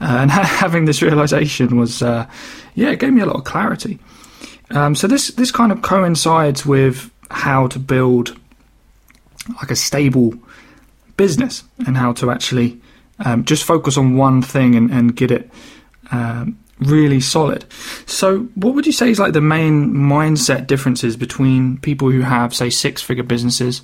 Uh, 0.01 0.17
and 0.21 0.31
having 0.31 0.85
this 0.85 1.01
realization 1.01 1.77
was, 1.77 2.01
uh, 2.01 2.27
yeah, 2.75 2.89
it 2.89 2.99
gave 2.99 3.13
me 3.13 3.21
a 3.21 3.25
lot 3.25 3.35
of 3.35 3.43
clarity. 3.43 3.99
Um, 4.71 4.95
so 4.95 5.07
this 5.07 5.27
this 5.29 5.51
kind 5.51 5.71
of 5.71 5.81
coincides 5.81 6.65
with 6.65 7.11
how 7.29 7.67
to 7.67 7.79
build 7.79 8.37
like 9.61 9.71
a 9.71 9.75
stable 9.75 10.33
business 11.17 11.63
and 11.85 11.97
how 11.97 12.13
to 12.13 12.31
actually 12.31 12.79
um, 13.19 13.43
just 13.45 13.63
focus 13.63 13.97
on 13.97 14.15
one 14.15 14.41
thing 14.41 14.75
and, 14.75 14.89
and 14.91 15.15
get 15.15 15.31
it 15.31 15.49
um, 16.11 16.57
really 16.79 17.19
solid. 17.19 17.65
So, 18.05 18.39
what 18.55 18.75
would 18.75 18.85
you 18.85 18.91
say 18.91 19.09
is 19.09 19.19
like 19.19 19.33
the 19.33 19.41
main 19.41 19.93
mindset 19.93 20.67
differences 20.67 21.15
between 21.15 21.77
people 21.77 22.09
who 22.09 22.21
have, 22.21 22.53
say, 22.55 22.69
six 22.69 23.01
figure 23.01 23.23
businesses 23.23 23.83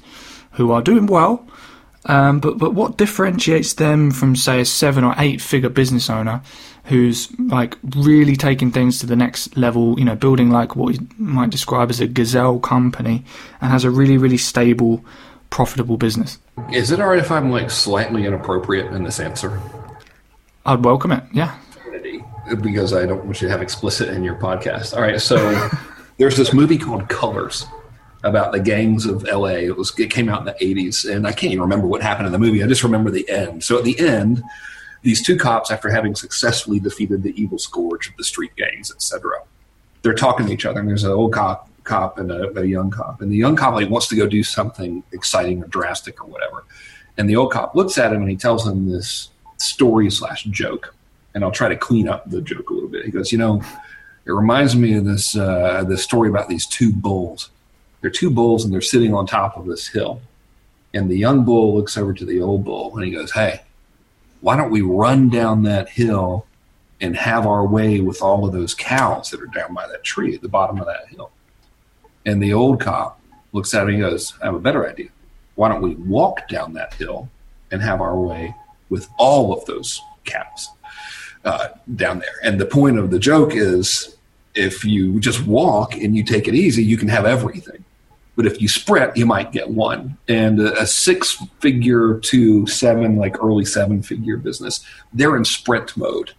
who 0.54 0.72
are 0.72 0.82
doing 0.82 1.06
well? 1.06 1.48
Um, 2.08 2.40
but 2.40 2.58
but 2.58 2.74
what 2.74 2.98
differentiates 2.98 3.74
them 3.74 4.12
from 4.12 4.36
say 4.36 4.62
a 4.62 4.66
seven 4.66 5.04
or 5.04 5.14
eight 5.18 5.42
figure 5.42 5.70
business 5.70 6.10
owner 6.10 6.42
who's 6.86 7.30
like 7.38 7.78
really 7.98 8.38
taking 8.38 8.72
things 8.72 9.00
to 9.00 9.06
the 9.06 9.16
next 9.16 9.58
level, 9.58 10.00
you 10.00 10.06
know, 10.06 10.16
building 10.16 10.50
like 10.50 10.76
what 10.76 10.96
you 10.96 11.06
might 11.18 11.50
describe 11.50 11.90
as 11.90 12.00
a 12.00 12.08
gazelle 12.08 12.60
company 12.60 13.26
and 13.60 13.72
has 13.72 13.84
a 13.84 13.92
really 13.92 14.18
really 14.18 14.38
stable 14.38 15.04
profitable 15.50 15.98
business. 15.98 16.38
Is 16.72 16.92
it 16.92 17.00
alright 17.00 17.20
if 17.20 17.30
I'm 17.30 17.52
like 17.52 17.70
slightly 17.70 18.26
inappropriate 18.26 18.94
in 18.94 19.04
this 19.04 19.20
answer? 19.20 19.62
I'd 20.66 20.84
welcome 20.84 21.12
it. 21.12 21.24
Yeah. 21.34 21.58
Because 22.62 22.94
I 22.94 23.06
don't 23.06 23.26
want 23.26 23.42
you 23.42 23.48
to 23.48 23.52
have 23.52 23.62
explicit 23.62 24.10
in 24.10 24.24
your 24.24 24.36
podcast. 24.36 24.96
All 24.96 25.02
right, 25.02 25.20
so 25.20 25.70
there's 26.18 26.38
this 26.38 26.54
movie 26.54 26.78
called 26.78 27.10
Colors 27.10 27.66
about 28.24 28.52
the 28.52 28.60
gangs 28.60 29.06
of 29.06 29.24
LA. 29.24 29.58
It 29.68 29.78
was 29.78 29.98
it 30.00 30.10
came 30.10 30.30
out 30.30 30.40
in 30.40 30.46
the 30.46 30.54
80s, 30.54 31.10
and 31.10 31.28
I 31.28 31.32
can't 31.32 31.54
even 31.54 31.62
remember 31.62 31.88
what 31.88 32.02
happened 32.02 32.28
in 32.28 32.32
the 32.32 32.40
movie. 32.40 32.64
I 32.64 32.68
just 32.68 32.84
remember 32.84 33.12
the 33.12 33.30
end. 33.30 33.64
So 33.64 33.78
at 33.78 33.84
the 33.84 34.00
end, 34.00 34.44
these 35.04 35.26
two 35.26 35.38
cops, 35.38 35.72
after 35.72 35.90
having 35.90 36.16
successfully 36.16 36.80
defeated 36.80 37.24
the 37.24 37.40
evil 37.42 37.58
scourge 37.58 38.10
of 38.10 38.18
the 38.18 38.24
street 38.24 38.52
gangs, 38.56 38.92
etc., 38.92 39.42
they're 40.02 40.14
talking 40.14 40.48
to 40.48 40.54
each 40.54 40.66
other, 40.66 40.80
and 40.80 40.90
there's 40.90 41.04
an 41.04 41.12
old 41.12 41.34
cop 41.34 41.70
cop 41.88 42.20
and 42.20 42.32
a, 42.32 42.60
a, 42.60 42.66
young 42.66 42.92
cop. 42.92 43.22
And 43.22 43.32
the 43.32 43.38
young 43.38 43.56
cop 43.56 43.74
like 43.74 43.90
wants 43.90 44.08
to 44.10 44.16
go 44.16 44.28
do 44.28 44.44
something 44.44 45.04
exciting 45.14 45.64
or 45.64 45.68
drastic 45.68 46.22
or 46.22 46.28
whatever. 46.28 46.66
And 47.18 47.30
the 47.30 47.36
old 47.36 47.52
cop 47.52 47.76
looks 47.76 47.98
at 47.98 48.14
him 48.14 48.22
and 48.22 48.30
he 48.30 48.36
tells 48.36 48.68
him 48.68 48.92
this 48.92 49.30
story 49.58 50.12
slash 50.12 50.44
joke. 50.44 50.94
And 51.34 51.44
I'll 51.44 51.52
try 51.52 51.70
to 51.70 51.76
clean 51.76 52.08
up 52.08 52.30
the 52.30 52.42
joke 52.42 52.70
a 52.70 52.74
little 52.74 52.90
bit. 52.90 53.06
He 53.06 53.12
goes, 53.12 53.32
you 53.32 53.38
know, 53.38 53.64
it 54.26 54.32
reminds 54.32 54.76
me 54.76 54.96
of 54.96 55.06
this 55.06 55.36
uh, 55.36 55.84
this 55.88 56.04
story 56.04 56.30
about 56.30 56.50
these 56.50 56.68
two 56.68 56.92
bulls. 56.92 57.50
They're 58.02 58.10
two 58.10 58.30
bulls 58.30 58.64
and 58.64 58.74
they're 58.74 58.82
sitting 58.82 59.14
on 59.14 59.26
top 59.26 59.58
of 59.58 59.66
this 59.66 59.88
hill. 59.88 60.22
And 60.94 61.10
the 61.10 61.18
young 61.18 61.44
bull 61.44 61.76
looks 61.76 61.98
over 61.98 62.14
to 62.14 62.26
the 62.26 62.42
old 62.42 62.64
bull 62.64 62.96
and 62.96 63.06
he 63.06 63.12
goes, 63.12 63.32
Hey, 63.32 63.62
why 64.42 64.56
don't 64.56 64.72
we 64.72 64.82
run 64.82 65.30
down 65.30 65.64
that 65.64 65.90
hill 65.90 66.46
and 67.02 67.16
have 67.16 67.46
our 67.46 67.66
way 67.66 68.00
with 68.00 68.22
all 68.22 68.46
of 68.46 68.54
those 68.54 68.74
cows 68.74 69.30
that 69.32 69.42
are 69.42 69.48
down 69.48 69.74
by 69.74 69.88
that 69.88 70.04
tree 70.04 70.36
at 70.36 70.42
the 70.42 70.48
bottom 70.48 70.80
of 70.80 70.86
that 70.86 71.08
hill? 71.10 71.32
And 72.26 72.42
the 72.42 72.54
old 72.54 72.80
cop 72.80 73.20
looks 73.54 73.74
at 73.74 73.84
him 73.84 73.90
and 73.90 74.00
goes, 74.00 74.34
I 74.42 74.46
have 74.46 74.56
a 74.56 74.60
better 74.60 74.88
idea. 74.88 75.10
Why 75.56 75.70
don't 75.70 75.82
we 75.82 75.96
walk 75.96 76.48
down 76.48 76.74
that 76.74 76.94
hill 76.94 77.30
and 77.72 77.82
have 77.82 78.02
our 78.02 78.18
way 78.20 78.56
with 78.90 79.10
all 79.18 79.54
of 79.54 79.66
those 79.66 80.02
cows 80.26 80.70
uh, 81.44 81.70
down 81.96 82.20
there? 82.20 82.36
And 82.44 82.60
the 82.60 82.66
point 82.66 83.00
of 83.00 83.10
the 83.10 83.20
joke 83.20 83.56
is 83.56 84.16
if 84.54 84.84
you 84.84 85.20
just 85.20 85.46
walk 85.46 85.96
and 85.96 86.16
you 86.16 86.24
take 86.24 86.48
it 86.48 86.56
easy, 86.56 86.84
you 86.84 86.98
can 86.98 87.08
have 87.08 87.26
everything. 87.26 87.84
But 88.38 88.46
if 88.46 88.62
you 88.62 88.70
sprint, 88.70 89.18
you 89.18 89.26
might 89.26 89.52
get 89.52 89.70
one. 89.70 90.18
And 90.30 90.62
a, 90.62 90.84
a 90.84 90.88
six 90.88 91.44
figure 91.60 92.20
to 92.20 92.66
seven, 92.68 93.18
like 93.18 93.44
early 93.44 93.66
seven 93.66 94.02
figure 94.02 94.38
business, 94.38 94.86
they're 95.12 95.36
in 95.36 95.44
sprint 95.44 95.98
mode. 95.98 96.32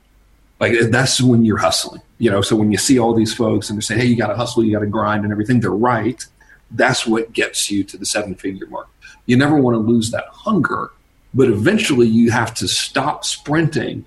Like 0.59 0.72
that's 0.90 1.20
when 1.20 1.44
you're 1.44 1.59
hustling 1.59 2.01
you 2.18 2.30
know, 2.30 2.42
so 2.42 2.57
when 2.57 2.70
you 2.70 2.78
see 2.78 2.99
all 2.99 3.14
these 3.14 3.32
folks 3.32 3.70
and 3.70 3.76
they're 3.76 3.82
saying, 3.82 4.01
hey, 4.01 4.07
you 4.07 4.16
got 4.16 4.26
to 4.26 4.36
hustle, 4.36 4.64
you 4.64 4.72
got 4.72 4.80
to 4.80 4.86
grind 4.86 5.24
and 5.24 5.32
everything, 5.32 5.61
they're 5.61 5.70
right. 5.70 6.24
That's 6.72 7.07
what 7.07 7.32
gets 7.32 7.70
you 7.70 7.84
to 7.84 7.96
the 7.96 8.05
seven 8.05 8.34
figure 8.34 8.66
mark. 8.66 8.88
You 9.26 9.36
never 9.36 9.57
want 9.57 9.74
to 9.74 9.78
lose 9.78 10.11
that 10.11 10.26
hunger, 10.26 10.90
but 11.32 11.49
eventually 11.49 12.09
you 12.09 12.30
have 12.30 12.55
to 12.55 12.68
stop 12.68 13.24
sprinting 13.24 14.05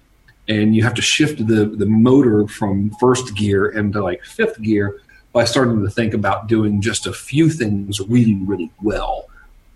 and 0.48 0.76
you 0.76 0.84
have 0.84 0.94
to 0.96 1.02
shift 1.02 1.48
the, 1.48 1.66
the 1.66 1.86
motor 1.86 2.48
from 2.48 2.92
first 3.00 3.36
gear 3.36 3.70
into 3.70 4.04
like 4.04 4.24
fifth 4.26 4.62
gear 4.62 5.01
by 5.34 5.46
starting 5.46 5.82
to 5.82 5.90
think 5.90 6.14
about 6.14 6.48
doing 6.48 6.82
just 6.82 7.08
a 7.08 7.14
few 7.14 7.50
things 7.50 8.00
really, 8.02 8.36
really 8.36 8.72
well 8.82 9.28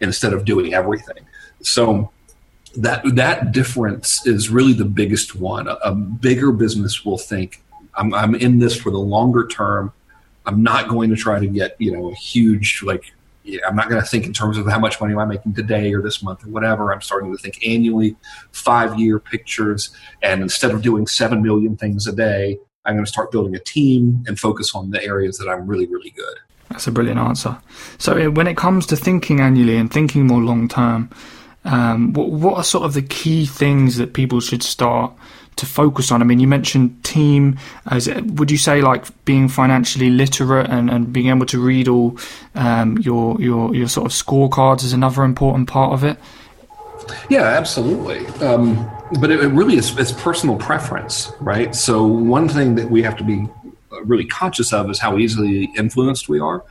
instead 0.02 0.34
of 0.34 0.46
doing 0.46 0.74
everything. 0.74 1.26
So 1.62 2.12
that 2.78 3.04
that 3.16 3.54
difference 3.54 4.26
is 4.28 4.50
really 4.50 4.74
the 4.74 4.86
biggest 4.86 5.36
one. 5.36 5.68
A, 5.68 5.74
a 5.84 5.96
bigger 5.96 6.52
business 6.52 7.06
will 7.06 7.18
think 7.18 7.64
I'm, 7.96 8.14
I'm 8.14 8.36
in 8.36 8.60
this 8.60 8.76
for 8.76 8.92
the 8.92 9.00
longer 9.00 9.48
term. 9.48 9.94
I'm 10.46 10.62
not 10.62 10.90
going 10.90 11.10
to 11.10 11.16
try 11.16 11.40
to 11.40 11.48
get, 11.48 11.76
you 11.80 11.92
know, 11.92 12.12
a 12.12 12.16
huge, 12.16 12.82
like, 12.84 13.14
I'm 13.68 13.76
not 13.76 13.90
going 13.90 14.02
to 14.02 14.08
think 14.08 14.26
in 14.26 14.34
terms 14.34 14.58
of 14.58 14.68
how 14.68 14.80
much 14.80 15.00
money 15.00 15.14
am 15.14 15.20
I 15.20 15.26
making 15.26 15.54
today 15.54 15.94
or 15.94 16.02
this 16.02 16.22
month 16.22 16.46
or 16.46 16.50
whatever. 16.50 16.92
I'm 16.92 17.02
starting 17.02 17.32
to 17.32 17.38
think 17.38 17.66
annually, 17.66 18.16
five 18.52 19.00
year 19.00 19.20
pictures. 19.20 19.96
And 20.22 20.42
instead 20.42 20.72
of 20.72 20.82
doing 20.82 21.08
7 21.08 21.42
million 21.42 21.78
things 21.78 22.08
a 22.08 22.12
day, 22.12 22.60
I'm 22.86 22.96
going 22.96 23.06
to 23.06 23.12
start 23.12 23.32
building 23.32 23.56
a 23.56 23.60
team 23.60 24.24
and 24.28 24.40
focus 24.40 24.76
on 24.76 24.92
the 24.92 25.04
areas 25.04 25.38
that 25.38 25.50
I'm 25.50 25.68
really, 25.68 25.88
really 25.88 26.12
good. 26.12 26.38
That's 26.70 26.88
a 26.88 26.92
brilliant 26.92 27.20
answer. 27.20 27.58
So, 27.98 28.32
when 28.32 28.48
it 28.48 28.58
comes 28.58 28.86
to 28.88 28.96
thinking 28.96 29.40
annually 29.40 29.78
and 29.78 29.92
thinking 29.92 30.28
more 30.28 30.42
long 30.42 30.68
term, 30.68 31.10
um, 31.64 32.14
what, 32.14 32.30
what 32.30 32.58
are 32.58 32.64
sort 32.64 32.86
of 32.86 32.94
the 32.94 33.02
key 33.02 33.46
things 33.46 33.98
that 33.98 34.14
people 34.14 34.40
should 34.40 34.64
start 34.64 35.14
to 35.58 35.66
focus 35.66 36.12
on? 36.12 36.22
I 36.22 36.26
mean, 36.26 36.40
you 36.40 36.48
mentioned 36.48 37.04
team. 37.04 37.58
As 37.88 38.08
would 38.08 38.52
you 38.52 38.58
say, 38.58 38.82
like 38.82 39.06
being 39.26 39.48
financially 39.48 40.10
literate 40.10 40.70
and, 40.70 40.90
and 40.90 41.12
being 41.12 41.28
able 41.28 41.46
to 41.48 41.60
read 41.60 41.88
all 41.88 42.18
um, 42.56 42.98
your 43.00 43.40
your 43.42 43.76
your 43.76 43.88
sort 43.88 44.06
of 44.06 44.12
scorecards 44.12 44.84
is 44.84 44.94
another 44.94 45.24
important 45.24 45.68
part 45.68 45.94
of 45.94 46.04
it. 46.04 46.18
Yeah, 47.30 47.44
absolutely. 47.44 48.26
Um, 48.46 48.90
but 49.20 49.32
it, 49.32 49.40
it 49.42 49.48
really 49.48 49.78
is 49.78 49.98
it's 49.98 50.12
personal 50.12 50.58
preference, 50.58 51.32
right? 51.40 51.76
So 51.76 52.06
one 52.06 52.50
thing 52.50 52.76
that 52.76 52.90
we 52.90 53.04
have 53.04 53.16
to 53.18 53.24
be 53.24 53.48
really 54.04 54.26
conscious 54.26 54.74
of 54.74 54.90
is 54.90 55.00
how 55.00 55.18
easily 55.18 55.66
influenced 55.78 56.30
we 56.30 56.40
are. 56.40 56.64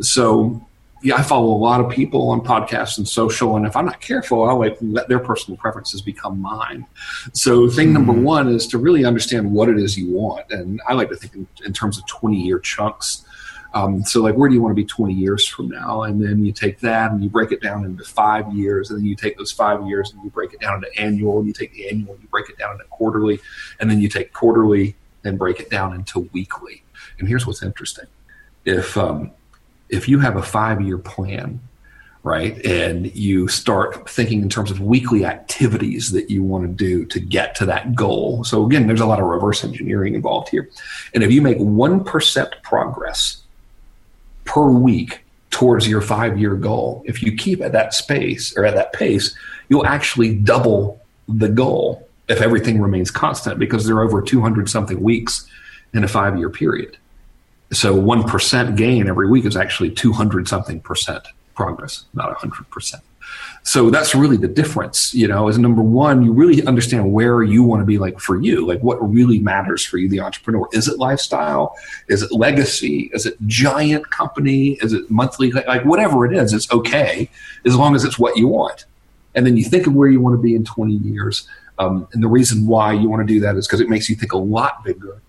So 0.00 0.66
yeah, 1.02 1.16
I 1.16 1.22
follow 1.22 1.52
a 1.52 1.58
lot 1.58 1.80
of 1.80 1.90
people 1.90 2.30
on 2.30 2.40
podcasts 2.40 2.96
and 2.96 3.06
social, 3.06 3.56
and 3.56 3.66
if 3.66 3.76
I'm 3.76 3.84
not 3.84 4.00
careful, 4.00 4.48
I'll 4.48 4.58
like 4.58 4.78
let 4.80 5.08
their 5.08 5.18
personal 5.18 5.58
preferences 5.58 6.00
become 6.00 6.40
mine. 6.40 6.86
So, 7.34 7.68
thing 7.68 7.92
number 7.92 8.12
one 8.12 8.48
is 8.48 8.66
to 8.68 8.78
really 8.78 9.04
understand 9.04 9.52
what 9.52 9.68
it 9.68 9.78
is 9.78 9.96
you 9.98 10.10
want, 10.10 10.50
and 10.50 10.80
I 10.88 10.94
like 10.94 11.10
to 11.10 11.16
think 11.16 11.34
in, 11.34 11.46
in 11.66 11.72
terms 11.72 11.98
of 11.98 12.06
20 12.06 12.40
year 12.40 12.58
chunks. 12.58 13.25
Um, 13.76 14.04
so, 14.04 14.22
like, 14.22 14.36
where 14.36 14.48
do 14.48 14.54
you 14.54 14.62
want 14.62 14.70
to 14.70 14.82
be 14.82 14.86
20 14.86 15.12
years 15.12 15.46
from 15.46 15.68
now? 15.68 16.04
And 16.04 16.24
then 16.24 16.42
you 16.42 16.50
take 16.50 16.80
that 16.80 17.10
and 17.10 17.22
you 17.22 17.28
break 17.28 17.52
it 17.52 17.60
down 17.60 17.84
into 17.84 18.04
five 18.04 18.50
years, 18.54 18.88
and 18.88 18.98
then 18.98 19.04
you 19.04 19.14
take 19.14 19.36
those 19.36 19.52
five 19.52 19.86
years 19.86 20.10
and 20.12 20.24
you 20.24 20.30
break 20.30 20.54
it 20.54 20.60
down 20.60 20.76
into 20.76 20.98
annual, 20.98 21.40
and 21.40 21.46
you 21.46 21.52
take 21.52 21.74
the 21.74 21.86
annual 21.90 22.14
and 22.14 22.22
you 22.22 22.28
break 22.28 22.48
it 22.48 22.56
down 22.56 22.72
into 22.72 22.84
quarterly, 22.84 23.38
and 23.78 23.90
then 23.90 24.00
you 24.00 24.08
take 24.08 24.32
quarterly 24.32 24.96
and 25.24 25.38
break 25.38 25.60
it 25.60 25.68
down 25.68 25.94
into 25.94 26.20
weekly. 26.32 26.82
And 27.18 27.28
here's 27.28 27.46
what's 27.46 27.62
interesting: 27.62 28.06
if 28.64 28.96
um, 28.96 29.30
if 29.90 30.08
you 30.08 30.20
have 30.20 30.36
a 30.36 30.42
five 30.42 30.80
year 30.80 30.96
plan, 30.96 31.60
right, 32.22 32.64
and 32.64 33.14
you 33.14 33.46
start 33.46 34.08
thinking 34.08 34.40
in 34.40 34.48
terms 34.48 34.70
of 34.70 34.80
weekly 34.80 35.26
activities 35.26 36.12
that 36.12 36.30
you 36.30 36.42
want 36.42 36.64
to 36.64 36.72
do 36.72 37.04
to 37.04 37.20
get 37.20 37.54
to 37.56 37.66
that 37.66 37.94
goal. 37.94 38.42
So 38.42 38.64
again, 38.64 38.86
there's 38.86 39.02
a 39.02 39.06
lot 39.06 39.20
of 39.20 39.26
reverse 39.26 39.64
engineering 39.64 40.14
involved 40.14 40.48
here. 40.48 40.70
And 41.12 41.22
if 41.22 41.30
you 41.30 41.42
make 41.42 41.58
1% 41.58 42.62
progress 42.62 43.42
per 44.46 44.68
week 44.68 45.24
towards 45.50 45.86
your 45.88 46.00
five 46.00 46.38
year 46.38 46.54
goal, 46.54 47.02
if 47.06 47.22
you 47.22 47.36
keep 47.36 47.60
at 47.60 47.72
that 47.72 47.94
space 47.94 48.56
or 48.56 48.64
at 48.64 48.74
that 48.74 48.92
pace, 48.92 49.36
you'll 49.68 49.86
actually 49.86 50.34
double 50.34 51.00
the 51.28 51.48
goal 51.48 52.06
if 52.28 52.40
everything 52.40 52.80
remains 52.80 53.10
constant 53.10 53.58
because 53.58 53.86
there 53.86 53.96
are 53.96 54.02
over 54.02 54.22
200 54.22 54.68
something 54.68 55.00
weeks 55.00 55.48
in 55.92 56.04
a 56.04 56.08
five 56.08 56.38
year 56.38 56.50
period. 56.50 56.96
So 57.72 57.94
1% 57.94 58.76
gain 58.76 59.08
every 59.08 59.28
week 59.28 59.44
is 59.44 59.56
actually 59.56 59.90
200 59.90 60.46
something 60.46 60.80
percent 60.80 61.26
progress, 61.54 62.04
not 62.14 62.36
100%. 62.38 63.00
So 63.66 63.90
that's 63.90 64.14
really 64.14 64.36
the 64.36 64.46
difference, 64.46 65.12
you 65.12 65.26
know, 65.26 65.48
is 65.48 65.58
number 65.58 65.82
one, 65.82 66.22
you 66.22 66.32
really 66.32 66.64
understand 66.66 67.12
where 67.12 67.42
you 67.42 67.64
want 67.64 67.82
to 67.82 67.84
be 67.84 67.98
like 67.98 68.20
for 68.20 68.40
you, 68.40 68.64
like 68.64 68.80
what 68.80 68.96
really 68.98 69.40
matters 69.40 69.84
for 69.84 69.98
you, 69.98 70.08
the 70.08 70.20
entrepreneur. 70.20 70.68
Is 70.72 70.86
it 70.86 71.00
lifestyle? 71.00 71.74
Is 72.06 72.22
it 72.22 72.30
legacy? 72.30 73.10
Is 73.12 73.26
it 73.26 73.34
giant 73.48 74.08
company? 74.08 74.78
Is 74.82 74.92
it 74.92 75.10
monthly? 75.10 75.50
Like 75.50 75.84
whatever 75.84 76.24
it 76.24 76.32
is, 76.32 76.52
it's 76.52 76.70
okay 76.70 77.28
as 77.64 77.74
long 77.74 77.96
as 77.96 78.04
it's 78.04 78.20
what 78.20 78.36
you 78.36 78.46
want. 78.46 78.84
And 79.34 79.44
then 79.44 79.56
you 79.56 79.64
think 79.64 79.88
of 79.88 79.94
where 79.94 80.08
you 80.08 80.20
want 80.20 80.34
to 80.34 80.40
be 80.40 80.54
in 80.54 80.64
20 80.64 80.92
years. 80.94 81.48
Um, 81.80 82.06
and 82.12 82.22
the 82.22 82.28
reason 82.28 82.68
why 82.68 82.92
you 82.92 83.08
want 83.08 83.26
to 83.26 83.34
do 83.34 83.40
that 83.40 83.56
is 83.56 83.66
because 83.66 83.80
it 83.80 83.88
makes 83.88 84.08
you 84.08 84.14
think 84.14 84.32
a 84.32 84.38
lot 84.38 84.84
bigger 84.84 85.20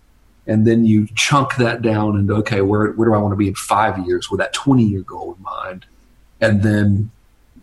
and 0.45 0.65
then 0.67 0.85
you 0.85 1.07
chunk 1.15 1.55
that 1.55 1.81
down 1.81 2.15
into 2.17 2.35
okay, 2.35 2.61
where 2.61 2.91
where 2.91 3.09
do 3.09 3.15
I 3.15 3.17
want 3.17 3.31
to 3.31 3.35
be 3.35 3.47
in 3.47 3.55
five 3.55 3.97
years 4.05 4.29
with 4.29 4.39
that 4.39 4.53
twenty 4.53 4.83
year 4.83 5.01
goal 5.01 5.33
in 5.35 5.43
mind, 5.43 5.85
and 6.39 6.61
then 6.61 7.11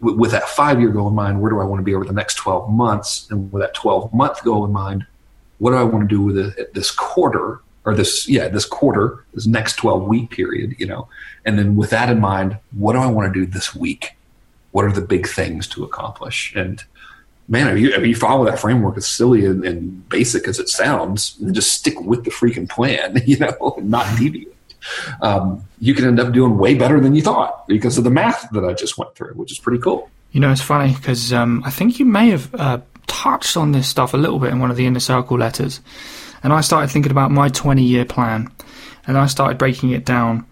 with 0.05 0.31
that 0.33 0.49
five 0.49 0.81
year 0.81 0.91
goal 0.91 1.09
in 1.09 1.15
mind, 1.15 1.41
where 1.41 1.51
do 1.51 1.61
I 1.61 1.65
want 1.65 1.81
to 1.81 1.85
be 1.85 1.95
over 1.95 2.05
the 2.05 2.13
next 2.13 2.35
twelve 2.35 2.71
months, 2.71 3.27
and 3.31 3.51
with 3.53 3.63
that 3.63 3.75
twelve 3.75 4.13
month 4.13 4.43
goal 4.45 4.65
in 4.65 4.73
mind, 4.73 5.07
what 5.59 5.71
do 5.71 5.77
I 5.77 5.83
want 5.83 6.09
to 6.09 6.15
do 6.15 6.23
with 6.23 6.39
it, 6.39 6.75
this 6.75 6.91
quarter 6.91 7.61
or 7.85 7.95
this 7.95 8.29
yeah 8.29 8.49
this 8.49 8.65
quarter 8.65 9.25
this 9.35 9.47
next 9.47 9.77
12 9.77 10.05
week 10.05 10.31
period 10.31 10.75
you 10.79 10.87
know? 10.87 11.07
And 11.45 11.59
then 11.59 11.77
with 11.77 11.91
that 11.91 12.09
in 12.09 12.19
mind 12.19 12.59
what 12.73 12.95
do 12.95 12.99
i 12.99 13.07
want 13.07 13.33
to 13.33 13.41
do 13.41 13.47
this 13.47 13.75
week? 13.75 14.17
What 14.73 14.85
are 14.85 14.93
the 14.93 15.01
big 15.01 15.29
things 15.29 15.69
to 15.69 15.85
accomplish? 15.85 16.53
And 16.57 16.83
man, 17.49 17.69
if 17.69 17.79
you, 17.79 17.93
if 17.93 18.07
you 18.07 18.17
follow 18.17 18.45
that 18.45 18.59
framework, 18.59 18.97
as 18.97 19.07
silly 19.07 19.45
and, 19.45 19.65
and, 19.65 20.09
basic 20.09 20.49
as 20.49 20.59
it 20.59 20.69
sounds, 20.69 21.35
just 21.53 21.73
stick 21.73 22.01
with 22.01 22.25
the 22.25 22.31
freaking 22.31 22.69
plan, 22.69 23.21
you 23.27 23.39
know, 23.39 23.77
not 23.83 24.19
deviate. 24.19 24.54
Um, 25.21 25.65
you 25.81 25.95
can 25.95 26.07
end 26.07 26.21
up 26.21 26.33
doing 26.33 26.59
way 26.59 26.75
better 26.75 27.01
than 27.01 27.15
you 27.15 27.23
thought 27.23 27.67
because 27.69 27.99
of 27.99 28.05
the 28.05 28.11
math 28.11 28.49
that 28.51 28.65
I 28.65 28.73
just 28.73 28.99
went 28.99 29.15
through, 29.15 29.35
which 29.35 29.53
is 29.53 29.59
pretty 29.59 29.83
cool. 29.83 30.11
You 30.33 30.41
know, 30.41 30.51
it's 30.51 30.61
funny 30.61 30.95
because 30.95 31.33
um, 31.33 31.63
I 31.65 31.71
think 31.71 31.99
you 31.99 32.05
may 32.05 32.31
have 32.31 32.55
uh, 32.55 32.81
touched 33.07 33.57
on 33.57 33.73
this 33.73 33.89
stuff 33.89 34.15
a 34.15 34.17
little 34.17 34.39
bit 34.39 34.51
in 34.51 34.59
one 34.59 34.71
of 34.71 34.77
the 34.77 34.87
inner 34.87 35.01
circle 35.01 35.39
letters. 35.39 35.81
And 36.43 36.53
I 36.53 36.61
started 36.61 36.91
thinking 36.91 37.13
about 37.13 37.31
my 37.31 37.49
20 37.49 37.83
year 37.83 38.05
plan 38.05 38.53
and 39.07 39.17
I 39.17 39.27
started 39.27 39.59
breaking 39.59 39.91
it 39.91 40.05
down 40.05 40.47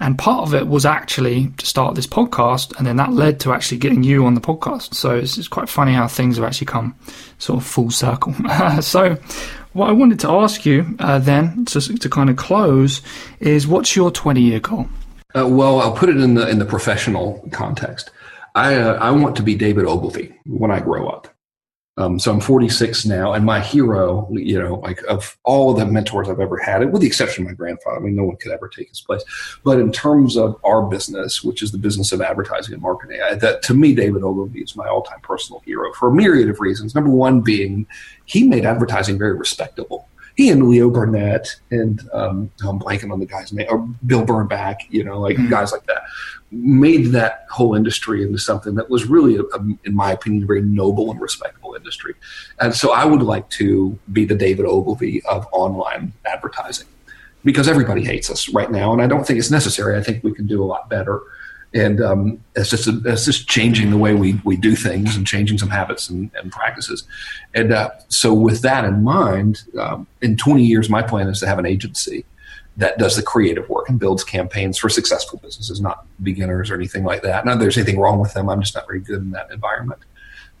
and 0.00 0.16
part 0.16 0.46
of 0.46 0.54
it 0.54 0.68
was 0.68 0.86
actually 0.86 1.48
to 1.56 1.66
start 1.66 1.96
this 1.96 2.06
podcast, 2.06 2.76
and 2.78 2.86
then 2.86 2.96
that 2.96 3.12
led 3.12 3.40
to 3.40 3.52
actually 3.52 3.78
getting 3.78 4.04
you 4.04 4.26
on 4.26 4.34
the 4.34 4.40
podcast. 4.40 4.94
So 4.94 5.16
it's, 5.16 5.36
it's 5.38 5.48
quite 5.48 5.68
funny 5.68 5.92
how 5.92 6.06
things 6.06 6.36
have 6.36 6.44
actually 6.46 6.68
come 6.68 6.94
sort 7.38 7.60
of 7.60 7.66
full 7.66 7.90
circle. 7.90 8.32
so, 8.80 9.16
what 9.72 9.88
I 9.88 9.92
wanted 9.92 10.20
to 10.20 10.30
ask 10.30 10.64
you 10.66 10.96
uh, 10.98 11.18
then, 11.18 11.64
to, 11.66 11.80
to 11.80 12.08
kind 12.08 12.30
of 12.30 12.36
close, 12.36 13.02
is 13.40 13.66
what's 13.66 13.94
your 13.94 14.10
20 14.10 14.40
year 14.40 14.60
goal? 14.60 14.88
Uh, 15.34 15.46
well, 15.46 15.80
I'll 15.80 15.94
put 15.94 16.08
it 16.08 16.16
in 16.16 16.34
the 16.34 16.48
in 16.48 16.58
the 16.58 16.64
professional 16.64 17.46
context. 17.52 18.10
I 18.54 18.76
uh, 18.76 18.94
I 18.94 19.10
want 19.10 19.36
to 19.36 19.42
be 19.42 19.54
David 19.54 19.84
Ogilvy 19.84 20.34
when 20.46 20.70
I 20.70 20.80
grow 20.80 21.08
up. 21.08 21.28
Um, 21.98 22.16
so 22.20 22.32
I'm 22.32 22.38
46 22.38 23.06
now, 23.06 23.32
and 23.32 23.44
my 23.44 23.60
hero, 23.60 24.28
you 24.30 24.56
know, 24.56 24.76
like 24.76 25.02
of 25.08 25.36
all 25.42 25.74
the 25.74 25.84
mentors 25.84 26.28
I've 26.28 26.38
ever 26.38 26.56
had, 26.56 26.92
with 26.92 27.02
the 27.02 27.08
exception 27.08 27.42
of 27.42 27.50
my 27.50 27.54
grandfather, 27.54 27.96
I 27.96 28.00
mean, 28.00 28.14
no 28.14 28.22
one 28.22 28.36
could 28.36 28.52
ever 28.52 28.68
take 28.68 28.88
his 28.88 29.00
place. 29.00 29.24
But 29.64 29.80
in 29.80 29.90
terms 29.90 30.36
of 30.36 30.56
our 30.62 30.82
business, 30.82 31.42
which 31.42 31.60
is 31.60 31.72
the 31.72 31.78
business 31.78 32.12
of 32.12 32.20
advertising 32.20 32.72
and 32.72 32.82
marketing, 32.82 33.20
I, 33.20 33.34
that 33.34 33.62
to 33.62 33.74
me, 33.74 33.96
David 33.96 34.22
Ogilvy 34.22 34.60
is 34.60 34.76
my 34.76 34.86
all-time 34.86 35.20
personal 35.22 35.60
hero 35.66 35.92
for 35.94 36.08
a 36.08 36.14
myriad 36.14 36.48
of 36.48 36.60
reasons. 36.60 36.94
Number 36.94 37.10
one 37.10 37.40
being 37.40 37.84
he 38.26 38.46
made 38.46 38.64
advertising 38.64 39.18
very 39.18 39.36
respectable 39.36 40.08
he 40.38 40.50
and 40.50 40.68
Leo 40.68 40.88
Burnett 40.88 41.56
and 41.72 42.08
um, 42.12 42.48
I'm 42.62 42.78
blanking 42.78 43.10
on 43.10 43.18
the 43.18 43.26
guy's 43.26 43.52
name, 43.52 43.66
or 43.68 43.78
Bill 44.06 44.24
Bernbach, 44.24 44.76
you 44.88 45.02
know, 45.02 45.18
like 45.20 45.36
mm-hmm. 45.36 45.50
guys 45.50 45.72
like 45.72 45.84
that, 45.86 46.02
made 46.52 47.06
that 47.06 47.46
whole 47.50 47.74
industry 47.74 48.22
into 48.22 48.38
something 48.38 48.76
that 48.76 48.88
was 48.88 49.04
really, 49.06 49.34
a, 49.34 49.42
a, 49.42 49.58
in 49.82 49.96
my 49.96 50.12
opinion, 50.12 50.46
very 50.46 50.62
noble 50.62 51.10
and 51.10 51.20
respectable 51.20 51.67
industry. 51.88 52.14
And 52.60 52.74
so 52.74 52.92
I 52.92 53.04
would 53.06 53.22
like 53.22 53.48
to 53.50 53.98
be 54.12 54.26
the 54.26 54.34
David 54.34 54.66
Ogilvy 54.66 55.22
of 55.22 55.46
online 55.52 56.12
advertising 56.26 56.86
because 57.44 57.66
everybody 57.66 58.04
hates 58.04 58.30
us 58.30 58.48
right 58.50 58.70
now, 58.70 58.92
and 58.92 59.00
I 59.00 59.06
don't 59.06 59.26
think 59.26 59.38
it's 59.38 59.50
necessary. 59.50 59.96
I 59.96 60.02
think 60.02 60.22
we 60.22 60.34
can 60.34 60.46
do 60.46 60.62
a 60.62 60.66
lot 60.66 60.90
better 60.90 61.22
and 61.74 62.00
um, 62.00 62.42
it's 62.56 62.70
just 62.70 62.86
a, 62.86 63.00
it's 63.04 63.26
just 63.26 63.46
changing 63.48 63.90
the 63.90 63.98
way 63.98 64.14
we, 64.14 64.40
we 64.44 64.56
do 64.56 64.74
things 64.74 65.16
and 65.16 65.26
changing 65.26 65.58
some 65.58 65.68
habits 65.68 66.08
and, 66.08 66.30
and 66.34 66.50
practices. 66.50 67.04
And 67.54 67.72
uh, 67.72 67.90
so, 68.08 68.32
with 68.32 68.62
that 68.62 68.84
in 68.84 69.04
mind, 69.04 69.64
um, 69.78 70.06
in 70.22 70.36
20 70.36 70.64
years, 70.64 70.88
my 70.88 71.02
plan 71.02 71.28
is 71.28 71.40
to 71.40 71.46
have 71.46 71.58
an 71.58 71.66
agency 71.66 72.24
that 72.78 72.96
does 72.96 73.16
the 73.16 73.22
creative 73.22 73.68
work 73.68 73.88
and 73.88 73.98
builds 73.98 74.24
campaigns 74.24 74.78
for 74.78 74.88
successful 74.88 75.38
businesses, 75.42 75.80
not 75.80 76.06
beginners 76.22 76.70
or 76.70 76.74
anything 76.74 77.04
like 77.04 77.22
that. 77.22 77.44
Not 77.44 77.54
that 77.54 77.60
there's 77.60 77.76
anything 77.76 77.98
wrong 77.98 78.18
with 78.18 78.32
them. 78.34 78.48
I'm 78.48 78.62
just 78.62 78.74
not 78.74 78.86
very 78.86 79.00
good 79.00 79.20
in 79.20 79.32
that 79.32 79.50
environment. 79.50 80.00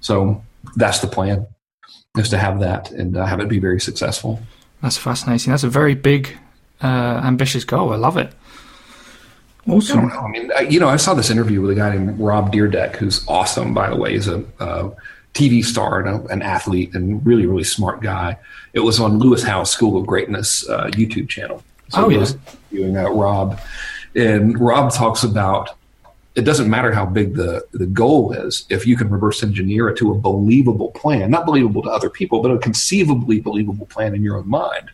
So 0.00 0.42
that's 0.76 1.00
the 1.00 1.06
plan, 1.06 1.46
is 2.16 2.28
to 2.30 2.38
have 2.38 2.60
that 2.60 2.90
and 2.90 3.16
uh, 3.16 3.26
have 3.26 3.40
it 3.40 3.48
be 3.48 3.58
very 3.58 3.80
successful. 3.80 4.40
That's 4.82 4.96
fascinating. 4.96 5.50
That's 5.50 5.64
a 5.64 5.68
very 5.68 5.94
big, 5.94 6.36
uh, 6.82 7.20
ambitious 7.24 7.64
goal. 7.64 7.92
I 7.92 7.96
love 7.96 8.16
it. 8.16 8.32
Awesome. 9.68 9.98
I 9.98 10.00
don't 10.02 10.10
know. 10.10 10.20
I 10.20 10.28
mean, 10.28 10.52
I, 10.56 10.60
you 10.60 10.80
know, 10.80 10.88
I 10.88 10.96
saw 10.96 11.14
this 11.14 11.30
interview 11.30 11.60
with 11.60 11.70
a 11.70 11.74
guy 11.74 11.94
named 11.94 12.18
Rob 12.18 12.52
Dyrdek, 12.52 12.96
who's 12.96 13.26
awesome, 13.28 13.74
by 13.74 13.90
the 13.90 13.96
way. 13.96 14.12
He's 14.12 14.28
a, 14.28 14.44
a 14.60 14.90
TV 15.34 15.64
star 15.64 16.00
and 16.00 16.08
a, 16.08 16.26
an 16.32 16.42
athlete 16.42 16.94
and 16.94 17.24
really, 17.26 17.46
really 17.46 17.64
smart 17.64 18.00
guy. 18.00 18.38
It 18.72 18.80
was 18.80 18.98
on 18.98 19.18
Lewis 19.18 19.42
Howes 19.42 19.70
School 19.70 20.00
of 20.00 20.06
Greatness 20.06 20.68
uh, 20.68 20.86
YouTube 20.88 21.28
channel. 21.28 21.62
So 21.90 22.06
oh, 22.06 22.08
yeah. 22.08 22.26
Doing 22.70 22.94
that, 22.94 23.10
Rob. 23.10 23.60
And 24.14 24.58
Rob 24.58 24.92
talks 24.92 25.22
about 25.22 25.77
it 26.38 26.44
doesn't 26.44 26.70
matter 26.70 26.92
how 26.92 27.04
big 27.04 27.34
the, 27.34 27.66
the 27.72 27.86
goal 27.86 28.32
is 28.32 28.64
if 28.70 28.86
you 28.86 28.96
can 28.96 29.10
reverse 29.10 29.42
engineer 29.42 29.88
it 29.88 29.98
to 29.98 30.12
a 30.12 30.14
believable 30.14 30.92
plan, 30.92 31.32
not 31.32 31.44
believable 31.44 31.82
to 31.82 31.90
other 31.90 32.08
people, 32.08 32.40
but 32.40 32.52
a 32.52 32.58
conceivably 32.58 33.40
believable 33.40 33.86
plan 33.86 34.14
in 34.14 34.22
your 34.22 34.36
own 34.36 34.48
mind, 34.48 34.88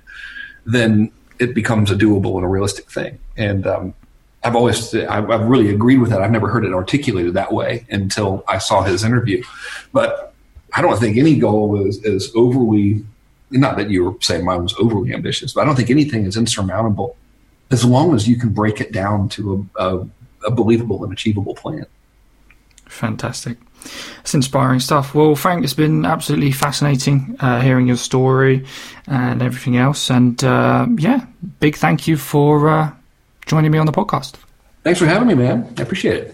then 0.64 1.12
it 1.38 1.54
becomes 1.54 1.90
a 1.90 1.94
doable 1.94 2.36
and 2.36 2.44
a 2.46 2.48
realistic 2.48 2.90
thing. 2.90 3.18
And 3.36 3.66
um, 3.66 3.94
I've 4.42 4.56
always 4.56 4.94
I've, 4.94 5.28
really 5.42 5.68
agreed 5.68 5.98
with 5.98 6.08
that. 6.10 6.22
I've 6.22 6.30
never 6.30 6.48
heard 6.48 6.64
it 6.64 6.72
articulated 6.72 7.34
that 7.34 7.52
way 7.52 7.84
until 7.90 8.42
I 8.48 8.56
saw 8.56 8.82
his 8.82 9.04
interview. 9.04 9.42
But 9.92 10.32
I 10.74 10.80
don't 10.80 10.98
think 10.98 11.18
any 11.18 11.38
goal 11.38 11.86
is 11.86 12.02
is 12.04 12.32
overly. 12.34 13.04
Not 13.50 13.76
that 13.76 13.90
you 13.90 14.04
were 14.04 14.14
saying 14.20 14.46
mine 14.46 14.62
was 14.62 14.74
overly 14.78 15.12
ambitious, 15.12 15.52
but 15.52 15.60
I 15.60 15.64
don't 15.66 15.76
think 15.76 15.90
anything 15.90 16.24
is 16.24 16.38
insurmountable 16.38 17.16
as 17.70 17.84
long 17.84 18.14
as 18.14 18.26
you 18.26 18.36
can 18.36 18.48
break 18.48 18.80
it 18.80 18.92
down 18.92 19.28
to 19.28 19.68
a, 19.78 19.84
a, 19.84 20.08
a 20.44 20.50
believable 20.50 21.02
and 21.04 21.12
achievable 21.12 21.54
plan. 21.54 21.86
Fantastic. 22.86 23.58
It's 24.20 24.34
inspiring 24.34 24.80
stuff. 24.80 25.14
Well, 25.14 25.36
Frank, 25.36 25.64
it's 25.64 25.74
been 25.74 26.04
absolutely 26.06 26.52
fascinating 26.52 27.36
uh, 27.40 27.60
hearing 27.60 27.86
your 27.86 27.96
story 27.96 28.64
and 29.06 29.42
everything 29.42 29.76
else. 29.76 30.10
And 30.10 30.42
uh, 30.42 30.86
yeah, 30.96 31.26
big 31.60 31.76
thank 31.76 32.08
you 32.08 32.16
for 32.16 32.68
uh, 32.68 32.92
joining 33.46 33.70
me 33.70 33.78
on 33.78 33.86
the 33.86 33.92
podcast. 33.92 34.36
Thanks 34.82 34.98
for 34.98 35.06
having 35.06 35.28
me, 35.28 35.34
man. 35.34 35.72
I 35.78 35.82
appreciate 35.82 36.16
it. 36.16 36.33